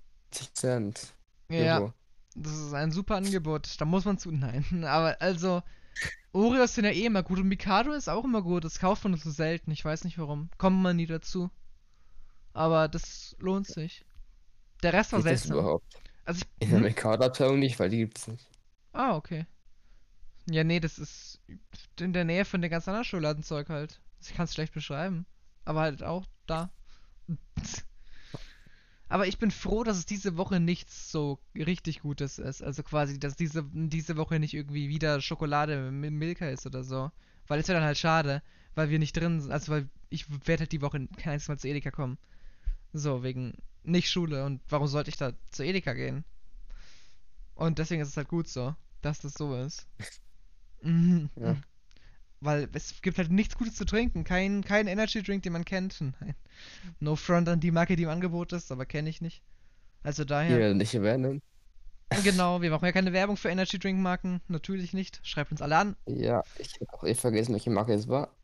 Cent. 0.53 1.13
Ja, 1.49 1.79
Euro. 1.79 1.93
Das 2.35 2.53
ist 2.53 2.73
ein 2.73 2.91
super 2.91 3.15
Angebot. 3.15 3.79
Da 3.79 3.85
muss 3.85 4.05
man 4.05 4.17
zu. 4.17 4.31
Nein, 4.31 4.65
aber 4.85 5.21
also. 5.21 5.63
Oreos 6.31 6.75
sind 6.75 6.85
ja 6.85 6.91
eh 6.91 7.05
immer 7.05 7.23
gut 7.23 7.39
und 7.39 7.47
Mikado 7.47 7.91
ist 7.91 8.07
auch 8.09 8.23
immer 8.23 8.41
gut. 8.43 8.63
Das 8.63 8.79
kauft 8.79 9.03
man 9.03 9.11
nur 9.13 9.19
so 9.19 9.31
selten. 9.31 9.71
Ich 9.71 9.83
weiß 9.83 10.03
nicht 10.03 10.17
warum. 10.19 10.49
Kommt 10.57 10.77
man 10.81 10.95
nie 10.95 11.07
dazu. 11.07 11.49
Aber 12.53 12.87
das 12.87 13.35
lohnt 13.39 13.67
sich. 13.67 14.05
Der 14.83 14.93
Rest 14.93 15.11
war 15.13 15.19
Geht 15.19 15.31
das 15.31 15.43
seltsam. 15.43 15.51
überhaupt? 15.51 16.03
Also 16.25 16.41
ich, 16.41 16.47
In 16.59 16.69
der 16.69 16.79
hm? 16.79 16.85
Mikado-Abteilung 16.85 17.59
nicht, 17.59 17.79
weil 17.79 17.89
die 17.89 17.97
gibt's 17.97 18.27
nicht. 18.27 18.47
Ah, 18.93 19.15
okay. 19.15 19.45
Ja, 20.49 20.63
nee, 20.63 20.79
das 20.79 20.99
ist 20.99 21.41
in 21.99 22.13
der 22.13 22.25
Nähe 22.25 22.45
von 22.45 22.61
den 22.61 22.71
ganz 22.71 22.87
anderen 22.87 23.05
Schokoladenzeug 23.05 23.69
halt. 23.69 24.01
Ich 24.21 24.33
kann 24.33 24.45
es 24.45 24.53
schlecht 24.53 24.73
beschreiben. 24.73 25.25
Aber 25.65 25.81
halt 25.81 26.03
auch 26.03 26.25
da. 26.47 26.71
Aber 29.09 29.25
ich 29.25 29.39
bin 29.39 29.49
froh, 29.49 29.83
dass 29.83 29.97
es 29.97 30.05
diese 30.05 30.37
Woche 30.37 30.59
nichts 30.59 31.11
so 31.11 31.39
richtig 31.55 32.01
Gutes 32.01 32.37
ist. 32.37 32.61
Also 32.61 32.83
quasi, 32.83 33.19
dass 33.19 33.35
diese, 33.35 33.65
diese 33.73 34.17
Woche 34.17 34.39
nicht 34.39 34.53
irgendwie 34.53 34.87
wieder 34.87 35.19
Schokolade 35.19 35.91
mit 35.91 36.13
Milka 36.13 36.47
ist 36.47 36.67
oder 36.67 36.83
so. 36.83 37.11
Weil 37.47 37.59
es 37.59 37.67
wäre 37.67 37.79
dann 37.79 37.87
halt 37.87 37.97
schade, 37.97 38.43
weil 38.75 38.91
wir 38.91 38.99
nicht 38.99 39.17
drin 39.17 39.41
sind. 39.41 39.51
Also, 39.51 39.71
weil 39.71 39.89
ich 40.11 40.29
werde 40.47 40.61
halt 40.61 40.71
die 40.71 40.81
Woche 40.81 41.07
kein 41.17 41.33
einziges 41.33 41.47
Mal 41.47 41.57
zu 41.57 41.67
Edeka 41.67 41.89
kommen. 41.89 42.19
So, 42.93 43.23
wegen 43.23 43.55
nicht 43.83 44.11
Schule. 44.11 44.45
Und 44.45 44.61
warum 44.69 44.87
sollte 44.87 45.09
ich 45.09 45.17
da 45.17 45.33
zu 45.49 45.63
Edeka 45.63 45.93
gehen? 45.93 46.23
Und 47.55 47.79
deswegen 47.79 48.01
ist 48.01 48.09
es 48.09 48.17
halt 48.17 48.27
gut 48.27 48.47
so, 48.47 48.75
dass 49.01 49.19
das 49.19 49.33
so 49.33 49.55
ist. 49.55 49.87
Mhm. 50.81 51.29
Ja. 51.35 51.57
Weil 52.41 52.69
es 52.73 53.01
gibt 53.01 53.17
halt 53.17 53.31
nichts 53.31 53.57
Gutes 53.57 53.75
zu 53.75 53.85
trinken. 53.85 54.23
Kein, 54.23 54.63
kein 54.63 54.87
Energy 54.87 55.21
Drink, 55.21 55.43
den 55.43 55.53
man 55.53 55.65
kennt. 55.65 55.99
Nein. 56.21 56.35
No 56.99 57.15
front 57.15 57.49
an 57.49 57.59
die 57.59 57.71
Marke, 57.71 57.95
die 57.95 58.03
im 58.03 58.09
Angebot 58.09 58.53
ist, 58.53 58.71
aber 58.71 58.85
kenne 58.85 59.09
ich 59.09 59.21
nicht. 59.21 59.43
Also 60.03 60.23
daher. 60.23 60.57
Hier 60.57 60.73
nicht 60.73 60.93
erwähnen. 60.93 61.41
Genau, 62.23 62.61
wir 62.61 62.71
machen 62.71 62.85
ja 62.85 62.91
keine 62.91 63.13
Werbung 63.13 63.37
für 63.37 63.49
Energy 63.49 63.77
Drink 63.77 63.99
Marken. 63.99 64.41
Natürlich 64.47 64.93
nicht. 64.93 65.19
Schreibt 65.23 65.51
uns 65.51 65.61
alle 65.61 65.77
an. 65.77 65.95
Ja, 66.07 66.43
ich 66.57 66.73
habe 66.81 66.93
auch 66.93 67.03
eh 67.03 67.13
vergessen, 67.13 67.53
welche 67.53 67.69
Marke 67.69 67.93
es 67.93 68.07
war. 68.07 68.35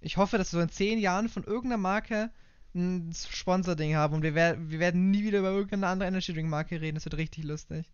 Ich 0.00 0.16
hoffe, 0.18 0.38
dass 0.38 0.52
wir 0.52 0.58
so 0.58 0.62
in 0.62 0.68
zehn 0.68 0.98
Jahren 0.98 1.28
von 1.28 1.44
irgendeiner 1.44 1.78
Marke 1.78 2.30
ein 2.74 3.12
Sponsor-Ding 3.12 3.94
haben 3.94 4.14
und 4.14 4.22
wir, 4.22 4.34
wer 4.34 4.70
wir 4.70 4.78
werden 4.78 5.10
nie 5.10 5.24
wieder 5.24 5.38
über 5.38 5.50
irgendeine 5.50 5.86
andere 5.88 6.08
Energy 6.08 6.32
Drink 6.32 6.48
Marke 6.48 6.80
reden. 6.80 6.96
Das 6.96 7.04
wird 7.04 7.16
richtig 7.16 7.44
lustig. 7.44 7.86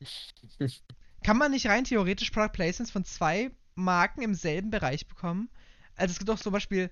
Kann 1.22 1.38
man 1.38 1.50
nicht 1.50 1.66
rein 1.66 1.84
theoretisch 1.84 2.30
Product 2.30 2.52
Placements 2.52 2.90
von 2.90 3.04
zwei 3.04 3.50
Marken 3.74 4.22
im 4.22 4.34
selben 4.34 4.70
Bereich 4.70 5.06
bekommen? 5.08 5.48
Also 5.96 6.12
es 6.12 6.18
gibt 6.18 6.28
doch 6.28 6.38
zum 6.38 6.52
Beispiel, 6.52 6.90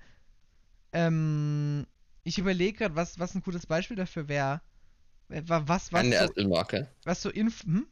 ähm, 0.93 1.85
ich 2.23 2.37
überlege 2.37 2.77
gerade, 2.79 2.95
was, 2.95 3.19
was 3.19 3.35
ein 3.35 3.41
gutes 3.41 3.65
Beispiel 3.65 3.97
dafür 3.97 4.27
wäre. 4.27 4.61
Äh, 5.29 5.41
wa- 5.47 5.63
Was, 5.67 5.91
was, 5.93 6.01
Keine 6.01 6.17
so, 6.17 6.25
Erdölmarke. 6.25 6.89
was 7.03 7.21
so 7.21 7.29
Inf 7.29 7.63
hm? 7.63 7.87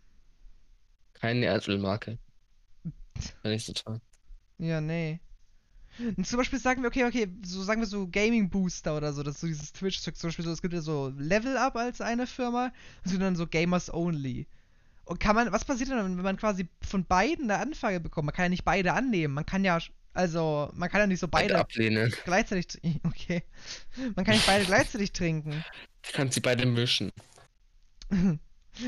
Keine 1.13 1.45
Erdölmarke. 1.45 2.17
Finde 3.41 3.55
ich 3.55 3.65
total. 3.65 4.01
Ja, 4.57 4.81
nee. 4.81 5.19
Und 6.17 6.25
zum 6.25 6.37
Beispiel 6.37 6.59
sagen 6.59 6.81
wir, 6.81 6.87
okay, 6.87 7.05
okay, 7.05 7.27
so 7.45 7.61
sagen 7.63 7.79
wir 7.81 7.87
so 7.87 8.07
Gaming 8.07 8.49
Booster 8.49 8.97
oder 8.97 9.13
so, 9.13 9.21
das 9.21 9.35
ist 9.35 9.41
so 9.41 9.47
dieses 9.47 9.73
Twitch-Zeug, 9.73 10.15
zum 10.17 10.29
Beispiel 10.29 10.45
so, 10.45 10.51
es 10.51 10.61
gibt 10.61 10.73
ja 10.73 10.81
so 10.81 11.13
Level 11.17 11.55
Up 11.57 11.75
als 11.75 12.01
eine 12.01 12.25
Firma, 12.25 12.71
und 13.03 13.11
sind 13.11 13.19
dann 13.19 13.35
so 13.35 13.45
Gamers 13.45 13.93
Only. 13.93 14.47
Und 15.05 15.19
kann 15.19 15.35
man, 15.35 15.51
was 15.51 15.65
passiert 15.65 15.89
denn, 15.89 15.97
wenn 15.97 16.23
man 16.23 16.37
quasi 16.37 16.67
von 16.81 17.05
beiden 17.05 17.51
eine 17.51 17.61
Anfrage 17.61 17.99
bekommt? 17.99 18.25
Man 18.25 18.35
kann 18.35 18.45
ja 18.45 18.49
nicht 18.49 18.63
beide 18.63 18.93
annehmen, 18.93 19.33
man 19.33 19.45
kann 19.45 19.65
ja, 19.65 19.79
also, 20.13 20.69
man 20.73 20.89
kann 20.89 21.01
ja 21.01 21.07
nicht 21.07 21.19
so 21.19 21.27
Beide 21.27 21.57
ablehnen. 21.59 22.13
gleichzeitig 22.23 22.67
trinken, 22.67 23.07
okay. 23.07 23.43
Man 24.15 24.23
kann 24.25 24.35
nicht 24.35 24.45
beide 24.45 24.65
gleichzeitig 24.65 25.11
trinken. 25.11 25.63
Ich 26.05 26.13
kann 26.13 26.31
sie 26.31 26.39
beide 26.39 26.65
mischen. 26.65 27.11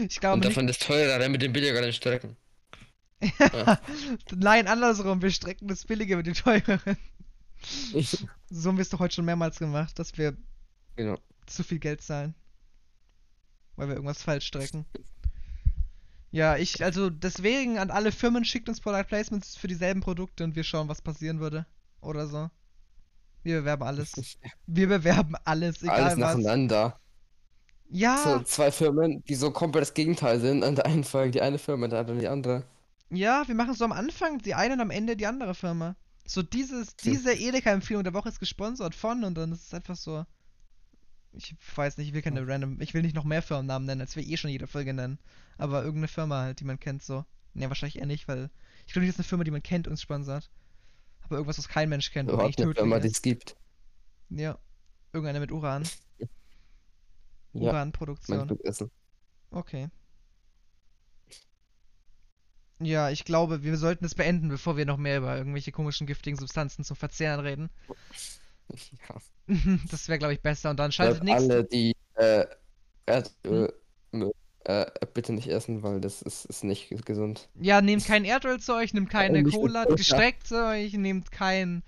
Ich 0.10 0.20
glaube 0.20 0.34
Und 0.34 0.40
nicht, 0.40 0.50
davon 0.50 0.66
das 0.66 0.80
teure 0.80 1.20
dann 1.20 1.32
mit 1.32 1.44
dem 1.44 1.54
billigeren 1.54 1.94
strecken. 1.94 2.36
nein, 4.36 4.68
andersrum, 4.68 5.22
wir 5.22 5.30
strecken 5.30 5.68
das 5.68 5.86
Billige 5.86 6.18
mit 6.18 6.26
dem 6.26 6.34
Teureren. 6.34 6.98
So 8.50 8.70
haben 8.70 8.78
wir 8.78 8.82
es 8.82 8.90
doch 8.90 9.00
heute 9.00 9.14
schon 9.14 9.26
mehrmals 9.26 9.60
gemacht, 9.60 10.00
dass 10.00 10.18
wir 10.18 10.36
genau. 10.96 11.20
zu 11.46 11.64
viel 11.64 11.78
Geld 11.78 12.02
zahlen. 12.02 12.34
Weil 13.76 13.90
wir 13.90 13.96
irgendwas 13.96 14.24
falsch 14.24 14.48
strecken. 14.48 14.86
Ja, 16.36 16.58
ich, 16.58 16.84
also 16.84 17.10
deswegen 17.10 17.78
an 17.80 17.92
alle 17.92 18.12
Firmen 18.12 18.44
schickt 18.46 18.68
uns 18.70 18.82
Product 18.82 19.06
Placements 19.08 19.56
für 19.56 19.68
dieselben 19.68 20.02
Produkte 20.02 20.44
und 20.44 20.56
wir 20.56 20.64
schauen, 20.66 20.90
was 20.90 21.02
passieren 21.02 21.40
würde. 21.40 21.66
Oder 22.02 22.28
so. 22.28 22.50
Wir 23.44 23.60
bewerben 23.62 23.84
alles. 23.84 24.38
Wir 24.66 24.88
bewerben 24.88 25.36
alles, 25.46 25.82
egal 25.84 26.04
Alles 26.04 26.20
was. 26.20 26.36
nacheinander. 26.36 27.00
Ja, 27.90 28.18
So 28.18 28.40
zwei 28.44 28.72
Firmen, 28.72 29.24
die 29.30 29.36
so 29.36 29.52
komplett 29.52 29.84
das 29.84 29.94
Gegenteil 29.94 30.40
sind. 30.40 30.64
An 30.64 30.76
der 30.76 30.86
einen 30.86 31.04
Folge 31.04 31.32
die 31.32 31.42
eine 31.42 31.58
Firma, 31.60 31.88
der 31.88 32.00
andere 32.00 32.18
die 32.20 32.28
andere. 32.28 32.64
ja, 33.10 33.44
wir 33.48 33.56
machen 33.56 33.74
so 33.74 33.86
am 33.86 33.92
Anfang 33.92 34.40
die 34.40 34.54
eine 34.56 34.74
und 34.76 34.82
am 34.82 34.92
Ende 34.92 35.16
die 35.18 35.28
andere 35.28 35.56
Firma. 35.56 35.96
So 36.26 36.42
dieses, 36.44 36.96
diese 36.98 37.34
Edeka-Empfehlung 37.34 38.04
der 38.04 38.14
Woche 38.14 38.30
ist 38.30 38.40
gesponsert 38.40 38.96
von 38.96 39.24
und 39.24 39.36
dann 39.36 39.52
ist 39.52 39.68
es 39.68 39.74
einfach 39.74 39.96
so. 39.96 40.26
Ich 41.38 41.56
weiß 41.76 41.98
nicht, 41.98 42.08
ich 42.08 42.14
will 42.14 42.22
keine 42.22 42.48
random, 42.48 42.80
ich 42.82 42.94
will 42.94 43.02
nicht 43.02 43.16
noch 43.16 43.24
mehr 43.24 43.42
Firmennamen 43.42 43.86
nennen, 43.86 44.02
als 44.02 44.16
wir 44.16 44.26
eh 44.26 44.38
schon 44.38 44.50
jede 44.50 44.68
Folge 44.68 44.94
nennen. 44.94 45.20
Aber 45.58 45.80
irgendeine 45.80 46.08
Firma 46.08 46.42
halt, 46.42 46.60
die 46.60 46.66
man 46.66 46.80
kennt 46.80 47.04
so. 47.04 47.26
Ne, 47.54 47.70
wahrscheinlich 47.70 48.00
eher 48.00 48.06
nicht, 48.06 48.28
weil 48.28 48.50
ich 48.86 48.94
glaube, 48.94 49.06
das 49.06 49.16
ist 49.16 49.20
eine 49.20 49.28
Firma, 49.28 49.44
die 49.44 49.52
man 49.52 49.64
kennt, 49.64 49.88
uns 49.88 50.02
sponsert. 50.02 50.50
Aber 51.22 51.38
irgendwas, 51.38 51.58
was 51.58 51.68
kein 51.68 51.90
Mensch 51.90 52.12
kennt, 52.12 52.30
Überhaupt 52.30 52.62
eine 52.62 52.74
Firma, 52.74 53.00
die 53.00 53.08
es 53.08 53.22
gibt. 53.22 53.56
Ja. 54.30 54.60
Irgendeine 55.14 55.40
mit 55.40 55.52
Uran. 55.52 55.88
Ja, 57.54 57.72
Uranproduktion. 57.72 58.60
Okay. 59.50 59.90
Ja, 62.80 63.10
ich 63.10 63.24
glaube, 63.24 63.64
wir 63.64 63.78
sollten 63.78 64.04
es 64.04 64.16
beenden, 64.16 64.50
bevor 64.50 64.76
wir 64.76 64.86
noch 64.86 64.98
mehr 64.98 65.20
über 65.20 65.38
irgendwelche 65.38 65.72
komischen 65.72 66.08
giftigen 66.08 66.38
Substanzen 66.38 66.84
zum 66.84 66.98
Verzehren 66.98 67.40
reden. 67.40 67.70
Ja. 69.10 69.16
Das 69.92 70.08
wäre, 70.08 70.18
glaube 70.20 70.34
ich, 70.34 70.42
besser. 70.42 70.70
Und 70.72 70.78
dann 70.80 70.92
schaltet 70.92 71.24
nächste. 71.24 71.54
alle, 71.54 71.64
die 71.66 71.94
äh, 72.16 72.46
Erdöl 73.06 73.74
Müll, 74.12 74.34
äh, 74.64 74.86
bitte 75.14 75.34
nicht 75.34 75.48
essen, 75.48 75.84
weil 75.84 76.02
das 76.02 76.22
ist, 76.22 76.46
ist 76.46 76.64
nicht 76.64 76.90
gesund. 77.06 77.50
Ja, 77.56 77.82
nehmt 77.82 78.06
kein 78.06 78.26
Erdöl 78.26 78.60
zu 78.60 78.74
euch, 78.74 78.94
nehmt 78.94 79.10
keine 79.10 79.44
nicht 79.44 79.46
mit 79.46 79.54
Cola 79.54 79.84
Zucker. 79.84 79.96
gestreckt 79.96 80.48
zu 80.48 80.66
euch, 80.66 80.94
nehmt 80.94 81.32
kein 81.32 81.84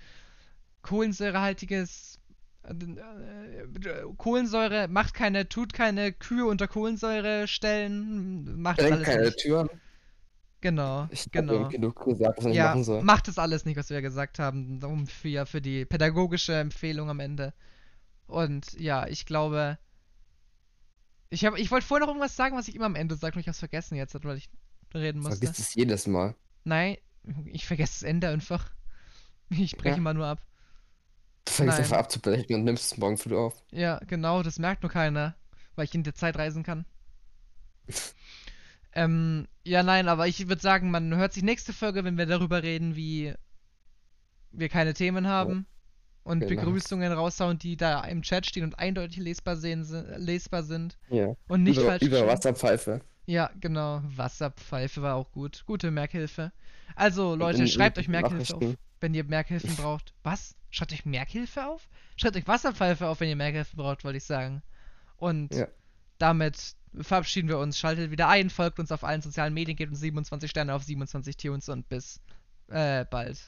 kohlensäurehaltiges 0.82 2.20
äh, 2.62 2.72
äh, 2.72 4.04
Kohlensäure, 4.16 4.88
macht 4.88 5.14
keine, 5.14 5.48
tut 5.48 5.72
keine 5.72 6.12
Kühe 6.12 6.46
unter 6.46 6.68
Kohlensäure 6.68 7.48
stellen, 7.48 8.60
macht 8.60 8.80
Schenkt 8.80 8.92
alles 8.92 9.06
keine 9.06 9.24
nicht. 9.26 9.38
Türen. 9.38 9.68
Genau, 10.60 11.06
Ich 11.10 11.30
genau. 11.30 11.68
genug 11.68 12.04
gesagt, 12.04 12.42
was 12.44 12.54
Ja, 12.54 12.70
machen 12.70 12.84
soll. 12.84 13.02
macht 13.02 13.28
das 13.28 13.38
alles 13.38 13.64
nicht, 13.64 13.76
was 13.76 13.90
wir 13.90 14.02
gesagt 14.02 14.38
haben, 14.40 14.82
um 14.82 15.06
für, 15.06 15.28
ja, 15.28 15.44
für 15.46 15.60
die 15.60 15.84
pädagogische 15.84 16.54
Empfehlung 16.56 17.10
am 17.10 17.20
Ende. 17.20 17.54
Und 18.26 18.72
ja, 18.78 19.06
ich 19.06 19.24
glaube, 19.26 19.78
ich 21.30 21.42
ich 21.44 21.70
wollte 21.70 21.86
vorher 21.86 22.06
noch 22.06 22.12
irgendwas 22.12 22.36
sagen, 22.36 22.56
was 22.56 22.68
ich 22.68 22.74
immer 22.74 22.86
am 22.86 22.96
Ende 22.96 23.16
sage, 23.16 23.34
und 23.36 23.40
ich 23.40 23.46
habe 23.46 23.52
es 23.52 23.58
vergessen 23.58 23.96
jetzt, 23.96 24.14
weil 24.24 24.36
ich 24.38 24.48
reden 24.94 25.20
musste. 25.20 25.38
Vergiss 25.46 25.58
es 25.58 25.74
jedes 25.74 26.06
Mal. 26.06 26.34
Nein, 26.64 26.96
ich 27.46 27.66
vergesse 27.66 27.92
das 28.00 28.02
Ende 28.02 28.28
einfach. 28.28 28.70
Ich 29.50 29.76
breche 29.76 29.90
Ja. 29.90 29.96
immer 29.96 30.14
nur 30.14 30.26
ab. 30.26 30.40
Du 31.44 31.52
fängst 31.52 31.78
Nein. 31.78 31.84
einfach 31.84 31.98
abzubrechen 31.98 32.56
und 32.56 32.64
nimmst 32.64 32.92
es 32.92 32.98
morgen 32.98 33.16
früh 33.16 33.36
auf. 33.36 33.62
Ja, 33.70 33.98
genau, 34.06 34.42
das 34.42 34.58
merkt 34.58 34.82
nur 34.82 34.90
keiner, 34.92 35.34
weil 35.76 35.84
ich 35.86 35.94
in 35.94 36.02
der 36.02 36.14
Zeit 36.14 36.36
reisen 36.36 36.62
kann. 36.62 36.84
ähm, 38.92 39.46
ja, 39.68 39.82
nein, 39.82 40.08
aber 40.08 40.26
ich 40.26 40.48
würde 40.48 40.60
sagen, 40.62 40.90
man 40.90 41.14
hört 41.16 41.32
sich 41.32 41.42
nächste 41.42 41.72
Folge, 41.72 42.04
wenn 42.04 42.16
wir 42.18 42.26
darüber 42.26 42.62
reden, 42.62 42.96
wie 42.96 43.34
wir 44.50 44.68
keine 44.68 44.94
Themen 44.94 45.26
haben 45.26 45.66
und 46.24 46.40
genau. 46.40 46.62
Begrüßungen 46.62 47.12
raushauen, 47.12 47.58
die 47.58 47.76
da 47.76 48.04
im 48.04 48.22
Chat 48.22 48.46
stehen 48.46 48.64
und 48.64 48.78
eindeutig 48.78 49.18
lesbar, 49.18 49.56
sehen, 49.56 49.84
lesbar 50.16 50.62
sind 50.62 50.98
Ja. 51.10 51.34
und 51.48 51.62
nicht 51.62 51.76
über 51.78 51.86
falsch 51.86 52.02
über. 52.02 52.26
Wasserpfeife. 52.26 53.00
Ja, 53.26 53.50
genau. 53.60 54.00
Wasserpfeife 54.04 55.02
war 55.02 55.14
auch 55.16 55.30
gut. 55.32 55.62
Gute 55.66 55.90
Merkhilfe. 55.90 56.50
Also, 56.96 57.34
Leute, 57.34 57.58
in- 57.58 57.64
in 57.64 57.68
schreibt 57.68 57.98
euch 57.98 58.08
Merkhilfe 58.08 58.56
auf, 58.56 58.64
wenn 59.00 59.14
ihr 59.14 59.24
Merkhilfen 59.24 59.76
braucht. 59.76 60.14
Was? 60.22 60.56
Schreibt 60.70 60.92
euch 60.92 61.04
Merkhilfe 61.04 61.66
auf? 61.66 61.88
Schreibt 62.16 62.36
euch 62.36 62.46
Wasserpfeife 62.48 63.06
auf, 63.06 63.20
wenn 63.20 63.28
ihr 63.28 63.36
Merkhilfen 63.36 63.76
braucht, 63.76 64.02
wollte 64.04 64.16
ich 64.18 64.24
sagen. 64.24 64.62
Und 65.16 65.54
Ja. 65.54 65.68
damit 66.18 66.74
verabschieden 67.00 67.48
wir 67.48 67.58
uns. 67.58 67.78
Schaltet 67.78 68.10
wieder 68.10 68.28
ein, 68.28 68.50
folgt 68.50 68.78
uns 68.78 68.92
auf 68.92 69.04
allen 69.04 69.22
sozialen 69.22 69.54
Medien, 69.54 69.76
gebt 69.76 69.90
uns 69.90 70.00
27 70.00 70.50
Sterne 70.50 70.74
auf 70.74 70.82
27 70.82 71.36
Tunes 71.36 71.68
und 71.68 71.88
bis 71.88 72.20
äh, 72.68 73.04
bald. 73.04 73.38